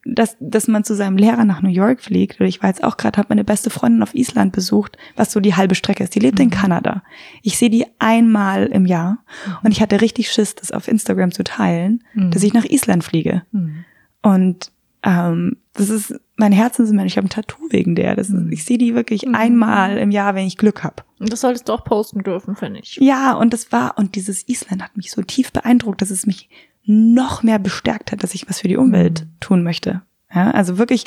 dass, 0.06 0.38
dass 0.40 0.68
man 0.68 0.84
zu 0.84 0.96
seinem 0.96 1.18
Lehrer 1.18 1.46
nach 1.46 1.62
New 1.62 1.70
York 1.70 2.02
fliegt. 2.02 2.40
Oder 2.40 2.48
ich 2.48 2.62
war 2.62 2.70
jetzt 2.70 2.84
auch 2.84 2.96
gerade, 2.96 3.18
habe 3.18 3.30
meine 3.30 3.44
beste 3.44 3.72
Freundin 3.72 4.04
auf 4.04 4.14
Island 4.14 4.54
besucht, 4.54 4.98
was 5.16 5.32
so 5.32 5.40
die 5.40 5.56
halbe 5.56 5.76
Strecke 5.76 6.04
ist. 6.04 6.14
Die 6.14 6.20
lebt 6.20 6.38
mhm. 6.38 6.46
in 6.46 6.50
Kanada. 6.52 7.04
Ich 7.42 7.58
sehe 7.58 7.72
die 7.72 7.86
einmal 7.98 8.68
im 8.68 8.86
Jahr 8.86 9.18
und 9.64 9.72
ich 9.72 9.82
hatte 9.82 10.02
richtig 10.02 10.32
Schiss, 10.32 10.56
das 10.56 10.72
auf 10.72 10.88
Instagram 10.88 11.32
zu 11.32 11.44
teilen, 11.44 12.04
mhm. 12.14 12.32
dass 12.32 12.44
ich 12.44 12.54
nach 12.54 12.66
Island 12.66 13.04
fliege. 13.04 13.42
Mhm. 13.52 13.84
Und 14.22 14.72
ähm, 15.02 15.58
das 15.74 15.90
ist 15.90 16.16
mein 16.36 16.52
Herzensmensch. 16.52 17.14
Ich 17.14 17.18
habe 17.18 17.28
ein 17.28 17.30
Tattoo 17.30 17.68
wegen 17.70 17.96
der. 17.96 18.16
Das 18.16 18.30
ist, 18.30 18.36
mhm. 18.36 18.52
ich 18.52 18.64
sehe 18.64 18.78
die 18.78 18.94
wirklich 18.94 19.26
mhm. 19.26 19.34
einmal 19.34 19.98
im 19.98 20.12
Jahr, 20.12 20.36
wenn 20.36 20.46
ich 20.46 20.58
Glück 20.58 20.84
habe. 20.84 21.04
Und 21.20 21.34
das 21.34 21.42
solltest 21.42 21.68
du 21.68 21.74
auch 21.74 21.84
posten 21.84 22.22
dürfen, 22.24 22.56
finde 22.56 22.80
ich. 22.82 22.98
Ja, 23.02 23.34
und 23.34 23.54
das 23.54 23.72
war 23.72 23.98
und 23.98 24.16
dieses 24.16 24.48
Island 24.48 24.84
hat 24.84 24.96
mich 24.98 25.12
so 25.12 25.24
tief 25.24 25.52
beeindruckt, 25.52 26.02
dass 26.02 26.12
es 26.12 26.28
mich 26.28 26.50
noch 26.86 27.44
mehr 27.44 27.60
bestärkt 27.60 28.12
hat, 28.12 28.24
dass 28.24 28.36
ich 28.36 28.48
was 28.48 28.60
für 28.62 28.68
die 28.68 28.78
Umwelt 28.78 29.22
mhm. 29.22 29.40
tun 29.40 29.64
möchte. 29.64 30.02
Ja, 30.34 30.52
also 30.52 30.78
wirklich, 30.78 31.06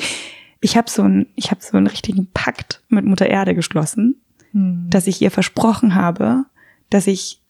ich 0.61 0.77
habe 0.77 0.89
so 0.89 1.03
ein, 1.03 1.27
ich 1.35 1.51
habe 1.51 1.61
so 1.61 1.77
einen 1.77 1.87
richtigen 1.87 2.31
Pakt 2.31 2.83
mit 2.89 3.05
Mutter 3.05 3.27
Erde 3.27 3.55
geschlossen, 3.55 4.21
mhm. 4.51 4.89
dass 4.89 5.07
ich 5.07 5.21
ihr 5.21 5.31
versprochen 5.31 5.95
habe, 5.95 6.45
dass 6.89 7.07
ich 7.07 7.41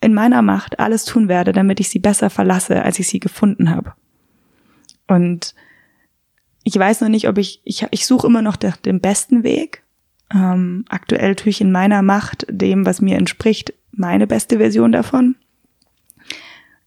in 0.00 0.14
meiner 0.14 0.42
Macht 0.42 0.78
alles 0.78 1.04
tun 1.04 1.28
werde, 1.28 1.52
damit 1.52 1.80
ich 1.80 1.88
sie 1.88 1.98
besser 1.98 2.30
verlasse, 2.30 2.82
als 2.82 2.98
ich 2.98 3.08
sie 3.08 3.20
gefunden 3.20 3.70
habe. 3.70 3.94
Und 5.06 5.54
ich 6.64 6.76
weiß 6.76 7.00
noch 7.00 7.08
nicht, 7.08 7.28
ob 7.28 7.38
ich, 7.38 7.60
ich, 7.64 7.86
ich 7.90 8.06
suche 8.06 8.26
immer 8.26 8.42
noch 8.42 8.56
den 8.56 9.00
besten 9.00 9.42
Weg. 9.42 9.82
Ähm, 10.34 10.84
aktuell 10.88 11.36
tue 11.36 11.50
ich 11.50 11.60
in 11.60 11.72
meiner 11.72 12.02
Macht 12.02 12.46
dem, 12.50 12.84
was 12.84 13.00
mir 13.00 13.16
entspricht, 13.16 13.72
meine 13.92 14.26
beste 14.26 14.58
Version 14.58 14.92
davon. 14.92 15.36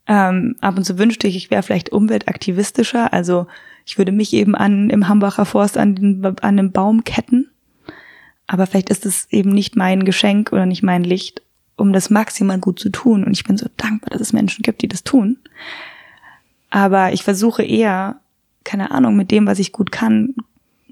Ähm, 0.09 0.55
ab 0.59 0.75
und 0.75 0.83
zu 0.83 0.97
wünschte 0.97 1.27
ich, 1.27 1.35
ich 1.35 1.51
wäre 1.51 1.61
vielleicht 1.61 1.91
umweltaktivistischer. 1.91 3.13
Also 3.13 3.45
ich 3.85 3.99
würde 3.99 4.11
mich 4.11 4.33
eben 4.33 4.55
an 4.55 4.89
im 4.89 5.07
Hambacher 5.07 5.45
Forst 5.45 5.77
an, 5.77 5.95
den, 5.95 6.25
an 6.25 6.35
einem 6.41 6.71
Baum 6.71 7.03
ketten. 7.03 7.51
Aber 8.47 8.65
vielleicht 8.65 8.89
ist 8.89 9.05
es 9.05 9.27
eben 9.29 9.51
nicht 9.51 9.75
mein 9.75 10.05
Geschenk 10.05 10.51
oder 10.51 10.65
nicht 10.65 10.81
mein 10.81 11.03
Licht, 11.03 11.43
um 11.77 11.93
das 11.93 12.09
maximal 12.09 12.57
gut 12.57 12.79
zu 12.79 12.89
tun. 12.89 13.23
Und 13.23 13.33
ich 13.33 13.43
bin 13.43 13.55
so 13.55 13.67
dankbar, 13.77 14.09
dass 14.09 14.21
es 14.21 14.33
Menschen 14.33 14.63
gibt, 14.63 14.81
die 14.81 14.87
das 14.87 15.03
tun. 15.03 15.37
Aber 16.71 17.13
ich 17.13 17.23
versuche 17.23 17.63
eher, 17.63 18.19
keine 18.63 18.89
Ahnung, 18.89 19.15
mit 19.15 19.29
dem, 19.29 19.45
was 19.45 19.59
ich 19.59 19.71
gut 19.71 19.91
kann, 19.91 20.33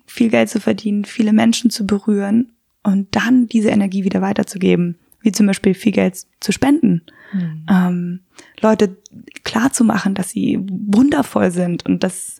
viel 0.06 0.30
Geld 0.30 0.50
zu 0.50 0.60
verdienen, 0.60 1.06
viele 1.06 1.34
Menschen 1.34 1.72
zu 1.72 1.88
berühren 1.88 2.52
und 2.84 3.16
dann 3.16 3.48
diese 3.48 3.70
Energie 3.70 4.04
wieder 4.04 4.22
weiterzugeben 4.22 5.00
wie 5.22 5.32
zum 5.32 5.48
Beispiel 5.48 5.74
viel 5.74 5.92
Geld 5.92 6.26
zu 6.40 6.52
spenden, 6.52 7.02
mhm. 7.34 7.66
ähm, 7.70 8.20
Leute 8.62 8.98
klar 9.44 9.72
zu 9.72 9.84
machen, 9.84 10.14
dass 10.14 10.30
sie 10.30 10.60
wundervoll 10.70 11.52
sind 11.52 11.86
und 11.86 12.04
dass, 12.04 12.40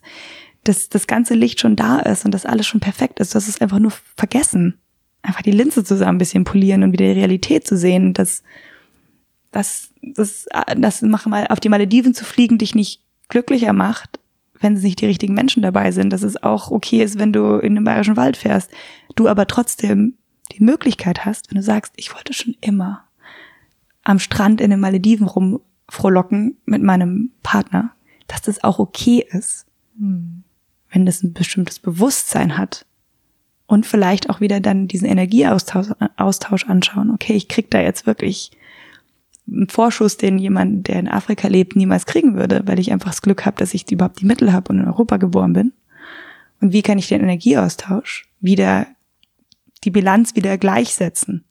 dass 0.64 0.88
das 0.88 1.06
ganze 1.06 1.34
Licht 1.34 1.60
schon 1.60 1.76
da 1.76 1.98
ist 1.98 2.24
und 2.24 2.32
dass 2.32 2.46
alles 2.46 2.66
schon 2.66 2.80
perfekt 2.80 3.20
ist. 3.20 3.34
Das 3.34 3.48
ist 3.48 3.60
einfach 3.60 3.78
nur 3.78 3.92
vergessen. 4.16 4.78
Einfach 5.22 5.42
die 5.42 5.50
Linse 5.50 5.84
zusammen 5.84 6.16
ein 6.16 6.18
bisschen 6.18 6.44
polieren 6.44 6.82
und 6.82 6.92
wieder 6.92 7.06
die 7.06 7.18
Realität 7.18 7.66
zu 7.66 7.76
sehen, 7.76 8.14
dass 8.14 8.42
das, 9.50 9.90
das, 10.02 10.46
das 10.76 11.02
machen 11.02 11.30
mal 11.30 11.46
auf 11.48 11.60
die 11.60 11.68
Malediven 11.68 12.14
zu 12.14 12.24
fliegen 12.24 12.58
dich 12.58 12.74
nicht 12.74 13.02
glücklicher 13.28 13.72
macht, 13.72 14.20
wenn 14.60 14.74
es 14.74 14.82
nicht 14.82 15.00
die 15.00 15.06
richtigen 15.06 15.34
Menschen 15.34 15.62
dabei 15.62 15.92
sind, 15.92 16.10
dass 16.10 16.22
es 16.22 16.42
auch 16.42 16.70
okay 16.70 17.02
ist, 17.02 17.18
wenn 17.18 17.32
du 17.32 17.56
in 17.56 17.74
den 17.74 17.84
bayerischen 17.84 18.16
Wald 18.16 18.36
fährst, 18.36 18.70
du 19.16 19.28
aber 19.28 19.46
trotzdem 19.46 20.14
die 20.52 20.62
Möglichkeit 20.62 21.24
hast, 21.24 21.50
wenn 21.50 21.56
du 21.56 21.62
sagst, 21.62 21.92
ich 21.96 22.14
wollte 22.14 22.32
schon 22.32 22.56
immer 22.60 23.04
am 24.02 24.18
Strand 24.18 24.60
in 24.60 24.70
den 24.70 24.80
Malediven 24.80 25.26
rumfrohlocken 25.26 26.56
mit 26.64 26.82
meinem 26.82 27.32
Partner, 27.42 27.92
dass 28.26 28.42
das 28.42 28.64
auch 28.64 28.78
okay 28.78 29.26
ist, 29.30 29.66
hm. 29.98 30.44
wenn 30.90 31.06
das 31.06 31.22
ein 31.22 31.32
bestimmtes 31.32 31.78
Bewusstsein 31.78 32.56
hat 32.56 32.86
und 33.66 33.86
vielleicht 33.86 34.30
auch 34.30 34.40
wieder 34.40 34.60
dann 34.60 34.88
diesen 34.88 35.06
Energieaustausch 35.06 35.88
Austausch 36.16 36.66
anschauen. 36.66 37.10
Okay, 37.10 37.34
ich 37.34 37.48
krieg 37.48 37.70
da 37.70 37.80
jetzt 37.80 38.06
wirklich 38.06 38.50
einen 39.46 39.68
Vorschuss, 39.68 40.16
den 40.16 40.38
jemand, 40.38 40.88
der 40.88 40.98
in 40.98 41.08
Afrika 41.08 41.48
lebt, 41.48 41.76
niemals 41.76 42.06
kriegen 42.06 42.34
würde, 42.36 42.62
weil 42.66 42.78
ich 42.78 42.92
einfach 42.92 43.10
das 43.10 43.22
Glück 43.22 43.46
habe, 43.46 43.56
dass 43.58 43.74
ich 43.74 43.90
überhaupt 43.90 44.20
die 44.20 44.26
Mittel 44.26 44.52
habe 44.52 44.72
und 44.72 44.80
in 44.80 44.86
Europa 44.86 45.16
geboren 45.16 45.52
bin. 45.52 45.72
Und 46.60 46.72
wie 46.72 46.82
kann 46.82 46.98
ich 46.98 47.08
den 47.08 47.22
Energieaustausch 47.22 48.28
wieder, 48.40 48.86
die 49.84 49.90
Bilanz 49.90 50.34
wieder 50.36 50.58
gleichsetzen? 50.58 51.44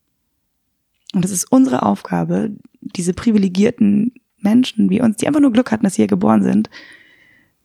Und 1.14 1.26
es 1.26 1.32
ist 1.32 1.52
unsere 1.52 1.84
Aufgabe, 1.84 2.52
diese 2.82 3.14
privilegierten 3.14 4.14
Menschen 4.40 4.90
wie 4.90 5.02
uns, 5.02 5.18
die 5.18 5.28
einfach 5.28 5.40
nur 5.42 5.54
Glück 5.54 5.72
hatten, 5.72 5.84
dass 5.84 5.96
sie 5.96 6.02
hier 6.02 6.08
geboren 6.08 6.44
sind, 6.44 6.70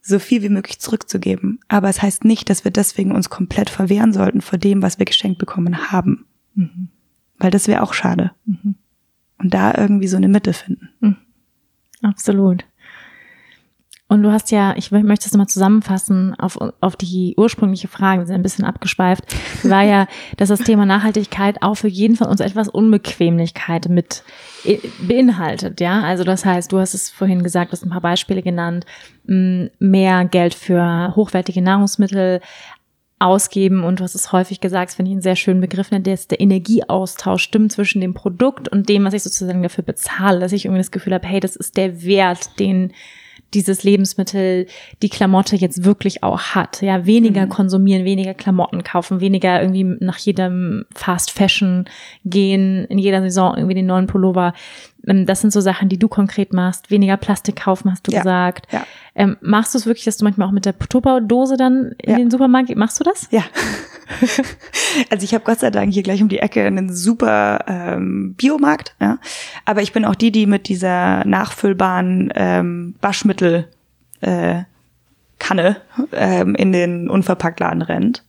so 0.01 0.19
viel 0.19 0.43
wie 0.43 0.49
möglich 0.49 0.81
zurückzugeben. 0.81 1.61
Aber 1.69 1.89
es 1.89 2.03
heißt 2.03 2.25
nicht, 2.25 2.51
dass 2.51 2.65
wir 2.65 2.71
deswegen 2.73 3.13
uns 3.13 3.31
komplett 3.31 3.71
verwehren 3.71 4.13
sollten 4.13 4.41
vor 4.41 4.59
dem, 4.59 4.83
was 4.83 4.99
wir 4.99 5.07
geschenkt 5.07 5.39
bekommen 5.39 5.93
haben. 5.93 6.27
Mhm. 6.55 6.89
Weil 7.39 7.51
das 7.51 7.69
wäre 7.69 7.83
auch 7.83 7.95
schade. 7.95 8.33
Mhm. 8.45 8.75
Und 9.39 9.55
da 9.55 9.75
irgendwie 9.77 10.09
so 10.09 10.17
eine 10.17 10.29
Mitte 10.29 10.53
finden. 10.53 10.89
Mhm. 11.01 11.17
Absolut. 12.03 12.65
Und 14.13 14.23
du 14.23 14.31
hast 14.31 14.51
ja, 14.51 14.75
ich 14.77 14.91
möchte 14.91 15.25
es 15.25 15.33
nochmal 15.33 15.47
zusammenfassen 15.47 16.35
auf, 16.39 16.59
auf 16.83 16.97
die 16.97 17.33
ursprüngliche 17.39 17.89
Frage, 17.89 18.21
wir 18.21 18.27
sind 18.27 18.35
ein 18.35 18.43
bisschen 18.43 18.67
abgeschweift, 18.67 19.25
war 19.63 19.85
ja, 19.85 20.07
dass 20.37 20.51
das 20.51 20.61
Thema 20.61 20.85
Nachhaltigkeit 20.85 21.63
auch 21.63 21.77
für 21.77 21.89
jeden 21.89 22.17
von 22.17 22.27
uns 22.27 22.41
etwas 22.41 22.69
Unbequemlichkeit 22.69 23.89
mit 23.89 24.23
beinhaltet, 25.01 25.81
ja. 25.81 26.03
Also 26.03 26.25
das 26.25 26.45
heißt, 26.45 26.71
du 26.71 26.79
hast 26.79 26.93
es 26.93 27.09
vorhin 27.09 27.43
gesagt, 27.43 27.71
du 27.71 27.73
hast 27.73 27.87
ein 27.87 27.91
paar 27.91 28.03
Beispiele 28.03 28.43
genannt, 28.43 28.85
mehr 29.25 30.27
Geld 30.27 30.53
für 30.53 31.15
hochwertige 31.17 31.63
Nahrungsmittel 31.63 32.43
ausgeben 33.19 33.83
und 33.83 34.01
du 34.01 34.05
hast 34.05 34.15
es 34.15 34.31
häufig 34.31 34.61
gesagt, 34.61 34.93
finde 34.93 35.11
ich 35.11 35.15
einen 35.15 35.23
sehr 35.23 35.37
schönen 35.37 35.63
Begriff, 35.63 35.91
ne, 35.91 36.03
der 36.03 36.13
ist 36.13 36.33
der 36.33 36.41
Energieaustausch 36.41 37.45
stimmt 37.45 37.73
zwischen 37.73 38.03
dem 38.03 38.13
Produkt 38.13 38.69
und 38.69 38.91
dem, 38.91 39.07
was 39.07 39.15
ich 39.15 39.23
sozusagen 39.23 39.63
dafür 39.63 39.85
bezahle, 39.85 40.41
dass 40.41 40.53
ich 40.53 40.67
irgendwie 40.67 40.81
das 40.81 40.91
Gefühl 40.91 41.15
habe, 41.15 41.27
hey, 41.27 41.41
das 41.41 41.57
ist 41.57 41.79
der 41.79 42.03
Wert, 42.03 42.61
den 42.61 42.93
dieses 43.55 43.85
Lebensmittel, 43.85 44.67
die 45.03 45.09
Klamotte 45.09 45.57
jetzt 45.57 45.85
wirklich 45.85 46.23
auch 46.23 46.41
hat. 46.41 46.83
Ja, 46.83 47.07
weniger 47.07 47.47
mhm. 47.47 47.51
konsumieren, 47.51 48.05
weniger 48.05 48.35
Klamotten 48.35 48.83
kaufen, 48.83 49.21
weniger 49.21 49.61
irgendwie 49.61 49.85
nach 50.01 50.19
jedem 50.19 50.85
Fast 50.95 51.31
Fashion 51.31 51.85
gehen, 52.25 52.85
in 52.87 52.99
jeder 52.99 53.23
Saison 53.23 53.55
irgendwie 53.57 53.75
den 53.75 53.87
neuen 53.87 54.07
Pullover. 54.07 54.55
Ähm, 55.07 55.27
das 55.27 55.41
sind 55.41 55.53
so 55.53 55.61
Sachen, 55.61 55.89
die 55.89 55.99
du 55.99 56.09
konkret 56.09 56.53
machst. 56.53 56.91
Weniger 56.91 57.17
Plastik 57.17 57.57
kaufen, 57.57 57.91
hast 57.91 58.07
du 58.07 58.13
ja. 58.13 58.19
gesagt. 58.19 58.67
Ja. 58.73 58.85
Ähm, 59.15 59.37
machst 59.41 59.75
du 59.75 59.79
es 59.79 59.87
wirklich, 59.87 60.05
dass 60.05 60.17
du 60.17 60.25
manchmal 60.25 60.49
auch 60.49 60.53
mit 60.53 60.65
der 60.65 60.79
Tupperdose 60.79 61.57
dann 61.57 61.93
in 61.99 62.11
ja. 62.11 62.17
den 62.17 62.31
Supermarkt, 62.31 62.75
machst 62.77 62.99
du 63.01 63.05
das? 63.05 63.29
Ja. 63.31 63.43
also 65.11 65.25
ich 65.25 65.35
habe 65.35 65.45
Gott 65.45 65.61
sei 65.61 65.71
Dank 65.71 65.93
hier 65.93 66.03
gleich 66.03 66.23
um 66.23 66.29
die 66.29 66.39
Ecke 66.39 66.65
einen 66.65 66.93
super 66.93 67.65
ähm, 67.67 68.35
Biomarkt, 68.35 68.95
ja. 69.01 69.19
Aber 69.65 69.83
ich 69.83 69.93
bin 69.93 70.05
auch 70.05 70.15
die, 70.15 70.33
die 70.33 70.47
mit 70.47 70.69
dieser 70.69 71.25
nachfüllbaren 71.25 72.33
ähm, 72.35 72.95
Waschmittel 73.01 73.69
äh, 74.21 74.63
Kanne 75.39 75.77
ähm, 76.13 76.55
in 76.55 76.73
den 76.73 77.11
Unverpacktladen 77.11 77.83
rennt 77.83 78.25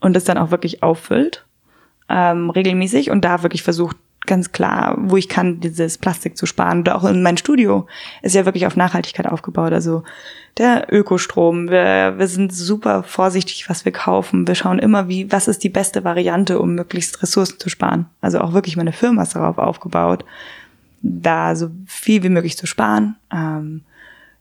und 0.00 0.14
das 0.14 0.24
dann 0.24 0.38
auch 0.38 0.50
wirklich 0.50 0.82
auffüllt 0.82 1.44
ähm, 2.08 2.50
regelmäßig 2.50 3.10
und 3.10 3.24
da 3.24 3.42
wirklich 3.42 3.62
versucht 3.62 3.96
ganz 4.26 4.52
klar, 4.52 4.96
wo 4.98 5.16
ich 5.16 5.28
kann, 5.28 5.60
dieses 5.60 5.98
Plastik 5.98 6.36
zu 6.36 6.46
sparen. 6.46 6.78
Und 6.78 6.90
auch 6.90 7.04
in 7.04 7.22
mein 7.22 7.36
Studio 7.36 7.86
ist 8.22 8.34
ja 8.34 8.44
wirklich 8.44 8.66
auf 8.66 8.76
Nachhaltigkeit 8.76 9.26
aufgebaut. 9.26 9.72
Also 9.72 10.02
der 10.58 10.92
Ökostrom, 10.92 11.68
wir, 11.68 12.14
wir 12.16 12.28
sind 12.28 12.52
super 12.52 13.02
vorsichtig, 13.02 13.68
was 13.68 13.84
wir 13.84 13.92
kaufen. 13.92 14.46
Wir 14.46 14.54
schauen 14.54 14.78
immer, 14.78 15.08
wie, 15.08 15.30
was 15.32 15.48
ist 15.48 15.64
die 15.64 15.68
beste 15.68 16.04
Variante, 16.04 16.60
um 16.60 16.74
möglichst 16.74 17.22
Ressourcen 17.22 17.58
zu 17.58 17.68
sparen. 17.68 18.06
Also 18.20 18.40
auch 18.40 18.52
wirklich 18.52 18.76
meine 18.76 18.92
Firma 18.92 19.22
ist 19.22 19.34
darauf 19.34 19.58
aufgebaut, 19.58 20.24
da 21.02 21.56
so 21.56 21.70
viel 21.86 22.22
wie 22.22 22.28
möglich 22.28 22.56
zu 22.56 22.66
sparen. 22.66 23.16
Ähm, 23.32 23.82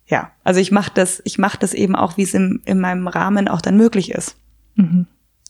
ja, 0.08 0.32
also 0.44 0.60
ich 0.60 0.72
mache 0.72 0.92
das, 0.94 1.22
ich 1.26 1.40
mache 1.40 1.58
das 1.58 1.74
eben 1.74 1.96
auch, 1.96 2.18
wie 2.18 2.24
es 2.24 2.34
in, 2.34 2.62
in 2.66 2.80
meinem 2.80 3.08
Rahmen 3.08 3.48
auch 3.48 3.62
dann 3.62 3.78
möglich 3.78 4.12
ist. 4.12 4.36
Mhm. 4.76 5.08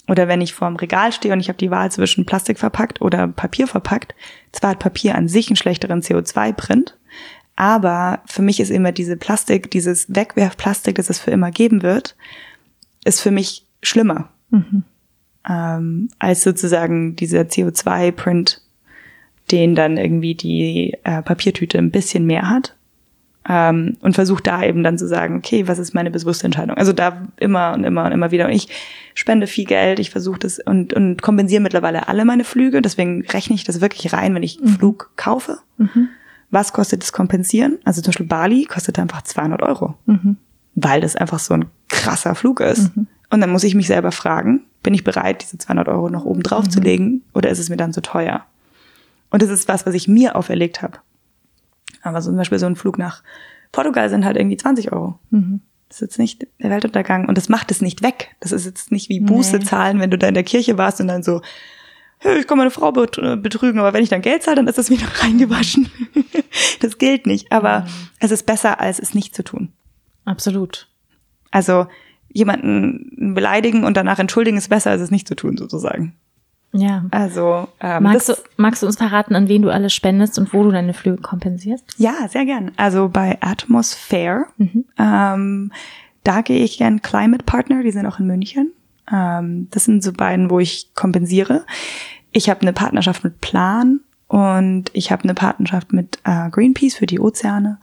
Oder 0.08 0.28
wenn 0.28 0.42
ich 0.42 0.54
vorm 0.54 0.76
Regal 0.76 1.14
stehe 1.14 1.34
und 1.34 1.40
ich 1.40 1.48
habe 1.48 1.58
die 1.58 1.72
Wahl 1.72 1.92
zwischen 1.92 2.26
Plastik 2.26 2.60
verpackt 2.60 3.02
oder 3.02 3.28
Papier 3.28 3.68
verpackt, 3.68 4.14
zwar 4.52 4.72
hat 4.72 4.80
Papier 4.80 5.16
an 5.16 5.30
sich 5.30 5.48
einen 5.48 5.56
schlechteren 5.56 6.02
CO2-Print, 6.02 6.98
aber 7.56 8.22
für 8.26 8.42
mich 8.42 8.60
ist 8.60 8.70
immer 8.70 8.92
diese 8.92 9.16
Plastik, 9.16 9.72
dieses 9.72 10.14
Wegwerfplastik, 10.14 10.96
das 10.96 11.10
es 11.10 11.20
für 11.20 11.32
immer 11.32 11.52
geben 11.52 11.84
wird, 11.84 12.16
ist 13.06 13.22
für 13.22 13.32
mich 13.32 13.66
schlimmer. 13.82 14.30
Mhm. 14.50 14.84
Ähm, 15.48 16.10
als 16.20 16.44
sozusagen 16.44 17.16
dieser 17.16 17.42
CO2-Print, 17.42 18.62
den 19.52 19.76
dann 19.76 19.98
irgendwie 19.98 20.36
die 20.36 20.98
äh, 21.04 21.22
Papiertüte 21.22 21.78
ein 21.78 21.92
bisschen 21.92 22.26
mehr 22.26 22.50
hat 22.50 22.76
ähm, 23.48 23.98
und 24.02 24.16
versuche 24.16 24.42
da 24.42 24.64
eben 24.64 24.84
dann 24.84 24.98
zu 24.98 25.08
sagen, 25.08 25.38
okay, 25.38 25.68
was 25.68 25.80
ist 25.80 25.94
meine 25.94 26.12
bewusste 26.12 26.46
Entscheidung? 26.46 26.78
Also 26.78 26.94
da 26.94 27.28
immer 27.38 27.74
und 27.74 27.84
immer 27.84 28.06
und 28.06 28.12
immer 28.12 28.32
wieder. 28.32 28.46
Und 28.46 28.54
ich 28.54 28.70
spende 29.16 29.48
viel 29.48 29.66
Geld, 29.66 30.00
ich 30.00 30.10
versuche 30.10 30.40
das 30.40 30.60
und, 30.60 30.94
und 30.94 31.22
kompensiere 31.22 31.62
mittlerweile 31.62 32.08
alle 32.08 32.26
meine 32.26 32.44
Flüge. 32.44 32.82
Deswegen 32.82 33.24
rechne 33.26 33.56
ich 33.56 33.64
das 33.64 33.82
wirklich 33.82 34.14
rein, 34.14 34.34
wenn 34.36 34.44
ich 34.44 34.60
einen 34.60 34.72
mhm. 34.72 34.78
Flug 34.78 35.12
kaufe. 35.16 35.58
Mhm. 35.78 36.10
Was 36.52 36.72
kostet 36.72 37.02
das 37.02 37.12
Kompensieren? 37.12 37.80
Also 37.84 38.02
zum 38.02 38.12
Beispiel 38.12 38.28
Bali 38.28 38.66
kostet 38.66 39.00
einfach 39.00 39.24
200 39.24 39.62
Euro, 39.64 39.96
mhm. 40.06 40.38
weil 40.76 41.02
das 41.02 41.16
einfach 41.16 41.40
so 41.40 41.54
ein 41.56 41.66
krasser 41.90 42.36
Flug 42.36 42.62
ist. 42.62 42.96
Mhm. 42.96 43.08
Und 43.30 43.42
dann 43.42 43.50
muss 43.50 43.64
ich 43.64 43.76
mich 43.76 43.88
selber 43.88 44.12
fragen, 44.12 44.62
bin 44.84 44.94
ich 44.94 45.04
bereit, 45.04 45.42
diese 45.42 45.58
200 45.58 45.88
Euro 45.88 46.10
noch 46.10 46.24
oben 46.24 46.44
drauf 46.44 46.70
zu 46.70 46.80
mhm. 46.80 46.86
legen 46.86 47.22
oder 47.34 47.50
ist 47.50 47.60
es 47.60 47.70
mir 47.70 47.78
dann 47.78 47.94
zu 47.94 48.02
teuer? 48.02 48.46
Und 49.32 49.42
das 49.42 49.50
ist 49.50 49.68
was, 49.68 49.86
was 49.88 49.96
ich 49.96 50.08
mir 50.08 50.36
auferlegt 50.36 50.84
habe. 50.84 51.00
Aber 52.04 52.22
so 52.22 52.30
zum 52.30 52.38
Beispiel 52.38 52.60
so 52.60 52.66
ein 52.66 52.76
Flug 52.76 52.98
nach 52.98 53.24
Portugal 53.72 54.10
sind 54.10 54.26
halt 54.26 54.38
irgendwie 54.38 54.58
20 54.58 54.92
Euro. 54.92 55.20
Mhm. 55.32 55.62
Das 55.88 55.98
ist 55.98 56.02
jetzt 56.02 56.20
nicht 56.20 56.48
der 56.62 56.70
Weltuntergang 56.70 57.28
und 57.28 57.38
das 57.38 57.50
macht 57.50 57.72
es 57.72 57.82
nicht 57.82 58.02
weg. 58.02 58.36
Das 58.40 58.52
ist 58.52 58.66
jetzt 58.66 58.92
nicht 58.92 59.10
wie 59.10 59.20
Buße 59.20 59.60
zahlen, 59.60 60.00
wenn 60.00 60.12
du 60.12 60.18
da 60.18 60.28
in 60.28 60.34
der 60.34 60.44
Kirche 60.44 60.78
warst 60.78 61.00
und 61.00 61.08
dann 61.08 61.24
so, 61.24 61.42
ich 62.24 62.48
kann 62.48 62.58
meine 62.58 62.72
Frau 62.72 62.92
betrügen, 62.92 63.80
aber 63.80 63.94
wenn 63.94 64.04
ich 64.04 64.10
dann 64.10 64.22
Geld 64.22 64.44
zahle, 64.44 64.58
dann 64.58 64.68
ist 64.68 64.78
das 64.78 64.90
wieder 64.90 65.08
reingewaschen. 65.22 65.90
das 66.80 66.98
gilt 66.98 67.26
nicht. 67.26 67.52
Aber 67.52 67.82
mhm. 67.82 67.88
es 68.20 68.32
ist 68.32 68.46
besser, 68.46 68.80
als 68.80 69.00
es 69.00 69.14
nicht 69.14 69.36
zu 69.36 69.44
tun. 69.44 69.72
Absolut. 70.26 70.88
Also 71.52 71.88
jemanden 72.30 73.34
beleidigen 73.36 73.84
und 73.84 73.96
danach 73.96 74.20
entschuldigen 74.20 74.58
ist 74.58 74.70
besser, 74.70 74.92
als 74.92 75.02
es 75.02 75.12
nicht 75.12 75.28
zu 75.28 75.36
tun, 75.36 75.58
sozusagen. 75.58 76.16
Ja. 76.74 77.06
Also 77.12 77.68
ähm, 77.80 78.04
magst, 78.04 78.30
du, 78.30 78.34
magst 78.58 78.82
du 78.82 78.88
uns 78.88 78.98
verraten, 78.98 79.36
an 79.36 79.48
wen 79.48 79.62
du 79.62 79.70
alles 79.70 79.94
spendest 79.94 80.40
und 80.40 80.54
wo 80.54 80.64
du 80.64 80.72
deine 80.72 80.94
Flüge 80.94 81.22
kompensierst? 81.22 81.86
Ja, 81.98 82.28
sehr 82.28 82.46
gern. 82.46 82.72
Also 82.78 83.10
bei 83.10 83.38
Atmosphäre, 83.42 84.46
mhm. 84.58 84.86
ähm, 84.98 85.72
da 86.24 86.42
gehe 86.42 86.64
ich 86.64 86.80
gern 86.80 87.02
Climate 87.02 87.44
Partner, 87.44 87.84
die 87.84 87.92
sind 87.92 88.08
auch 88.08 88.20
in 88.20 88.28
München. 88.28 88.74
Ähm, 89.12 89.68
das 89.72 89.86
sind 89.86 90.04
so 90.04 90.14
beiden, 90.14 90.50
wo 90.50 90.60
ich 90.60 90.90
kompensiere. 90.96 91.64
Ich 92.32 92.50
habe 92.50 92.62
eine 92.62 92.74
Partnerschaft 92.74 93.24
mit 93.24 93.40
Plan 93.40 94.00
und 94.28 94.86
ich 94.94 95.12
habe 95.12 95.26
eine 95.26 95.36
Partnerschaft 95.36 95.94
mit 95.94 96.18
äh, 96.24 96.50
Greenpeace 96.50 96.96
für 96.96 97.06
die 97.06 97.20
Ozeane. 97.20 97.78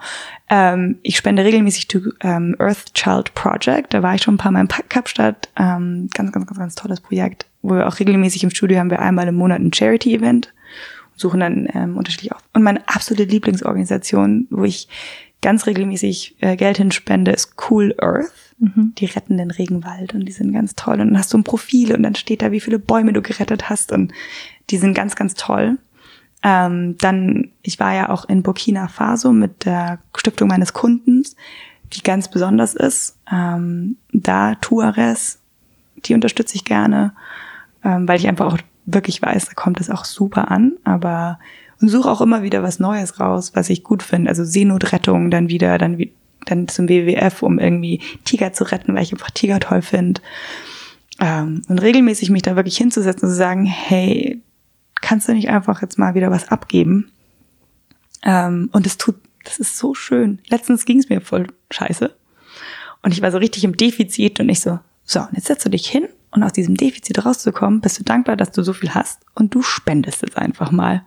Ähm, 0.48 0.98
ich 1.02 1.16
spende 1.16 1.44
regelmäßig 1.44 1.88
zu 1.88 2.12
ähm, 2.22 2.56
Earth 2.58 2.92
Child 2.94 3.34
Project. 3.34 3.94
Da 3.94 4.02
war 4.02 4.16
ich 4.16 4.22
schon 4.22 4.34
ein 4.34 4.38
paar 4.38 4.50
Mal 4.50 4.62
in 4.62 4.68
Kapstadt. 4.88 5.48
Ähm, 5.56 6.08
ganz, 6.12 6.32
ganz, 6.32 6.46
ganz, 6.46 6.58
ganz 6.58 6.74
tolles 6.74 7.00
Projekt, 7.00 7.46
wo 7.62 7.74
wir 7.74 7.86
auch 7.86 7.98
regelmäßig 7.98 8.44
im 8.44 8.50
Studio 8.50 8.78
haben 8.78 8.90
wir 8.90 9.00
einmal 9.00 9.28
im 9.28 9.34
Monat 9.34 9.60
ein 9.60 9.72
Charity-Event 9.72 10.52
und 11.12 11.20
suchen 11.20 11.40
dann 11.40 11.68
ähm, 11.74 11.96
unterschiedlich 11.96 12.32
auf. 12.32 12.42
Und 12.52 12.62
meine 12.62 12.86
absolute 12.88 13.24
Lieblingsorganisation, 13.24 14.46
wo 14.50 14.64
ich 14.64 14.88
ganz 15.42 15.66
regelmäßig 15.66 16.36
äh, 16.40 16.56
Geld 16.56 16.78
hinspende, 16.78 17.30
ist 17.32 17.54
Cool 17.70 17.94
Earth. 17.98 18.32
Mhm. 18.58 18.92
Die 18.98 19.06
retten 19.06 19.38
den 19.38 19.50
Regenwald 19.50 20.14
und 20.14 20.26
die 20.26 20.32
sind 20.32 20.52
ganz 20.52 20.74
toll. 20.74 21.00
Und 21.00 21.08
dann 21.08 21.18
hast 21.18 21.32
du 21.32 21.38
ein 21.38 21.44
Profil 21.44 21.94
und 21.94 22.02
dann 22.02 22.14
steht 22.14 22.42
da, 22.42 22.52
wie 22.52 22.60
viele 22.60 22.78
Bäume 22.78 23.12
du 23.12 23.22
gerettet 23.22 23.70
hast 23.70 23.92
und 23.92 24.12
die 24.68 24.76
sind 24.76 24.94
ganz, 24.94 25.16
ganz 25.16 25.34
toll. 25.34 25.78
Ähm, 26.42 26.96
dann, 26.98 27.50
ich 27.62 27.78
war 27.80 27.94
ja 27.94 28.08
auch 28.10 28.26
in 28.28 28.42
Burkina 28.42 28.88
Faso 28.88 29.32
mit 29.32 29.64
der 29.64 29.98
Stiftung 30.16 30.48
meines 30.48 30.72
Kundens, 30.72 31.36
die 31.92 32.02
ganz 32.02 32.30
besonders 32.30 32.74
ist. 32.74 33.16
Ähm, 33.30 33.96
da 34.12 34.54
Tuares, 34.56 35.38
die 36.04 36.14
unterstütze 36.14 36.56
ich 36.56 36.64
gerne, 36.64 37.12
ähm, 37.84 38.06
weil 38.06 38.18
ich 38.18 38.28
einfach 38.28 38.52
auch 38.52 38.58
wirklich 38.86 39.20
weiß, 39.22 39.46
da 39.46 39.54
kommt 39.54 39.80
es 39.80 39.90
auch 39.90 40.04
super 40.04 40.50
an. 40.50 40.72
Aber 40.84 41.38
und 41.80 41.88
suche 41.88 42.10
auch 42.10 42.20
immer 42.20 42.42
wieder 42.42 42.62
was 42.62 42.78
Neues 42.78 43.20
raus, 43.20 43.52
was 43.54 43.70
ich 43.70 43.84
gut 43.84 44.02
finde. 44.02 44.28
Also 44.28 44.44
Seenotrettung 44.44 45.30
dann 45.30 45.48
wieder, 45.48 45.78
dann 45.78 45.98
wie 45.98 46.12
dann 46.46 46.68
zum 46.68 46.88
WWF, 46.88 47.42
um 47.42 47.58
irgendwie 47.58 48.00
Tiger 48.24 48.52
zu 48.52 48.64
retten, 48.64 48.94
weil 48.94 49.02
ich 49.02 49.12
einfach 49.12 49.30
Tiger 49.30 49.60
toll 49.60 49.82
finde. 49.82 50.20
Ähm, 51.18 51.62
und 51.68 51.78
regelmäßig 51.78 52.30
mich 52.30 52.42
da 52.42 52.56
wirklich 52.56 52.76
hinzusetzen 52.76 53.28
und 53.28 53.30
zu 53.30 53.36
sagen, 53.36 53.66
hey, 53.66 54.42
kannst 55.00 55.28
du 55.28 55.32
nicht 55.32 55.50
einfach 55.50 55.82
jetzt 55.82 55.98
mal 55.98 56.14
wieder 56.14 56.30
was 56.30 56.48
abgeben? 56.48 57.10
Ähm, 58.22 58.70
und 58.72 58.86
es 58.86 58.96
tut, 58.96 59.16
das 59.44 59.58
ist 59.58 59.76
so 59.76 59.94
schön. 59.94 60.40
Letztens 60.48 60.86
ging 60.86 60.98
es 60.98 61.08
mir 61.08 61.20
voll 61.20 61.46
scheiße. 61.70 62.14
Und 63.02 63.12
ich 63.12 63.22
war 63.22 63.32
so 63.32 63.38
richtig 63.38 63.64
im 63.64 63.76
Defizit 63.76 64.40
und 64.40 64.48
ich 64.48 64.60
so, 64.60 64.78
so, 65.04 65.20
und 65.20 65.32
jetzt 65.34 65.46
setzt 65.46 65.64
du 65.64 65.70
dich 65.70 65.88
hin 65.88 66.08
und 66.30 66.42
aus 66.42 66.52
diesem 66.52 66.76
Defizit 66.76 67.24
rauszukommen, 67.24 67.80
bist 67.80 67.98
du 67.98 68.04
dankbar, 68.04 68.36
dass 68.36 68.52
du 68.52 68.62
so 68.62 68.72
viel 68.72 68.94
hast 68.94 69.20
und 69.34 69.54
du 69.54 69.62
spendest 69.62 70.22
es 70.22 70.36
einfach 70.36 70.70
mal. 70.70 71.04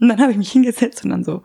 Und 0.00 0.08
dann 0.08 0.20
habe 0.20 0.32
ich 0.32 0.38
mich 0.38 0.52
hingesetzt 0.52 1.04
und 1.04 1.10
dann 1.10 1.24
so, 1.24 1.42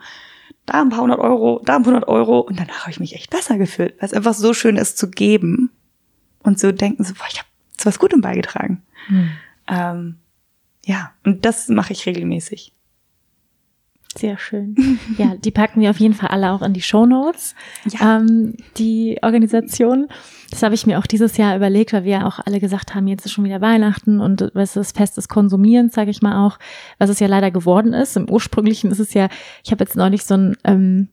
da 0.66 0.82
ein 0.82 0.90
paar 0.90 1.02
hundert 1.02 1.20
Euro, 1.20 1.62
da 1.66 1.76
ein 1.76 1.84
paar 1.84 1.94
hundert 1.94 2.08
Euro 2.08 2.40
und 2.40 2.60
danach 2.60 2.82
habe 2.82 2.92
ich 2.92 3.00
mich 3.00 3.16
echt 3.16 3.30
besser 3.30 3.58
gefühlt, 3.58 3.96
weil 4.00 4.08
es 4.08 4.14
einfach 4.14 4.34
so 4.34 4.54
schön 4.54 4.78
ist 4.78 4.98
zu 4.98 5.10
geben 5.10 5.72
und 6.44 6.60
zu 6.60 6.74
denken, 6.74 7.04
so, 7.04 7.14
boah, 7.14 7.26
ich 7.30 7.40
habe 7.40 7.48
zu 7.76 7.86
was 7.88 8.00
Gutem 8.00 8.22
beigetragen. 8.22 8.84
Hm. 9.08 9.30
Ähm, 9.68 10.16
ja, 10.86 11.12
und 11.26 11.46
das 11.46 11.68
mache 11.68 11.94
ich 11.94 12.06
regelmäßig. 12.06 12.74
Sehr 14.16 14.38
schön. 14.38 14.76
Ja, 15.18 15.36
die 15.36 15.52
packen 15.52 15.82
wir 15.82 15.90
auf 15.90 16.00
jeden 16.00 16.14
Fall 16.14 16.30
alle 16.30 16.52
auch 16.52 16.62
in 16.62 16.74
die 16.74 16.82
Show 16.82 17.06
Notes. 17.06 17.56
Ja. 17.90 18.18
Ähm, 18.18 18.56
die 18.78 19.18
Organisation. 19.22 20.08
Das 20.52 20.64
habe 20.64 20.76
ich 20.76 20.86
mir 20.86 21.00
auch 21.00 21.08
dieses 21.08 21.38
Jahr 21.38 21.56
überlegt, 21.56 21.92
weil 21.92 22.04
wir 22.04 22.12
ja 22.12 22.28
auch 22.28 22.40
alle 22.46 22.60
gesagt 22.60 22.96
haben, 22.96 23.08
jetzt 23.08 23.26
ist 23.26 23.32
schon 23.34 23.44
wieder 23.44 23.62
Weihnachten 23.62 24.22
und 24.22 24.42
es 24.42 24.76
ist 24.76 24.96
Fest 24.96 25.18
des 25.18 25.28
Konsumierens, 25.28 25.94
sage 25.94 26.12
ich 26.12 26.22
mal 26.22 26.46
auch, 26.46 26.58
was 27.00 27.10
es 27.10 27.20
ja 27.20 27.28
leider 27.28 27.52
geworden 27.52 27.94
ist. 27.94 28.16
Im 28.16 28.30
ursprünglichen 28.30 28.92
ist 28.92 29.00
es 29.00 29.14
ja, 29.14 29.28
ich 29.64 29.72
habe 29.72 29.84
jetzt 29.84 29.96
neulich 29.96 30.24
so 30.24 30.36
ein 30.36 30.58
ähm, 30.64 31.10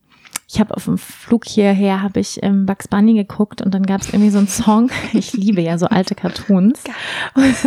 ich 0.49 0.61
habe 0.61 0.76
auf 0.76 0.84
dem 0.84 0.99
Flug 0.99 1.47
hierher 1.47 2.03
habe 2.03 2.20
ich 2.20 2.42
ähm, 2.42 2.66
Bugs 2.66 2.88
Bunny 2.88 3.14
geguckt 3.14 3.62
und 3.62 3.72
dann 3.72 3.84
gab 3.84 4.03
es 4.03 4.09
irgendwie 4.09 4.30
so 4.30 4.38
einen 4.38 4.49
Song. 4.49 4.90
Ich 5.12 5.32
liebe 5.32 5.61
ja 5.61 5.78
so 5.78 5.86
alte 5.86 6.14
Cartoons. 6.14 6.82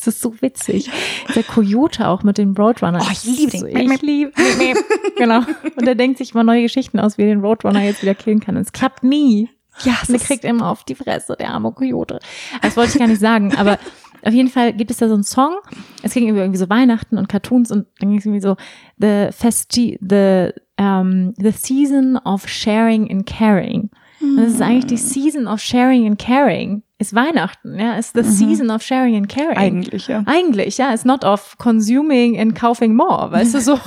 Es 0.00 0.06
ist 0.06 0.20
so 0.20 0.40
witzig. 0.40 0.92
Der 1.34 1.42
Coyote 1.42 2.06
auch 2.06 2.22
mit 2.22 2.38
dem 2.38 2.54
Roadrunner. 2.54 3.00
Oh, 3.02 3.08
ich 3.10 3.24
liebe 3.24 3.50
den. 3.50 3.90
Ich 3.90 4.00
liebe 4.02 4.32
Genau. 5.18 5.40
Und 5.74 5.88
er 5.88 5.96
denkt 5.96 6.18
sich 6.18 6.34
immer 6.34 6.44
neue 6.44 6.62
Geschichten 6.62 7.00
aus, 7.00 7.18
wie 7.18 7.22
er 7.22 7.28
den 7.28 7.40
Roadrunner 7.40 7.82
jetzt 7.82 8.02
wieder 8.02 8.14
killen 8.14 8.38
kann. 8.38 8.56
Und 8.56 8.62
es 8.62 8.70
klappt 8.70 9.02
nie. 9.02 9.50
Ja, 9.82 9.96
und 10.06 10.14
er 10.14 10.20
kriegt 10.20 10.44
immer 10.44 10.70
auf 10.70 10.84
die 10.84 10.94
Fresse, 10.94 11.34
der 11.36 11.50
arme 11.50 11.72
Coyote. 11.72 12.20
Das 12.62 12.76
wollte 12.76 12.92
ich 12.92 12.98
gar 12.98 13.08
nicht 13.08 13.20
sagen, 13.20 13.56
aber 13.56 13.76
auf 14.22 14.32
jeden 14.32 14.48
Fall 14.48 14.72
gibt 14.72 14.92
es 14.92 14.98
da 14.98 15.08
so 15.08 15.14
einen 15.14 15.24
Song. 15.24 15.56
Es 16.02 16.14
ging 16.14 16.28
irgendwie 16.28 16.58
so 16.58 16.68
Weihnachten 16.68 17.18
und 17.18 17.28
Cartoons 17.28 17.72
und 17.72 17.86
dann 17.98 18.10
ging 18.10 18.18
es 18.18 18.26
irgendwie 18.26 18.40
so 18.40 18.56
the 18.98 19.28
festi 19.32 19.98
the 20.00 20.52
um, 20.78 21.34
the 21.36 21.52
season 21.52 22.16
of 22.24 22.48
sharing 22.48 23.10
and 23.10 23.26
caring. 23.26 23.90
Und 24.20 24.36
das 24.36 24.54
ist 24.54 24.62
eigentlich 24.62 24.86
die 24.86 24.96
Season 24.96 25.46
of 25.46 25.60
Sharing 25.60 26.06
and 26.06 26.18
Caring. 26.18 26.82
Ist 26.98 27.14
Weihnachten, 27.14 27.78
ja, 27.78 27.94
ist 27.94 28.14
the 28.14 28.22
mhm. 28.22 28.30
season 28.30 28.70
of 28.70 28.82
sharing 28.82 29.14
and 29.14 29.28
caring. 29.28 29.56
Eigentlich, 29.56 30.08
ja. 30.08 30.24
Eigentlich, 30.26 30.78
ja, 30.78 30.90
ist 30.90 31.06
not 31.06 31.24
of 31.24 31.56
consuming 31.58 32.40
and 32.40 32.56
kaufing 32.56 32.96
more, 32.96 33.30
weißt 33.30 33.54
du 33.54 33.60
so. 33.60 33.74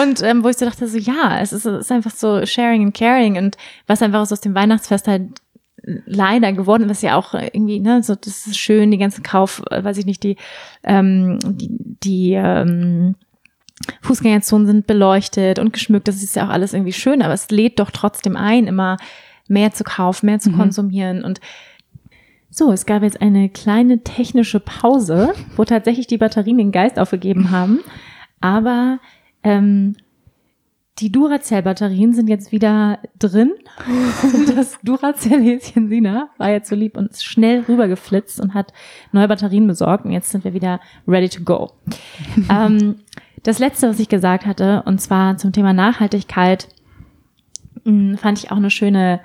und 0.00 0.22
ähm, 0.22 0.42
wo 0.42 0.48
ich 0.48 0.56
so 0.56 0.64
dachte, 0.64 0.88
so 0.88 0.96
ja, 0.96 1.38
es 1.40 1.52
ist, 1.52 1.66
es 1.66 1.80
ist 1.80 1.92
einfach 1.92 2.12
so 2.12 2.46
sharing 2.46 2.84
and 2.84 2.94
caring 2.94 3.36
und 3.36 3.58
was 3.86 4.00
einfach 4.00 4.20
aus 4.20 4.40
dem 4.40 4.54
Weihnachtsfest 4.54 5.06
halt 5.06 5.28
leider 6.06 6.52
geworden 6.52 6.88
ist 6.88 7.02
ja 7.02 7.16
auch 7.16 7.34
irgendwie, 7.34 7.80
ne, 7.80 8.02
so 8.02 8.14
das 8.14 8.46
ist 8.46 8.56
schön, 8.56 8.90
die 8.90 8.98
ganzen 8.98 9.22
Kauf, 9.22 9.62
weiß 9.70 9.98
ich 9.98 10.06
nicht, 10.06 10.22
die, 10.22 10.36
ähm, 10.84 11.38
die, 11.42 11.68
die 12.02 12.32
ähm, 12.32 13.16
Fußgängerzonen 14.02 14.66
sind 14.66 14.86
beleuchtet 14.86 15.58
und 15.58 15.72
geschmückt, 15.72 16.08
das 16.08 16.22
ist 16.22 16.36
ja 16.36 16.46
auch 16.46 16.50
alles 16.50 16.72
irgendwie 16.72 16.92
schön, 16.92 17.22
aber 17.22 17.34
es 17.34 17.50
lädt 17.50 17.78
doch 17.78 17.90
trotzdem 17.90 18.36
ein, 18.36 18.66
immer 18.66 18.96
mehr 19.48 19.72
zu 19.72 19.84
kaufen, 19.84 20.26
mehr 20.26 20.40
zu 20.40 20.50
mhm. 20.50 20.56
konsumieren 20.56 21.24
und 21.24 21.40
so, 22.54 22.70
es 22.70 22.84
gab 22.84 23.02
jetzt 23.02 23.22
eine 23.22 23.48
kleine 23.48 24.02
technische 24.04 24.60
Pause, 24.60 25.32
wo 25.56 25.64
tatsächlich 25.64 26.06
die 26.06 26.18
Batterien 26.18 26.58
den 26.58 26.70
Geist 26.70 26.98
aufgegeben 26.98 27.50
haben, 27.50 27.80
aber 28.42 28.98
ähm, 29.42 29.96
die 30.98 31.10
Duracell-Batterien 31.10 32.12
sind 32.12 32.28
jetzt 32.28 32.52
wieder 32.52 32.98
drin. 33.18 33.52
das 34.54 34.78
Duracell-Häschen 34.82 35.88
Sina 35.88 36.28
war 36.38 36.50
jetzt 36.50 36.68
so 36.68 36.76
lieb 36.76 36.96
und 36.96 37.10
ist 37.10 37.24
schnell 37.24 37.64
rübergeflitzt 37.66 38.40
und 38.40 38.54
hat 38.54 38.72
neue 39.10 39.28
Batterien 39.28 39.66
besorgt. 39.66 40.04
Und 40.04 40.12
jetzt 40.12 40.30
sind 40.30 40.44
wir 40.44 40.52
wieder 40.52 40.80
ready 41.08 41.28
to 41.28 41.42
go. 41.42 41.72
ähm, 42.50 42.96
das 43.42 43.58
letzte, 43.58 43.88
was 43.88 43.98
ich 43.98 44.08
gesagt 44.08 44.46
hatte, 44.46 44.82
und 44.86 45.00
zwar 45.00 45.36
zum 45.36 45.52
Thema 45.52 45.72
Nachhaltigkeit, 45.72 46.68
mh, 47.84 48.18
fand 48.18 48.38
ich 48.38 48.50
auch 48.50 48.56
eine 48.56 48.70
schöne 48.70 49.20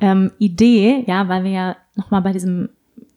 ähm, 0.00 0.32
Idee, 0.38 1.04
ja, 1.06 1.28
weil 1.28 1.44
wir 1.44 1.50
ja 1.50 1.76
nochmal 1.94 2.22
bei 2.22 2.32
diesem 2.32 2.68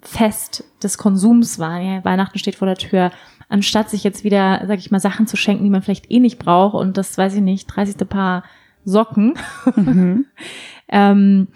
Fest 0.02 0.64
des 0.82 0.98
Konsums 0.98 1.60
waren. 1.60 1.86
Ja, 1.86 2.06
Weihnachten 2.06 2.40
steht 2.40 2.56
vor 2.56 2.68
der 2.68 2.78
Tür. 2.78 3.12
Anstatt 3.50 3.90
sich 3.90 4.04
jetzt 4.04 4.24
wieder, 4.24 4.64
sag 4.68 4.80
ich 4.80 4.92
mal, 4.92 5.00
Sachen 5.00 5.28
zu 5.28 5.38
schenken, 5.38 5.64
die 5.64 5.70
man 5.70 5.82
vielleicht 5.82 6.12
eh 6.12 6.20
nicht 6.20 6.40
braucht 6.40 6.76
und 6.76 6.98
das, 6.98 7.18
weiß 7.18 7.36
ich 7.36 7.42
nicht, 7.42 7.66
30. 7.68 8.08
Paar 8.08 8.44
Socken. 8.86 9.34
Mhm. 9.76 10.26
ähm, 10.90 11.48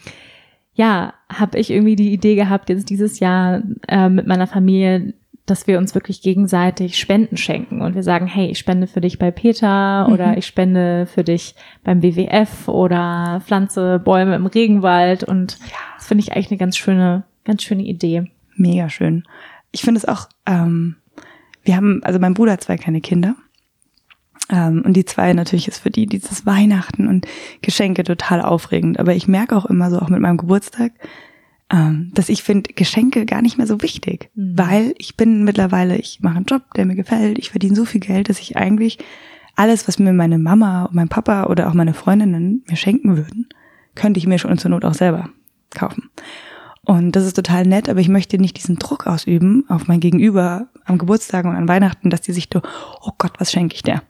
ja, 0.73 1.13
habe 1.29 1.59
ich 1.59 1.69
irgendwie 1.69 1.95
die 1.95 2.13
Idee 2.13 2.35
gehabt, 2.35 2.69
jetzt 2.69 2.89
dieses 2.89 3.19
Jahr 3.19 3.61
äh, 3.87 4.09
mit 4.09 4.25
meiner 4.25 4.47
Familie 4.47 5.13
dass 5.45 5.67
wir 5.67 5.77
uns 5.77 5.95
wirklich 5.95 6.21
gegenseitig 6.21 6.97
Spenden 6.97 7.37
schenken 7.37 7.81
und 7.81 7.95
wir 7.95 8.03
sagen, 8.03 8.27
hey, 8.27 8.47
ich 8.47 8.59
spende 8.59 8.87
für 8.87 9.01
dich 9.01 9.19
bei 9.19 9.31
Peter 9.31 10.07
mhm. 10.07 10.13
oder 10.13 10.37
ich 10.37 10.45
spende 10.45 11.05
für 11.07 11.23
dich 11.23 11.55
beim 11.83 12.03
WWF 12.03 12.67
oder 12.67 13.41
pflanze 13.45 13.99
Bäume 13.99 14.35
im 14.35 14.45
Regenwald 14.45 15.23
und 15.23 15.57
ja. 15.59 15.77
das 15.97 16.07
finde 16.07 16.23
ich 16.23 16.33
eigentlich 16.33 16.51
eine 16.51 16.57
ganz 16.57 16.77
schöne, 16.77 17.23
ganz 17.43 17.63
schöne 17.63 17.83
Idee. 17.83 18.31
Mega 18.55 18.89
schön. 18.89 19.23
Ich 19.71 19.81
finde 19.81 19.99
es 19.99 20.05
auch, 20.05 20.27
ähm, 20.45 20.97
wir 21.63 21.75
haben, 21.75 22.01
also 22.03 22.19
mein 22.19 22.33
Bruder 22.33 22.53
hat 22.53 22.63
zwei 22.63 22.77
kleine 22.77 23.01
Kinder. 23.01 23.35
Ähm, 24.49 24.83
und 24.85 24.93
die 24.93 25.05
zwei 25.05 25.33
natürlich 25.33 25.67
ist 25.67 25.79
für 25.79 25.91
die 25.91 26.05
dieses 26.05 26.45
Weihnachten 26.45 27.07
und 27.07 27.27
Geschenke 27.61 28.03
total 28.03 28.41
aufregend. 28.41 28.99
Aber 28.99 29.15
ich 29.15 29.27
merke 29.27 29.55
auch 29.55 29.65
immer 29.65 29.89
so, 29.89 29.99
auch 29.99 30.09
mit 30.09 30.19
meinem 30.19 30.37
Geburtstag, 30.37 30.91
dass 32.13 32.30
ich 32.30 32.43
finde 32.43 32.74
Geschenke 32.74 33.26
gar 33.26 33.41
nicht 33.41 33.57
mehr 33.57 33.67
so 33.67 33.82
wichtig, 33.82 34.30
mhm. 34.36 34.57
weil 34.57 34.93
ich 34.97 35.15
bin 35.15 35.43
mittlerweile, 35.43 35.97
ich 35.97 36.19
mache 36.22 36.38
einen 36.38 36.45
Job, 36.45 36.63
der 36.76 36.86
mir 36.86 36.95
gefällt, 36.95 37.39
ich 37.39 37.51
verdiene 37.51 37.76
so 37.76 37.86
viel 37.86 38.01
Geld, 38.01 38.30
dass 38.30 38.39
ich 38.39 38.57
eigentlich 38.57 38.97
alles, 39.55 39.88
was 39.88 39.99
mir 39.99 40.13
meine 40.13 40.38
Mama 40.38 40.86
und 40.86 40.95
mein 40.95 41.09
Papa 41.09 41.45
oder 41.45 41.69
auch 41.69 41.74
meine 41.74 41.93
Freundinnen 41.93 42.63
mir 42.67 42.76
schenken 42.76 43.15
würden, 43.17 43.47
könnte 43.95 44.17
ich 44.17 44.28
mir 44.28 44.39
schon 44.39 44.57
zur 44.57 44.72
Not 44.72 44.86
auch 44.86 44.93
selber 44.93 45.30
kaufen. 45.69 46.09
Und 46.84 47.15
das 47.15 47.26
ist 47.26 47.36
total 47.36 47.65
nett, 47.65 47.89
aber 47.89 47.99
ich 47.99 48.09
möchte 48.09 48.38
nicht 48.38 48.57
diesen 48.57 48.78
Druck 48.78 49.07
ausüben 49.07 49.65
auf 49.69 49.88
mein 49.88 49.99
Gegenüber 49.99 50.67
am 50.86 50.97
Geburtstag 50.97 51.45
und 51.45 51.55
an 51.55 51.67
Weihnachten, 51.67 52.09
dass 52.09 52.22
die 52.22 52.34
sich 52.34 52.49
so, 52.51 52.61
oh 53.01 53.11
Gott, 53.17 53.34
was 53.38 53.51
schenke 53.51 53.76
ich 53.76 53.84
der? 53.84 54.01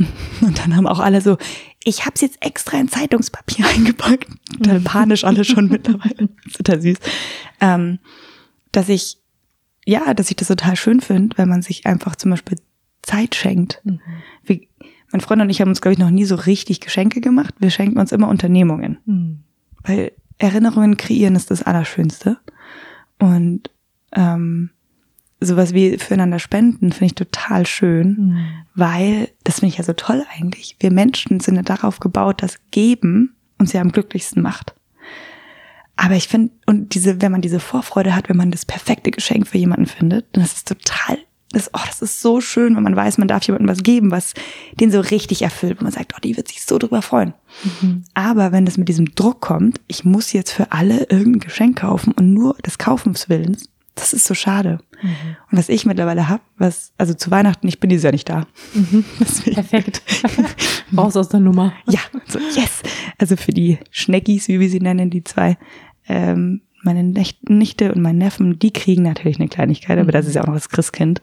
Und 0.40 0.58
dann 0.58 0.76
haben 0.76 0.86
auch 0.86 1.00
alle 1.00 1.20
so, 1.20 1.38
ich 1.84 2.04
habe 2.04 2.12
es 2.14 2.20
jetzt 2.20 2.44
extra 2.44 2.78
in 2.78 2.88
Zeitungspapier 2.88 3.66
eingepackt. 3.74 4.28
Total 4.58 4.80
panisch 4.80 5.24
alle 5.24 5.44
schon 5.44 5.68
mittlerweile. 5.70 6.28
Total 6.52 6.80
süß. 6.80 6.98
Ähm, 7.60 7.98
dass 8.72 8.88
ich, 8.88 9.18
ja, 9.84 10.14
dass 10.14 10.30
ich 10.30 10.36
das 10.36 10.48
total 10.48 10.76
schön 10.76 11.00
finde, 11.00 11.36
wenn 11.38 11.48
man 11.48 11.62
sich 11.62 11.86
einfach 11.86 12.16
zum 12.16 12.30
Beispiel 12.30 12.58
Zeit 13.02 13.34
schenkt. 13.34 13.80
Mhm. 13.84 14.00
Wie, 14.44 14.68
mein 15.12 15.20
Freund 15.20 15.42
und 15.42 15.50
ich 15.50 15.60
haben 15.60 15.70
uns, 15.70 15.80
glaube 15.80 15.94
ich, 15.94 15.98
noch 15.98 16.10
nie 16.10 16.24
so 16.24 16.36
richtig 16.36 16.80
Geschenke 16.80 17.20
gemacht. 17.20 17.54
Wir 17.58 17.70
schenken 17.70 17.98
uns 17.98 18.12
immer 18.12 18.28
Unternehmungen. 18.28 18.98
Mhm. 19.06 19.40
Weil 19.82 20.12
Erinnerungen 20.38 20.96
kreieren 20.96 21.36
ist 21.36 21.50
das 21.50 21.62
Allerschönste. 21.62 22.38
Und 23.18 23.70
ähm, 24.12 24.70
sowas 25.40 25.74
wie 25.74 25.98
füreinander 25.98 26.38
spenden 26.38 26.92
finde 26.92 27.06
ich 27.06 27.14
total 27.14 27.66
schön, 27.66 28.16
mhm. 28.16 28.46
Weil 28.80 29.28
das 29.44 29.60
finde 29.60 29.72
ich 29.72 29.78
ja 29.78 29.84
so 29.84 29.92
toll 29.92 30.24
eigentlich. 30.36 30.76
Wir 30.80 30.90
Menschen 30.90 31.38
sind 31.38 31.56
ja 31.56 31.62
darauf 31.62 32.00
gebaut, 32.00 32.42
dass 32.42 32.58
Geben 32.70 33.36
uns 33.58 33.72
ja 33.72 33.80
am 33.80 33.92
glücklichsten 33.92 34.42
macht. 34.42 34.74
Aber 35.96 36.14
ich 36.14 36.28
finde, 36.28 36.52
und 36.64 36.94
diese, 36.94 37.20
wenn 37.20 37.30
man 37.30 37.42
diese 37.42 37.60
Vorfreude 37.60 38.16
hat, 38.16 38.30
wenn 38.30 38.36
man 38.36 38.50
das 38.50 38.64
perfekte 38.64 39.10
Geschenk 39.10 39.46
für 39.46 39.58
jemanden 39.58 39.84
findet, 39.84 40.26
dann 40.32 40.42
ist 40.42 40.56
es 40.56 40.64
total, 40.64 41.18
das, 41.52 41.68
oh, 41.74 41.80
das 41.86 42.00
ist 42.00 42.22
so 42.22 42.40
schön, 42.40 42.74
wenn 42.74 42.82
man 42.82 42.96
weiß, 42.96 43.18
man 43.18 43.28
darf 43.28 43.44
jemandem 43.44 43.68
was 43.68 43.82
geben, 43.82 44.10
was 44.10 44.32
den 44.74 44.90
so 44.90 45.00
richtig 45.00 45.42
erfüllt, 45.42 45.78
wo 45.78 45.84
man 45.84 45.92
sagt, 45.92 46.14
oh, 46.16 46.20
die 46.22 46.36
wird 46.36 46.48
sich 46.48 46.64
so 46.64 46.78
drüber 46.78 47.02
freuen. 47.02 47.34
Mhm. 47.82 48.04
Aber 48.14 48.50
wenn 48.50 48.64
das 48.64 48.78
mit 48.78 48.88
diesem 48.88 49.14
Druck 49.14 49.40
kommt, 49.40 49.80
ich 49.88 50.04
muss 50.04 50.32
jetzt 50.32 50.52
für 50.52 50.72
alle 50.72 51.04
irgendein 51.10 51.40
Geschenk 51.40 51.80
kaufen 51.80 52.12
und 52.12 52.32
nur 52.32 52.54
des 52.64 52.78
Kaufenswillens, 52.78 53.68
das 53.94 54.12
ist 54.12 54.24
so 54.24 54.34
schade. 54.34 54.80
Mhm. 55.02 55.36
Und 55.50 55.58
was 55.58 55.68
ich 55.68 55.86
mittlerweile 55.86 56.28
habe, 56.28 56.42
was, 56.56 56.92
also 56.98 57.14
zu 57.14 57.30
Weihnachten, 57.30 57.68
ich 57.68 57.80
bin 57.80 57.90
dieses 57.90 58.04
Jahr 58.04 58.12
nicht 58.12 58.28
da. 58.28 58.46
Mhm. 58.74 59.04
Perfekt. 59.54 60.02
Raus 60.96 61.16
aus 61.16 61.28
der 61.28 61.40
Nummer. 61.40 61.72
Ja, 61.88 62.00
so 62.26 62.38
yes. 62.38 62.82
Also 63.18 63.36
für 63.36 63.52
die 63.52 63.78
Schneckis, 63.90 64.48
wie 64.48 64.60
wir 64.60 64.70
sie 64.70 64.80
nennen, 64.80 65.10
die 65.10 65.24
zwei, 65.24 65.56
ähm, 66.08 66.62
meine 66.82 67.02
Nichte 67.02 67.92
und 67.92 68.00
mein 68.00 68.18
Neffen, 68.18 68.58
die 68.58 68.72
kriegen 68.72 69.02
natürlich 69.02 69.38
eine 69.38 69.48
Kleinigkeit, 69.48 69.98
aber 69.98 70.12
das 70.12 70.26
ist 70.26 70.34
ja 70.34 70.42
auch 70.42 70.46
noch 70.46 70.54
das 70.54 70.70
Christkind. 70.70 71.20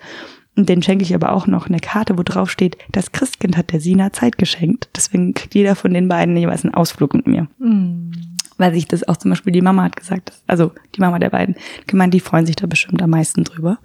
Und 0.56 0.70
den 0.70 0.82
schenke 0.82 1.04
ich 1.04 1.14
aber 1.14 1.34
auch 1.34 1.48
noch 1.48 1.68
eine 1.68 1.80
Karte, 1.80 2.18
wo 2.18 2.24
drauf 2.24 2.50
steht, 2.50 2.78
das 2.92 3.12
Christkind 3.12 3.58
hat 3.58 3.72
der 3.72 3.80
Sina 3.80 4.12
Zeit 4.12 4.38
geschenkt. 4.38 4.90
Deswegen 4.96 5.34
kriegt 5.34 5.56
jeder 5.56 5.76
von 5.76 5.94
den 5.94 6.08
beiden 6.08 6.36
jeweils 6.36 6.64
einen 6.64 6.74
Ausflug 6.74 7.14
mit 7.14 7.28
mir. 7.28 7.48
Mhm 7.60 8.37
weil 8.58 8.74
sich 8.74 8.88
das 8.88 9.08
auch 9.08 9.18
zum 9.18 9.30
Beispiel 9.30 9.54
die 9.54 9.62
Mama 9.62 9.84
hat 9.84 9.96
gesagt, 9.96 10.34
also 10.48 10.72
die 10.96 11.02
Mama 11.02 11.20
der 11.20 11.30
beiden, 11.30 11.56
gemeint, 11.86 12.14
die 12.14 12.20
freuen 12.20 12.46
sich 12.46 12.56
da 12.56 12.68
bestimmt 12.68 13.02
am 13.02 13.10
meisten 13.10 13.44
drüber, 13.44 13.80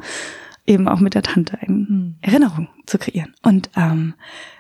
eben 0.67 0.89
auch 0.89 1.01
mit 1.01 1.15
der 1.15 1.23
Tante 1.23 1.59
eine 1.61 1.75
mhm. 1.75 2.15
Erinnerung 2.21 2.69
zu 2.87 2.99
kreieren. 2.99 3.35
Und 3.43 3.71
ähm, 3.77 4.15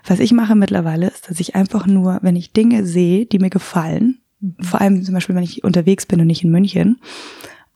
was 0.06 0.20
ich 0.20 0.32
mache 0.32 0.54
mittlerweile 0.54 1.08
ist, 1.08 1.30
dass 1.30 1.40
ich 1.40 1.54
einfach 1.54 1.86
nur, 1.86 2.18
wenn 2.22 2.36
ich 2.36 2.52
Dinge 2.52 2.84
sehe, 2.84 3.26
die 3.26 3.38
mir 3.38 3.50
gefallen, 3.50 4.20
mhm. 4.40 4.56
vor 4.60 4.80
allem 4.80 5.02
zum 5.02 5.14
Beispiel, 5.14 5.34
wenn 5.34 5.44
ich 5.44 5.64
unterwegs 5.64 6.06
bin 6.06 6.20
und 6.20 6.26
nicht 6.26 6.44
in 6.44 6.50
München, 6.50 6.98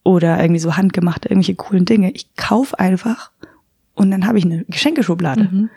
oder 0.07 0.41
irgendwie 0.41 0.61
so 0.61 0.76
handgemachte, 0.76 1.28
irgendwelche 1.28 1.57
coolen 1.57 1.84
Dinge. 1.84 2.12
Ich 2.12 2.37
kaufe 2.37 2.78
einfach 2.78 3.32
und 3.97 4.11
dann 4.11 4.26
habe 4.26 4.38
ich 4.38 4.44
eine 4.44 4.64
Geschenkeschublade. 4.66 5.49
Mhm. 5.51 5.70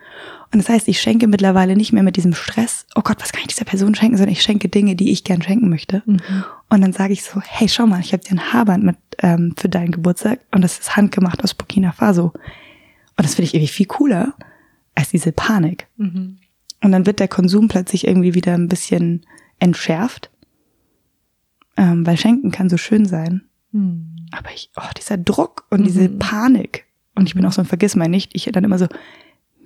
Und 0.52 0.60
das 0.60 0.68
heißt, 0.68 0.88
ich 0.90 1.00
schenke 1.00 1.28
mittlerweile 1.28 1.76
nicht 1.76 1.94
mehr 1.94 2.04
mit 2.04 2.18
diesem 2.18 2.34
Stress, 2.34 2.86
oh 2.96 3.02
Gott, 3.02 3.22
was 3.22 3.32
kann 3.32 3.42
ich 3.42 3.48
dieser 3.48 3.66
Person 3.66 3.96
schenken, 3.96 4.18
sondern 4.18 4.34
ich 4.34 4.42
schenke 4.42 4.68
Dinge, 4.68 4.96
die 4.96 5.12
ich 5.12 5.24
gern 5.24 5.42
schenken 5.42 5.70
möchte. 5.70 6.04
Mhm. 6.06 6.20
Und 6.70 6.82
dann 6.82 6.92
sage 6.92 7.14
ich 7.14 7.24
so, 7.24 7.40
hey, 7.42 7.70
schau 7.70 7.88
mal, 7.88 8.02
ich 8.02 8.12
habe 8.12 8.24
dir 8.24 8.32
ein 8.32 8.54
Haarband 8.54 8.84
mit 8.84 8.98
ähm, 9.20 9.54
für 9.58 9.70
deinen 9.70 9.92
Geburtstag 9.92 10.42
und 10.52 10.62
das 10.62 10.80
ist 10.80 10.98
handgemacht 10.98 11.44
aus 11.44 11.54
Burkina 11.54 11.94
Faso. 11.94 12.34
Und 12.34 13.26
das 13.26 13.36
finde 13.36 13.48
ich 13.48 13.54
irgendwie 13.54 13.72
viel 13.72 13.86
cooler 13.86 14.34
als 14.96 15.10
diese 15.10 15.32
Panik. 15.32 15.88
Mhm. 15.96 16.40
Und 16.82 16.92
dann 16.92 17.06
wird 17.06 17.22
der 17.22 17.28
Konsum 17.30 17.70
plötzlich 17.70 18.06
irgendwie 18.06 18.34
wieder 18.34 18.54
ein 18.54 18.68
bisschen 18.68 19.26
entschärft, 19.60 20.30
ähm, 21.78 22.06
weil 22.06 22.18
Schenken 22.18 22.52
kann 22.52 22.70
so 22.70 22.78
schön 22.78 23.06
sein. 23.06 23.44
Mhm. 23.72 24.28
Aber 24.32 24.52
ich, 24.54 24.72
oh, 24.76 24.90
dieser 24.98 25.18
Druck 25.18 25.66
und 25.70 25.82
mhm. 25.82 25.86
diese 25.86 26.10
Panik. 26.10 26.86
Und 27.20 27.28
ich 27.28 27.36
bin 27.36 27.46
auch 27.46 27.52
so 27.52 27.62
ein 27.62 27.68
Vergissmal 27.68 28.10
nicht. 28.10 28.32
Ich 28.34 28.46
dann 28.46 28.64
immer 28.64 28.80
so, 28.80 28.88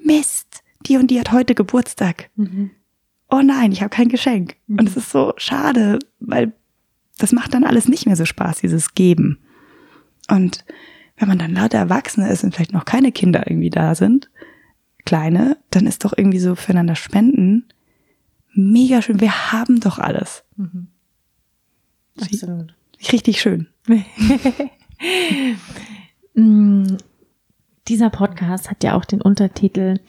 Mist, 0.04 0.64
die 0.86 0.97
und 0.97 1.10
die 1.10 1.20
hat 1.20 1.32
heute 1.32 1.56
Geburtstag. 1.56 2.30
Mhm. 2.36 2.72
Oh 3.30 3.41
nein, 3.41 3.72
ich 3.72 3.82
habe 3.82 3.89
kein 3.89 4.10
Geschenk. 4.10 4.56
Mhm. 4.68 4.80
Und 4.80 4.89
es 4.89 4.97
ist 4.97 5.12
so 5.12 5.34
schade, 5.38 5.99
weil 6.20 6.54
das 7.18 7.32
macht 7.32 7.54
dann 7.54 7.64
alles 7.64 7.88
nicht 7.88 8.06
mehr 8.06 8.16
so 8.16 8.26
Spaß, 8.26 8.60
dieses 8.60 8.95
Geben. 8.95 9.39
Und 10.30 10.66
wenn 11.18 11.28
man 11.28 11.38
dann 11.38 11.54
lauter 11.54 11.78
Erwachsene 11.78 12.30
ist 12.30 12.43
und 12.43 12.54
vielleicht 12.54 12.74
noch 12.74 12.86
keine 12.86 13.12
Kinder 13.12 13.47
irgendwie 13.47 13.70
da 13.70 13.95
sind, 13.95 14.30
kleine, 15.06 15.58
dann 15.70 15.86
ist 15.86 16.04
doch 16.06 16.14
irgendwie 16.18 16.39
so 16.39 16.56
füreinander 16.56 16.95
spenden 16.95 17.66
mega 18.54 19.01
schön. 19.01 19.20
Wir 19.20 19.51
haben 19.51 19.80
doch 19.80 19.99
alles. 19.99 20.43
Mhm. 20.56 20.88
Absolut. 22.20 22.76
Richtig 23.12 23.41
schön. 23.41 23.68
Dieser 27.88 28.09
Podcast 28.09 28.69
hat 28.69 28.84
ja 28.84 28.95
auch 28.95 29.03
den 29.03 29.21
Untertitel 29.21 29.99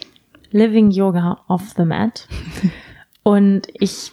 Living 0.53 0.93
Yoga 0.93 1.41
off 1.49 1.75
the 1.77 1.85
Mat. 1.85 2.29
Und 3.25 3.67
ich 3.75 4.13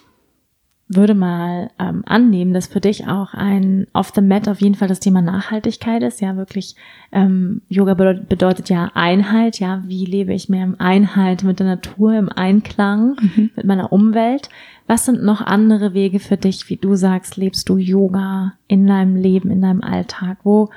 würde 0.87 1.13
mal 1.13 1.69
ähm, 1.79 2.03
annehmen, 2.05 2.53
dass 2.53 2.67
für 2.67 2.81
dich 2.81 3.07
auch 3.07 3.33
ein 3.33 3.87
off 3.93 4.11
the 4.13 4.21
mat 4.21 4.49
auf 4.49 4.61
jeden 4.61 4.75
Fall 4.75 4.87
das 4.87 4.99
Thema 4.99 5.21
Nachhaltigkeit 5.21 6.03
ist. 6.03 6.21
Ja, 6.21 6.35
wirklich, 6.35 6.75
ähm, 7.11 7.61
Yoga 7.69 7.93
bedeutet, 7.93 8.29
bedeutet 8.29 8.69
ja 8.69 8.91
Einheit. 8.93 9.59
Ja, 9.59 9.83
wie 9.85 10.05
lebe 10.05 10.33
ich 10.33 10.49
mehr 10.49 10.65
im 10.65 10.79
Einheit 10.79 11.43
mit 11.43 11.59
der 11.59 11.67
Natur, 11.67 12.15
im 12.15 12.29
Einklang 12.29 13.15
mhm. 13.21 13.51
mit 13.55 13.65
meiner 13.65 13.93
Umwelt? 13.93 14.49
Was 14.87 15.05
sind 15.05 15.23
noch 15.23 15.41
andere 15.41 15.93
Wege 15.93 16.19
für 16.19 16.35
dich, 16.35 16.67
wie 16.69 16.77
du 16.77 16.95
sagst, 16.95 17.37
lebst 17.37 17.69
du 17.69 17.77
Yoga 17.77 18.53
in 18.67 18.87
deinem 18.87 19.15
Leben, 19.15 19.51
in 19.51 19.61
deinem 19.61 19.81
Alltag? 19.81 20.39
Wo 20.43 20.71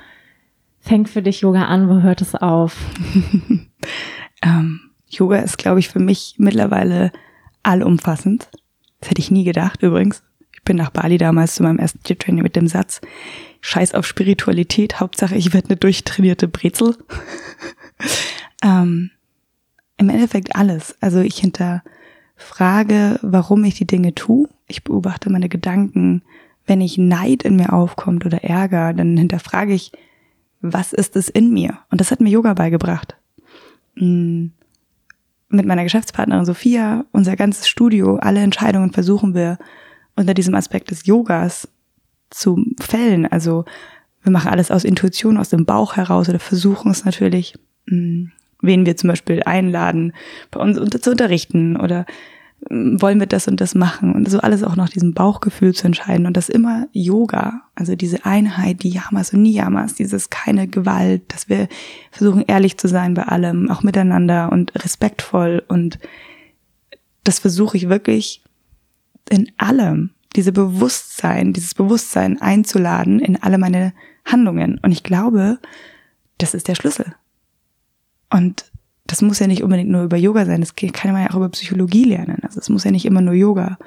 fängt 0.85 1.09
für 1.09 1.21
dich 1.21 1.41
Yoga 1.41 1.65
an? 1.65 1.89
Wo 1.89 2.01
hört 2.01 2.21
es 2.21 2.35
auf? 2.35 2.77
ähm, 4.43 4.79
Yoga 5.09 5.39
ist, 5.39 5.57
glaube 5.57 5.79
ich, 5.79 5.89
für 5.89 5.99
mich 5.99 6.35
mittlerweile 6.37 7.11
allumfassend. 7.63 8.49
Das 8.99 9.09
hätte 9.09 9.21
ich 9.21 9.31
nie 9.31 9.43
gedacht 9.43 9.81
übrigens. 9.81 10.23
Ich 10.53 10.63
bin 10.63 10.77
nach 10.77 10.91
Bali 10.91 11.17
damals 11.17 11.55
zu 11.55 11.63
meinem 11.63 11.79
ersten 11.79 12.03
Chip-Training 12.03 12.43
mit 12.43 12.55
dem 12.55 12.67
Satz, 12.67 13.01
scheiß 13.61 13.93
auf 13.93 14.05
Spiritualität, 14.05 14.99
Hauptsache 14.99 15.35
ich 15.35 15.53
werde 15.53 15.69
eine 15.69 15.77
durchtrainierte 15.77 16.47
Brezel. 16.47 16.97
ähm, 18.63 19.11
Im 19.97 20.09
Endeffekt 20.09 20.55
alles. 20.55 20.95
Also 21.01 21.19
ich 21.19 21.37
hinterfrage, 21.37 23.19
warum 23.21 23.63
ich 23.63 23.75
die 23.75 23.87
Dinge 23.87 24.13
tue. 24.13 24.49
Ich 24.67 24.83
beobachte 24.83 25.29
meine 25.29 25.49
Gedanken. 25.49 26.23
Wenn 26.67 26.81
ich 26.81 26.97
Neid 26.97 27.43
in 27.43 27.55
mir 27.55 27.73
aufkommt 27.73 28.25
oder 28.25 28.43
Ärger, 28.43 28.93
dann 28.93 29.17
hinterfrage 29.17 29.73
ich, 29.73 29.91
was 30.61 30.93
ist 30.93 31.15
es 31.15 31.29
in 31.29 31.51
mir? 31.51 31.79
Und 31.91 32.01
das 32.01 32.11
hat 32.11 32.21
mir 32.21 32.29
Yoga 32.29 32.53
beigebracht. 32.53 33.15
Mm. 33.95 34.47
Mit 35.47 35.65
meiner 35.65 35.83
Geschäftspartnerin 35.83 36.43
Sophia, 36.43 37.05
unser 37.11 37.35
ganzes 37.35 37.69
Studio, 37.69 38.17
alle 38.17 38.41
Entscheidungen 38.41 38.91
versuchen 38.91 39.35
wir 39.35 39.59
unter 40.15 40.33
diesem 40.33 40.55
Aspekt 40.55 40.89
des 40.89 41.05
Yogas 41.05 41.67
zu 42.31 42.65
fällen. 42.79 43.25
Also 43.27 43.63
wir 44.23 44.31
machen 44.31 44.49
alles 44.49 44.71
aus 44.71 44.83
Intuition, 44.83 45.37
aus 45.37 45.49
dem 45.49 45.65
Bauch 45.65 45.95
heraus 45.95 46.27
oder 46.29 46.39
versuchen 46.39 46.91
es 46.91 47.05
natürlich, 47.05 47.53
mm, 47.85 48.25
wen 48.61 48.85
wir 48.85 48.97
zum 48.97 49.09
Beispiel 49.09 49.43
einladen, 49.43 50.13
bei 50.49 50.59
uns 50.59 50.77
zu 51.01 51.11
unterrichten 51.11 51.77
oder 51.77 52.05
wollen 52.69 53.19
wir 53.19 53.27
das 53.27 53.47
und 53.47 53.61
das 53.61 53.75
machen? 53.75 54.13
Und 54.13 54.29
so 54.29 54.39
alles 54.39 54.63
auch 54.63 54.75
nach 54.75 54.89
diesem 54.89 55.13
Bauchgefühl 55.13 55.73
zu 55.73 55.85
entscheiden. 55.85 56.25
Und 56.25 56.35
das 56.35 56.49
immer 56.49 56.87
Yoga, 56.91 57.61
also 57.75 57.95
diese 57.95 58.25
Einheit, 58.25 58.83
die 58.83 58.89
Yamas 58.89 59.33
und 59.33 59.43
Niyamas, 59.43 59.93
dieses 59.93 60.29
keine 60.29 60.67
Gewalt, 60.67 61.21
dass 61.33 61.47
wir 61.47 61.67
versuchen 62.11 62.43
ehrlich 62.47 62.77
zu 62.77 62.87
sein 62.87 63.13
bei 63.13 63.23
allem, 63.23 63.69
auch 63.69 63.83
miteinander 63.83 64.51
und 64.51 64.73
respektvoll. 64.75 65.63
Und 65.67 65.99
das 67.23 67.39
versuche 67.39 67.77
ich 67.77 67.89
wirklich 67.89 68.43
in 69.29 69.51
allem, 69.57 70.11
diese 70.35 70.51
Bewusstsein, 70.51 71.53
dieses 71.53 71.75
Bewusstsein 71.75 72.41
einzuladen 72.41 73.19
in 73.19 73.41
alle 73.41 73.57
meine 73.57 73.93
Handlungen. 74.25 74.79
Und 74.81 74.91
ich 74.91 75.03
glaube, 75.03 75.59
das 76.37 76.53
ist 76.53 76.67
der 76.67 76.75
Schlüssel. 76.75 77.15
Und 78.29 78.65
das 79.05 79.21
muss 79.21 79.39
ja 79.39 79.47
nicht 79.47 79.63
unbedingt 79.63 79.89
nur 79.89 80.03
über 80.03 80.17
Yoga 80.17 80.45
sein, 80.45 80.61
das 80.61 80.75
kann 80.75 81.13
man 81.13 81.23
ja 81.23 81.31
auch 81.31 81.35
über 81.35 81.49
Psychologie 81.49 82.05
lernen. 82.05 82.39
Also 82.41 82.59
es 82.59 82.69
muss 82.69 82.83
ja 82.83 82.91
nicht 82.91 83.05
immer 83.05 83.21
nur 83.21 83.35
Yoga. 83.35 83.77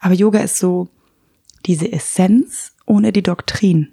Aber 0.00 0.14
Yoga 0.14 0.40
ist 0.40 0.58
so 0.58 0.88
diese 1.64 1.90
Essenz 1.90 2.72
ohne 2.84 3.12
die 3.12 3.22
Doktrin. 3.22 3.88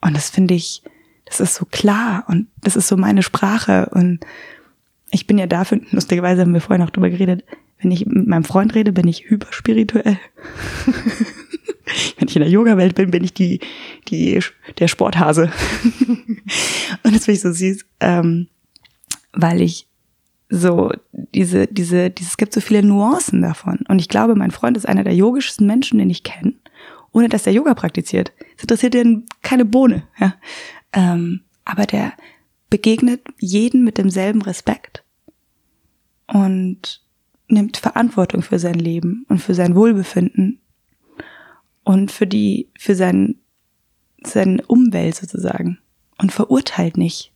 Und 0.00 0.16
das 0.16 0.30
finde 0.30 0.54
ich, 0.54 0.82
das 1.26 1.40
ist 1.40 1.56
so 1.56 1.64
klar 1.64 2.24
und 2.28 2.46
das 2.62 2.76
ist 2.76 2.88
so 2.88 2.96
meine 2.96 3.22
Sprache. 3.22 3.90
Und 3.92 4.20
ich 5.10 5.26
bin 5.26 5.38
ja 5.38 5.46
dafür, 5.46 5.80
lustigerweise 5.90 6.42
haben 6.42 6.54
wir 6.54 6.60
vorher 6.60 6.84
noch 6.84 6.90
drüber 6.90 7.10
geredet, 7.10 7.44
wenn 7.80 7.90
ich 7.90 8.06
mit 8.06 8.26
meinem 8.26 8.44
Freund 8.44 8.74
rede, 8.74 8.92
bin 8.92 9.06
ich 9.06 9.30
hyperspirituell. 9.30 10.18
wenn 12.18 12.28
ich 12.28 12.36
in 12.36 12.42
der 12.42 12.50
Yoga-Welt 12.50 12.94
bin, 12.94 13.10
bin 13.10 13.22
ich 13.22 13.34
die, 13.34 13.60
die, 14.08 14.40
der 14.78 14.88
Sporthase. 14.88 15.52
und 17.02 17.14
das 17.14 17.24
finde 17.24 17.32
ich 17.32 17.40
so 17.40 17.52
süß. 17.52 17.84
Ähm, 18.00 18.48
weil 19.38 19.60
ich 19.60 19.86
so 20.50 20.90
diese, 21.12 21.68
diese, 21.68 22.10
dieses, 22.10 22.32
es 22.32 22.36
gibt 22.36 22.52
so 22.52 22.60
viele 22.60 22.82
Nuancen 22.82 23.40
davon. 23.40 23.80
Und 23.88 24.00
ich 24.00 24.08
glaube, 24.08 24.34
mein 24.34 24.50
Freund 24.50 24.76
ist 24.76 24.86
einer 24.86 25.04
der 25.04 25.14
yogischsten 25.14 25.66
Menschen, 25.66 25.98
den 25.98 26.10
ich 26.10 26.24
kenne, 26.24 26.54
ohne 27.12 27.28
dass 27.28 27.46
er 27.46 27.52
Yoga 27.52 27.74
praktiziert. 27.74 28.32
Es 28.56 28.64
interessiert 28.64 28.94
ihn 28.94 29.26
keine 29.42 29.64
Bohne. 29.64 30.02
Ja. 30.18 30.34
Ähm, 30.92 31.42
aber 31.64 31.86
der 31.86 32.12
begegnet 32.68 33.22
jeden 33.38 33.84
mit 33.84 33.96
demselben 33.96 34.42
Respekt 34.42 35.04
und 36.26 37.00
nimmt 37.46 37.76
Verantwortung 37.76 38.42
für 38.42 38.58
sein 38.58 38.74
Leben 38.74 39.24
und 39.28 39.38
für 39.38 39.54
sein 39.54 39.76
Wohlbefinden 39.76 40.60
und 41.84 42.10
für 42.10 42.26
die, 42.26 42.68
für 42.76 42.94
sein, 42.94 43.36
seine 44.24 44.66
Umwelt 44.66 45.14
sozusagen 45.14 45.78
und 46.18 46.32
verurteilt 46.32 46.96
nicht. 46.96 47.32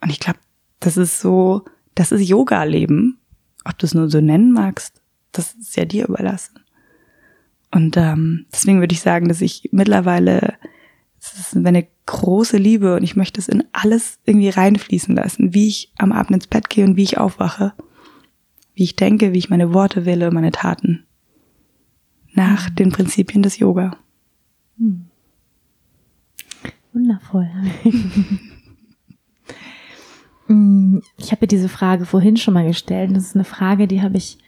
Und 0.00 0.10
ich 0.10 0.20
glaube, 0.20 0.38
das 0.86 0.96
ist 0.96 1.20
so, 1.20 1.64
das 1.96 2.12
ist 2.12 2.28
Yoga-Leben. 2.28 3.18
Ob 3.64 3.76
du 3.78 3.86
es 3.86 3.94
nur 3.94 4.08
so 4.08 4.20
nennen 4.20 4.52
magst, 4.52 5.02
das 5.32 5.54
ist 5.54 5.76
ja 5.76 5.84
dir 5.84 6.06
überlassen. 6.06 6.60
Und 7.72 7.96
ähm, 7.96 8.46
deswegen 8.52 8.78
würde 8.78 8.92
ich 8.92 9.00
sagen, 9.00 9.28
dass 9.28 9.40
ich 9.40 9.68
mittlerweile, 9.72 10.54
es 11.20 11.34
ist 11.40 11.56
eine 11.56 11.88
große 12.06 12.56
Liebe 12.56 12.94
und 12.94 13.02
ich 13.02 13.16
möchte 13.16 13.40
es 13.40 13.48
in 13.48 13.64
alles 13.72 14.20
irgendwie 14.24 14.48
reinfließen 14.48 15.16
lassen, 15.16 15.52
wie 15.52 15.66
ich 15.66 15.92
am 15.98 16.12
Abend 16.12 16.36
ins 16.36 16.46
Bett 16.46 16.70
gehe 16.70 16.84
und 16.84 16.96
wie 16.96 17.02
ich 17.02 17.18
aufwache, 17.18 17.72
wie 18.74 18.84
ich 18.84 18.94
denke, 18.94 19.32
wie 19.32 19.38
ich 19.38 19.50
meine 19.50 19.74
Worte 19.74 20.06
wähle, 20.06 20.30
meine 20.30 20.52
Taten. 20.52 21.04
Nach 22.32 22.70
den 22.70 22.92
Prinzipien 22.92 23.42
des 23.42 23.58
Yoga. 23.58 23.96
Hm. 24.78 25.06
Wundervoll. 26.92 27.50
Mm, 30.48 30.98
ich 31.18 31.32
habe 31.32 31.46
diese 31.46 31.68
Frage 31.68 32.06
vorhin 32.06 32.36
schon 32.36 32.54
mal 32.54 32.66
gestellt. 32.66 33.10
Das 33.14 33.24
ist 33.24 33.34
eine 33.34 33.44
Frage, 33.44 33.86
die 33.86 34.02
habe 34.02 34.16
ich, 34.16 34.38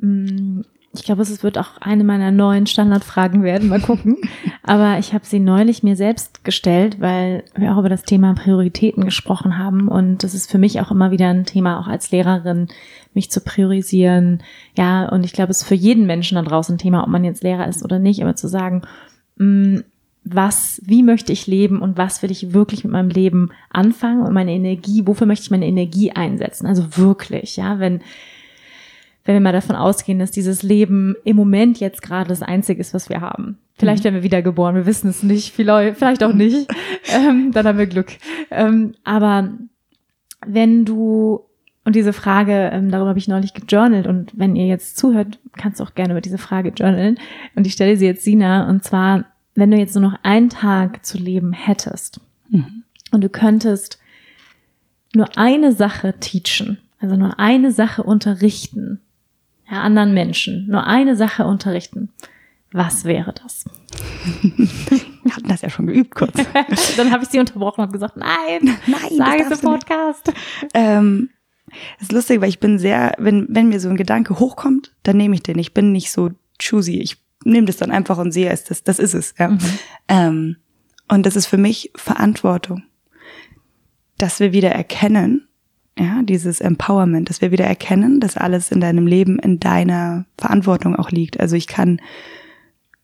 mm, 0.00 0.60
ich 0.92 1.04
glaube, 1.04 1.22
es 1.22 1.42
wird 1.42 1.58
auch 1.58 1.76
eine 1.80 2.04
meiner 2.04 2.30
neuen 2.30 2.66
Standardfragen 2.66 3.42
werden. 3.42 3.68
Mal 3.68 3.80
gucken. 3.80 4.16
Aber 4.62 4.98
ich 4.98 5.12
habe 5.12 5.26
sie 5.26 5.38
neulich 5.38 5.82
mir 5.82 5.94
selbst 5.94 6.42
gestellt, 6.42 7.00
weil 7.00 7.44
wir 7.54 7.72
auch 7.72 7.78
über 7.78 7.88
das 7.88 8.02
Thema 8.02 8.34
Prioritäten 8.34 9.04
gesprochen 9.04 9.58
haben. 9.58 9.88
Und 9.88 10.24
das 10.24 10.34
ist 10.34 10.50
für 10.50 10.58
mich 10.58 10.80
auch 10.80 10.90
immer 10.90 11.10
wieder 11.10 11.28
ein 11.28 11.44
Thema, 11.44 11.78
auch 11.78 11.86
als 11.86 12.10
Lehrerin, 12.10 12.68
mich 13.12 13.30
zu 13.30 13.40
priorisieren. 13.40 14.42
Ja, 14.76 15.08
und 15.08 15.24
ich 15.24 15.32
glaube, 15.32 15.50
es 15.50 15.62
ist 15.62 15.68
für 15.68 15.74
jeden 15.74 16.06
Menschen 16.06 16.36
da 16.36 16.42
draußen 16.42 16.76
ein 16.76 16.78
Thema, 16.78 17.02
ob 17.02 17.08
man 17.08 17.24
jetzt 17.24 17.42
Lehrer 17.42 17.68
ist 17.68 17.84
oder 17.84 17.98
nicht, 17.98 18.22
aber 18.22 18.36
zu 18.36 18.48
sagen, 18.48 18.82
mm, 19.36 19.80
was, 20.28 20.82
wie 20.84 21.04
möchte 21.04 21.32
ich 21.32 21.46
leben 21.46 21.80
und 21.80 21.96
was 21.96 22.20
will 22.22 22.32
ich 22.32 22.52
wirklich 22.52 22.82
mit 22.82 22.92
meinem 22.92 23.10
Leben 23.10 23.50
anfangen 23.70 24.22
und 24.22 24.34
meine 24.34 24.52
Energie, 24.52 25.06
wofür 25.06 25.26
möchte 25.26 25.44
ich 25.44 25.50
meine 25.52 25.66
Energie 25.66 26.10
einsetzen? 26.10 26.66
Also 26.66 26.96
wirklich, 26.96 27.56
ja, 27.56 27.78
wenn, 27.78 28.00
wenn 29.24 29.36
wir 29.36 29.40
mal 29.40 29.52
davon 29.52 29.76
ausgehen, 29.76 30.18
dass 30.18 30.32
dieses 30.32 30.64
Leben 30.64 31.14
im 31.24 31.36
Moment 31.36 31.78
jetzt 31.78 32.02
gerade 32.02 32.28
das 32.28 32.42
Einzige 32.42 32.80
ist, 32.80 32.92
was 32.92 33.08
wir 33.08 33.20
haben. 33.20 33.58
Vielleicht 33.78 34.00
mhm. 34.00 34.04
werden 34.04 34.14
wir 34.16 34.22
wiedergeboren, 34.24 34.74
wir 34.74 34.86
wissen 34.86 35.10
es 35.10 35.22
nicht, 35.22 35.54
vielleicht 35.54 36.24
auch 36.24 36.32
nicht. 36.32 36.68
ähm, 37.14 37.52
dann 37.52 37.66
haben 37.66 37.78
wir 37.78 37.86
Glück. 37.86 38.12
Ähm, 38.50 38.94
aber 39.04 39.50
wenn 40.44 40.84
du 40.84 41.44
und 41.84 41.94
diese 41.94 42.12
Frage, 42.12 42.70
ähm, 42.72 42.90
darüber 42.90 43.10
habe 43.10 43.20
ich 43.20 43.28
neulich 43.28 43.54
gejournalt 43.54 44.08
und 44.08 44.32
wenn 44.36 44.56
ihr 44.56 44.66
jetzt 44.66 44.96
zuhört, 44.96 45.38
kannst 45.56 45.78
du 45.78 45.84
auch 45.84 45.94
gerne 45.94 46.14
über 46.14 46.20
diese 46.20 46.36
Frage 46.36 46.70
journalen. 46.70 47.16
Und 47.54 47.64
ich 47.64 47.74
stelle 47.74 47.96
sie 47.96 48.06
jetzt 48.06 48.24
Sina 48.24 48.68
und 48.68 48.82
zwar, 48.82 49.26
wenn 49.56 49.70
du 49.70 49.78
jetzt 49.78 49.94
nur 49.94 50.10
noch 50.10 50.18
einen 50.22 50.50
Tag 50.50 51.04
zu 51.04 51.18
leben 51.18 51.52
hättest 51.52 52.20
mhm. 52.50 52.84
und 53.10 53.22
du 53.22 53.28
könntest 53.28 53.98
nur 55.14 55.36
eine 55.36 55.72
Sache 55.72 56.14
teachen, 56.20 56.78
also 57.00 57.16
nur 57.16 57.38
eine 57.40 57.72
Sache 57.72 58.02
unterrichten, 58.02 59.00
ja, 59.70 59.80
anderen 59.80 60.14
Menschen, 60.14 60.66
nur 60.68 60.86
eine 60.86 61.16
Sache 61.16 61.46
unterrichten, 61.46 62.10
was 62.72 63.04
wäre 63.04 63.32
das? 63.32 63.64
Wir 64.42 65.34
hatten 65.34 65.48
das 65.48 65.62
ja 65.62 65.70
schon 65.70 65.86
geübt 65.86 66.14
kurz. 66.14 66.34
Dann 66.96 67.10
habe 67.10 67.24
ich 67.24 67.30
sie 67.30 67.40
unterbrochen 67.40 67.84
und 67.84 67.92
gesagt, 67.92 68.16
nein, 68.16 68.76
nein, 68.86 69.10
sag 69.16 69.40
es 69.40 69.62
im 69.62 69.68
Podcast. 69.70 70.32
Ähm, 70.74 71.30
das 71.98 72.08
ist 72.08 72.12
lustig, 72.12 72.40
weil 72.40 72.48
ich 72.48 72.60
bin 72.60 72.78
sehr, 72.78 73.14
wenn, 73.18 73.46
wenn 73.48 73.68
mir 73.68 73.80
so 73.80 73.88
ein 73.88 73.96
Gedanke 73.96 74.38
hochkommt, 74.38 74.94
dann 75.02 75.16
nehme 75.16 75.34
ich 75.34 75.42
den. 75.42 75.58
Ich 75.58 75.74
bin 75.74 75.90
nicht 75.90 76.12
so 76.12 76.30
choosy. 76.60 77.00
Ich 77.00 77.18
nehme 77.44 77.66
das 77.66 77.76
dann 77.76 77.90
einfach 77.90 78.18
und 78.18 78.32
sehe 78.32 78.50
es, 78.50 78.64
das, 78.64 78.82
das 78.82 78.98
ist 78.98 79.14
es. 79.14 79.34
Ja. 79.38 79.48
Mhm. 79.48 79.58
Ähm, 80.08 80.56
und 81.08 81.26
das 81.26 81.36
ist 81.36 81.46
für 81.46 81.58
mich 81.58 81.90
Verantwortung. 81.94 82.82
Dass 84.18 84.40
wir 84.40 84.52
wieder 84.52 84.70
erkennen, 84.70 85.46
ja, 85.98 86.22
dieses 86.22 86.60
Empowerment, 86.60 87.30
dass 87.30 87.40
wir 87.40 87.50
wieder 87.50 87.66
erkennen, 87.66 88.20
dass 88.20 88.36
alles 88.36 88.70
in 88.70 88.80
deinem 88.80 89.06
Leben 89.06 89.38
in 89.38 89.60
deiner 89.60 90.26
Verantwortung 90.38 90.96
auch 90.96 91.10
liegt. 91.10 91.40
Also 91.40 91.56
ich 91.56 91.66
kann, 91.66 92.00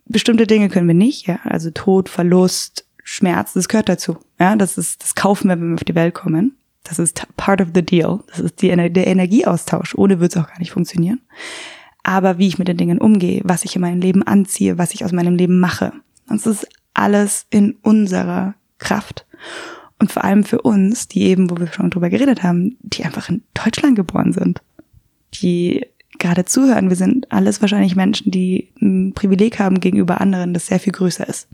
bestimmte 0.06 0.46
Dinge 0.46 0.68
können 0.68 0.88
wir 0.88 0.94
nicht, 0.94 1.26
ja, 1.26 1.38
also 1.44 1.70
Tod, 1.70 2.08
Verlust, 2.08 2.86
Schmerz, 3.02 3.54
das 3.54 3.68
gehört 3.68 3.88
dazu. 3.88 4.18
Ja, 4.38 4.56
das 4.56 4.78
ist, 4.78 5.02
das 5.02 5.14
kaufen 5.14 5.48
wir, 5.48 5.58
wenn 5.58 5.70
wir 5.70 5.74
auf 5.74 5.84
die 5.84 5.94
Welt 5.94 6.14
kommen. 6.14 6.56
Das 6.84 6.98
ist 6.98 7.26
part 7.36 7.60
of 7.60 7.68
the 7.74 7.82
deal. 7.82 8.20
Das 8.28 8.40
ist 8.40 8.60
die, 8.60 8.68
der 8.68 9.06
Energieaustausch. 9.06 9.94
Ohne 9.94 10.20
wird 10.20 10.34
es 10.34 10.42
auch 10.42 10.48
gar 10.48 10.58
nicht 10.58 10.72
funktionieren. 10.72 11.20
Aber 12.02 12.38
wie 12.38 12.48
ich 12.48 12.58
mit 12.58 12.68
den 12.68 12.76
Dingen 12.76 12.98
umgehe, 12.98 13.42
was 13.44 13.64
ich 13.64 13.76
in 13.76 13.82
meinem 13.82 14.00
Leben 14.00 14.22
anziehe, 14.22 14.78
was 14.78 14.94
ich 14.94 15.04
aus 15.04 15.12
meinem 15.12 15.36
Leben 15.36 15.60
mache. 15.60 15.92
Das 16.28 16.46
ist 16.46 16.66
alles 16.94 17.46
in 17.50 17.76
unserer 17.82 18.54
Kraft. 18.78 19.26
Und 19.98 20.10
vor 20.10 20.24
allem 20.24 20.44
für 20.44 20.62
uns, 20.62 21.06
die 21.06 21.22
eben, 21.22 21.50
wo 21.50 21.56
wir 21.58 21.68
schon 21.68 21.90
drüber 21.90 22.10
geredet 22.10 22.42
haben, 22.42 22.76
die 22.80 23.04
einfach 23.04 23.28
in 23.28 23.42
Deutschland 23.54 23.94
geboren 23.94 24.32
sind. 24.32 24.60
Die 25.34 25.86
gerade 26.18 26.44
zuhören. 26.44 26.88
Wir 26.88 26.96
sind 26.96 27.30
alles 27.30 27.60
wahrscheinlich 27.60 27.96
Menschen, 27.96 28.30
die 28.30 28.72
ein 28.80 29.12
Privileg 29.14 29.58
haben 29.58 29.80
gegenüber 29.80 30.20
anderen, 30.20 30.54
das 30.54 30.66
sehr 30.66 30.80
viel 30.80 30.92
größer 30.92 31.28
ist. 31.28 31.48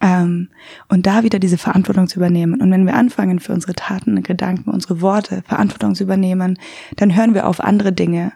Ähm, 0.00 0.48
und 0.88 1.06
da 1.06 1.24
wieder 1.24 1.38
diese 1.38 1.58
Verantwortung 1.58 2.08
zu 2.08 2.18
übernehmen. 2.18 2.60
Und 2.60 2.70
wenn 2.70 2.86
wir 2.86 2.94
anfangen, 2.94 3.38
für 3.38 3.52
unsere 3.52 3.74
Taten, 3.74 4.22
Gedanken, 4.22 4.70
unsere 4.70 5.00
Worte 5.00 5.42
Verantwortung 5.46 5.94
zu 5.94 6.04
übernehmen, 6.04 6.58
dann 6.96 7.14
hören 7.14 7.34
wir 7.34 7.46
auf, 7.46 7.60
andere 7.60 7.92
Dinge 7.92 8.32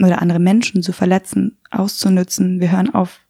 oder 0.00 0.20
andere 0.20 0.38
Menschen 0.38 0.82
zu 0.82 0.92
verletzen, 0.92 1.56
auszunützen. 1.70 2.60
Wir 2.60 2.72
hören 2.72 2.94
auf, 2.94 3.20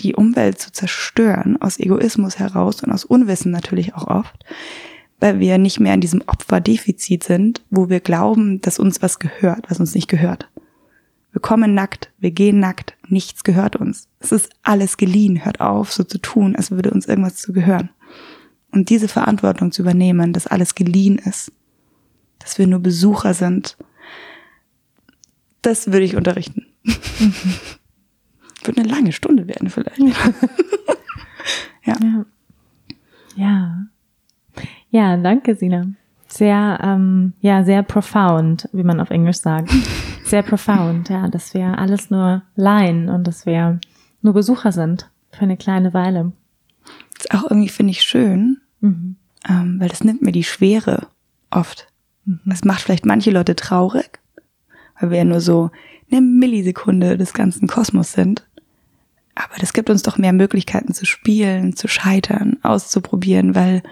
die 0.00 0.14
Umwelt 0.14 0.58
zu 0.58 0.72
zerstören, 0.72 1.60
aus 1.60 1.78
Egoismus 1.78 2.38
heraus 2.38 2.82
und 2.82 2.90
aus 2.90 3.04
Unwissen 3.04 3.52
natürlich 3.52 3.94
auch 3.94 4.06
oft, 4.06 4.44
weil 5.20 5.38
wir 5.38 5.58
nicht 5.58 5.78
mehr 5.78 5.94
in 5.94 6.00
diesem 6.00 6.22
Opferdefizit 6.26 7.22
sind, 7.24 7.62
wo 7.70 7.88
wir 7.88 8.00
glauben, 8.00 8.60
dass 8.60 8.78
uns 8.78 9.02
was 9.02 9.18
gehört, 9.18 9.70
was 9.70 9.78
uns 9.78 9.94
nicht 9.94 10.08
gehört. 10.08 10.48
Wir 11.32 11.40
kommen 11.40 11.74
nackt, 11.74 12.10
wir 12.18 12.32
gehen 12.32 12.58
nackt, 12.58 12.96
nichts 13.06 13.44
gehört 13.44 13.76
uns. 13.76 14.08
Es 14.18 14.32
ist 14.32 14.50
alles 14.62 14.96
geliehen, 14.96 15.44
hört 15.44 15.60
auf, 15.60 15.92
so 15.92 16.02
zu 16.02 16.18
tun, 16.18 16.56
als 16.56 16.70
würde 16.72 16.90
uns 16.90 17.06
irgendwas 17.06 17.36
zu 17.36 17.52
gehören. 17.52 17.90
Und 18.72 18.88
diese 18.88 19.08
Verantwortung 19.08 19.70
zu 19.70 19.82
übernehmen, 19.82 20.32
dass 20.32 20.46
alles 20.46 20.74
geliehen 20.74 21.18
ist, 21.18 21.52
dass 22.38 22.58
wir 22.58 22.66
nur 22.66 22.80
Besucher 22.80 23.34
sind, 23.34 23.76
das 25.62 25.86
würde 25.88 26.04
ich 26.04 26.16
unterrichten. 26.16 26.66
Wird 28.64 28.78
eine 28.78 28.88
lange 28.88 29.12
Stunde 29.12 29.46
werden 29.48 29.70
vielleicht. 29.70 29.98
ja. 31.84 31.96
ja. 32.02 32.24
Ja. 33.36 33.86
Ja, 34.90 35.16
danke, 35.16 35.54
Sina. 35.54 35.86
Sehr, 36.26 36.78
ähm, 36.82 37.32
ja, 37.40 37.64
sehr 37.64 37.82
profound, 37.82 38.68
wie 38.72 38.82
man 38.82 39.00
auf 39.00 39.10
Englisch 39.10 39.38
sagt 39.38 39.70
sehr 40.30 40.42
profound, 40.42 41.08
ja, 41.08 41.28
dass 41.28 41.54
wir 41.54 41.76
alles 41.78 42.08
nur 42.08 42.42
leihen 42.54 43.08
und 43.08 43.26
dass 43.26 43.44
wir 43.46 43.80
nur 44.22 44.32
Besucher 44.32 44.70
sind 44.72 45.10
für 45.32 45.42
eine 45.42 45.56
kleine 45.56 45.92
Weile. 45.92 46.32
Das 47.14 47.24
ist 47.24 47.34
auch 47.34 47.50
irgendwie, 47.50 47.68
finde 47.68 47.90
ich, 47.90 48.02
schön, 48.02 48.58
mhm. 48.80 49.16
ähm, 49.48 49.80
weil 49.80 49.88
das 49.88 50.04
nimmt 50.04 50.22
mir 50.22 50.32
die 50.32 50.44
Schwere 50.44 51.08
oft. 51.50 51.88
Mhm. 52.24 52.40
Das 52.46 52.64
macht 52.64 52.80
vielleicht 52.80 53.06
manche 53.06 53.32
Leute 53.32 53.56
traurig, 53.56 54.19
weil 55.00 55.10
wir 55.10 55.18
ja 55.18 55.24
nur 55.24 55.40
so 55.40 55.70
eine 56.10 56.20
Millisekunde 56.20 57.16
des 57.16 57.32
ganzen 57.32 57.66
Kosmos 57.66 58.12
sind. 58.12 58.46
Aber 59.34 59.54
das 59.58 59.72
gibt 59.72 59.90
uns 59.90 60.02
doch 60.02 60.18
mehr 60.18 60.32
Möglichkeiten 60.32 60.92
zu 60.92 61.06
spielen, 61.06 61.74
zu 61.74 61.88
scheitern, 61.88 62.58
auszuprobieren, 62.62 63.54
weil 63.54 63.82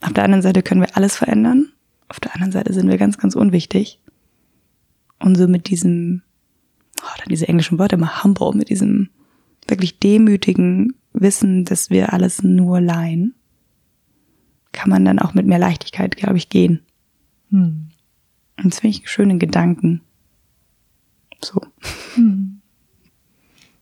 auf 0.00 0.12
der 0.12 0.24
anderen 0.24 0.42
Seite 0.42 0.62
können 0.62 0.80
wir 0.80 0.96
alles 0.96 1.16
verändern, 1.16 1.72
auf 2.08 2.20
der 2.20 2.34
anderen 2.34 2.52
Seite 2.52 2.72
sind 2.72 2.88
wir 2.88 2.98
ganz, 2.98 3.18
ganz 3.18 3.34
unwichtig. 3.34 3.98
Und 5.18 5.36
so 5.36 5.48
mit 5.48 5.68
diesem, 5.68 6.22
oh, 7.00 7.16
dann 7.18 7.28
diese 7.30 7.48
englischen 7.48 7.78
Worte 7.78 7.94
immer 7.94 8.22
humble, 8.22 8.52
mit 8.54 8.68
diesem 8.68 9.08
wirklich 9.66 9.98
demütigen 9.98 10.94
Wissen, 11.12 11.64
dass 11.64 11.90
wir 11.90 12.12
alles 12.12 12.42
nur 12.42 12.80
leihen, 12.80 13.34
kann 14.72 14.90
man 14.90 15.04
dann 15.04 15.18
auch 15.18 15.34
mit 15.34 15.46
mehr 15.46 15.58
Leichtigkeit, 15.58 16.16
glaube 16.16 16.36
ich, 16.36 16.48
gehen. 16.48 16.80
Hm. 17.50 17.88
Und 18.58 18.72
das 18.72 18.80
finde 18.80 18.96
ich 18.96 19.02
einen 19.02 19.08
schönen 19.08 19.38
Gedanken. 19.38 20.02
So. 21.44 21.60
Hm. 22.14 22.60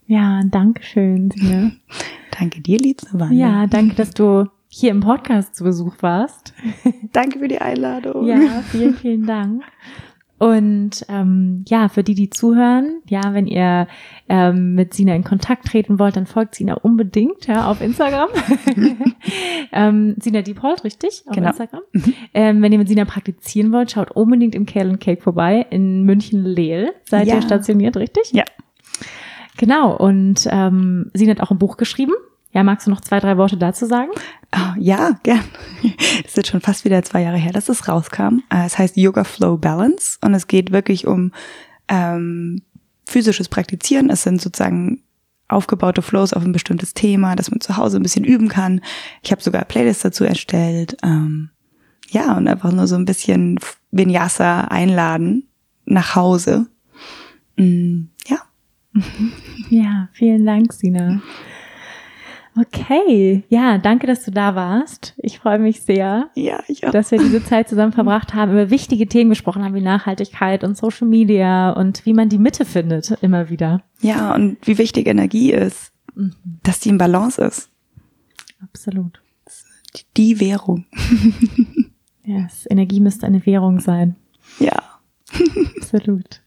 Ja, 0.07 0.43
danke 0.45 0.83
schön, 0.83 1.31
Sina. 1.31 1.73
danke 2.39 2.61
dir, 2.61 2.79
liebste. 2.79 3.29
Ja, 3.31 3.67
danke, 3.67 3.95
dass 3.95 4.11
du 4.11 4.49
hier 4.69 4.91
im 4.91 5.01
Podcast 5.01 5.55
zu 5.55 5.65
Besuch 5.65 5.97
warst. 6.01 6.55
danke 7.13 7.39
für 7.39 7.49
die 7.49 7.61
Einladung. 7.61 8.27
Ja, 8.27 8.63
vielen, 8.71 8.95
vielen 8.95 9.27
Dank. 9.27 9.63
Und 10.41 11.05
ähm, 11.11 11.67
ja, 11.69 11.91
für 11.91 12.03
die, 12.03 12.15
die 12.15 12.31
zuhören, 12.31 13.03
ja, 13.07 13.35
wenn 13.35 13.47
ihr 13.47 13.87
ähm, 14.27 14.75
mit 14.75 14.95
Sina 14.95 15.15
in 15.15 15.23
Kontakt 15.23 15.67
treten 15.67 15.99
wollt, 15.99 16.17
dann 16.17 16.25
folgt 16.25 16.55
Sina 16.55 16.73
unbedingt 16.73 17.47
ja, 17.47 17.71
auf 17.71 17.83
Instagram. 17.83 18.31
ähm, 19.73 20.17
Sina 20.19 20.41
Diepold, 20.41 20.83
richtig? 20.83 21.25
Auf 21.27 21.35
genau. 21.35 21.51
Instagram. 21.51 21.83
Mhm. 21.93 22.15
Ähm, 22.33 22.63
wenn 22.63 22.73
ihr 22.73 22.79
mit 22.79 22.89
Sina 22.89 23.05
praktizieren 23.05 23.71
wollt, 23.71 23.91
schaut 23.91 24.13
unbedingt 24.13 24.55
im 24.55 24.65
Kale 24.65 24.97
Cake 24.97 25.21
vorbei 25.21 25.67
in 25.69 26.05
München-Lehl. 26.05 26.95
Seid 27.05 27.27
ja. 27.27 27.35
ihr 27.35 27.43
stationiert, 27.43 27.99
richtig? 27.99 28.33
Ja. 28.33 28.45
Genau. 29.59 29.95
Und 29.95 30.49
ähm, 30.51 31.11
Sina 31.13 31.33
hat 31.33 31.43
auch 31.43 31.51
ein 31.51 31.59
Buch 31.59 31.77
geschrieben. 31.77 32.15
Ja, 32.53 32.65
magst 32.65 32.87
du 32.87 32.91
noch 32.91 33.01
zwei, 33.01 33.21
drei 33.21 33.37
Worte 33.37 33.57
dazu 33.57 33.87
sagen? 33.87 34.11
Oh, 34.55 34.75
ja, 34.79 35.19
gern. 35.23 35.45
Das 36.23 36.37
ist 36.37 36.49
schon 36.49 36.61
fast 36.61 36.85
wieder 36.85 37.03
zwei 37.03 37.23
Jahre 37.23 37.37
her, 37.37 37.53
dass 37.53 37.69
es 37.69 37.89
rauskam. 37.89 38.43
Äh, 38.51 38.67
es 38.67 38.79
heißt 38.79 38.97
Yoga 38.97 39.25
Flow 39.25 39.57
Balance 39.57 40.19
und 40.21 40.35
es 40.35 40.47
geht 40.47 40.73
wirklich 40.73 41.07
um 41.07 41.33
ähm, 41.89 42.63
physisches 43.07 43.49
Praktizieren. 43.49 44.11
Es 44.11 44.23
sind 44.23 44.41
sozusagen 44.41 45.03
aufgebaute 45.49 46.03
Flows 46.03 46.33
auf 46.33 46.45
ein 46.45 46.53
bestimmtes 46.53 46.95
Thema, 46.95 47.37
dass 47.37 47.51
man 47.51 47.61
zu 47.61 47.77
Hause 47.77 47.99
ein 47.99 48.03
bisschen 48.03 48.25
üben 48.25 48.49
kann. 48.49 48.81
Ich 49.23 49.33
habe 49.33 49.43
sogar 49.43 49.65
Playlists 49.65 50.03
dazu 50.03 50.25
erstellt. 50.25 50.97
Ähm, 51.03 51.51
ja, 52.09 52.37
und 52.37 52.49
einfach 52.49 52.73
nur 52.73 52.87
so 52.87 52.97
ein 52.97 53.05
bisschen 53.05 53.59
Vinyasa 53.91 54.63
einladen 54.63 55.49
nach 55.85 56.15
Hause. 56.15 56.67
Mm, 57.57 58.03
ja. 58.27 58.39
Ja, 59.71 60.09
vielen 60.13 60.45
Dank, 60.45 60.73
Sina. 60.73 61.21
Okay, 62.57 63.45
ja, 63.49 63.79
danke, 63.79 64.07
dass 64.07 64.25
du 64.25 64.31
da 64.31 64.55
warst. 64.55 65.15
Ich 65.19 65.39
freue 65.39 65.59
mich 65.59 65.83
sehr, 65.83 66.31
ja, 66.35 66.63
ich 66.67 66.85
auch. 66.87 66.91
dass 66.91 67.11
wir 67.11 67.19
diese 67.19 67.45
Zeit 67.45 67.69
zusammen 67.69 67.93
verbracht 67.93 68.35
haben, 68.35 68.53
über 68.53 68.71
wichtige 68.71 69.07
Themen 69.07 69.31
gesprochen 69.31 69.65
haben, 69.65 69.75
wie 69.75 69.81
Nachhaltigkeit 69.81 70.65
und 70.65 70.77
Social 70.77 71.07
Media 71.07 71.71
und 71.71 72.05
wie 72.07 72.13
man 72.13 72.29
die 72.29 72.39
Mitte 72.39 72.65
findet, 72.65 73.11
immer 73.23 73.51
wieder. 73.51 73.83
Ja, 74.01 74.35
und 74.35 74.59
wie 74.67 74.79
wichtig 74.79 75.07
Energie 75.07 75.53
ist, 75.53 75.93
mhm. 76.15 76.35
dass 76.63 76.81
die 76.81 76.89
in 76.89 76.99
Balance 76.99 77.43
ist. 77.43 77.71
Absolut. 78.63 79.23
Die 80.17 80.41
Währung. 80.41 80.87
Yes, 82.23 82.67
Energie 82.71 83.01
müsste 83.01 83.27
eine 83.27 83.45
Währung 83.45 83.81
sein. 83.81 84.15
Ja. 84.59 85.01
Absolut. 85.81 86.43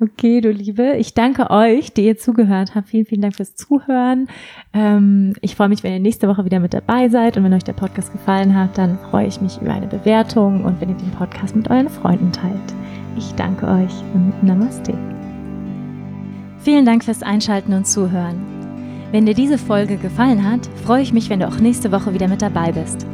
Okay, 0.00 0.40
du 0.40 0.50
Liebe, 0.50 0.96
ich 0.96 1.14
danke 1.14 1.50
euch, 1.50 1.92
die 1.92 2.06
ihr 2.06 2.18
zugehört 2.18 2.74
habt. 2.74 2.88
Vielen, 2.88 3.06
vielen 3.06 3.20
Dank 3.20 3.36
fürs 3.36 3.54
Zuhören. 3.54 4.28
Ähm, 4.72 5.34
ich 5.40 5.54
freue 5.54 5.68
mich, 5.68 5.82
wenn 5.82 5.92
ihr 5.92 6.00
nächste 6.00 6.26
Woche 6.26 6.44
wieder 6.44 6.58
mit 6.58 6.74
dabei 6.74 7.08
seid 7.08 7.36
und 7.36 7.44
wenn 7.44 7.54
euch 7.54 7.64
der 7.64 7.74
Podcast 7.74 8.12
gefallen 8.12 8.56
hat, 8.56 8.76
dann 8.76 8.98
freue 9.10 9.26
ich 9.26 9.40
mich 9.40 9.60
über 9.60 9.72
eine 9.72 9.86
Bewertung 9.86 10.64
und 10.64 10.80
wenn 10.80 10.88
ihr 10.88 10.96
den 10.96 11.12
Podcast 11.12 11.54
mit 11.54 11.70
euren 11.70 11.88
Freunden 11.88 12.32
teilt. 12.32 12.74
Ich 13.16 13.32
danke 13.34 13.66
euch 13.66 13.92
und 14.14 14.42
Namaste. 14.42 14.94
Vielen 16.58 16.84
Dank 16.84 17.04
fürs 17.04 17.22
Einschalten 17.22 17.72
und 17.72 17.86
Zuhören. 17.86 18.40
Wenn 19.12 19.26
dir 19.26 19.34
diese 19.34 19.58
Folge 19.58 19.96
gefallen 19.96 20.48
hat, 20.48 20.68
freue 20.84 21.02
ich 21.02 21.12
mich, 21.12 21.30
wenn 21.30 21.40
du 21.40 21.48
auch 21.48 21.58
nächste 21.58 21.92
Woche 21.92 22.14
wieder 22.14 22.28
mit 22.28 22.42
dabei 22.42 22.72
bist. 22.72 23.06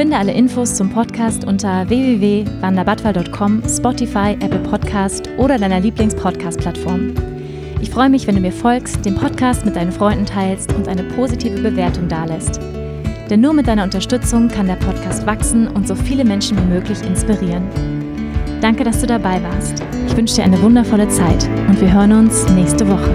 Finde 0.00 0.16
alle 0.16 0.32
Infos 0.32 0.76
zum 0.76 0.88
Podcast 0.88 1.44
unter 1.44 1.86
www.wanderbadwal.com, 1.90 3.62
Spotify, 3.68 4.32
Apple 4.40 4.60
Podcast 4.60 5.28
oder 5.36 5.58
deiner 5.58 5.78
Lieblings-Podcast-Plattform. 5.78 7.12
Ich 7.82 7.90
freue 7.90 8.08
mich, 8.08 8.26
wenn 8.26 8.36
du 8.36 8.40
mir 8.40 8.50
folgst, 8.50 9.04
den 9.04 9.14
Podcast 9.14 9.66
mit 9.66 9.76
deinen 9.76 9.92
Freunden 9.92 10.24
teilst 10.24 10.72
und 10.72 10.88
eine 10.88 11.02
positive 11.02 11.60
Bewertung 11.60 12.08
dalässt. 12.08 12.58
Denn 13.28 13.42
nur 13.42 13.52
mit 13.52 13.66
deiner 13.66 13.84
Unterstützung 13.84 14.48
kann 14.48 14.68
der 14.68 14.76
Podcast 14.76 15.26
wachsen 15.26 15.68
und 15.68 15.86
so 15.86 15.94
viele 15.94 16.24
Menschen 16.24 16.56
wie 16.56 16.74
möglich 16.76 17.02
inspirieren. 17.02 17.64
Danke, 18.62 18.84
dass 18.84 19.02
du 19.02 19.06
dabei 19.06 19.42
warst. 19.42 19.82
Ich 20.06 20.16
wünsche 20.16 20.36
dir 20.36 20.44
eine 20.44 20.62
wundervolle 20.62 21.10
Zeit 21.10 21.46
und 21.68 21.78
wir 21.78 21.92
hören 21.92 22.12
uns 22.12 22.48
nächste 22.48 22.88
Woche. 22.88 23.14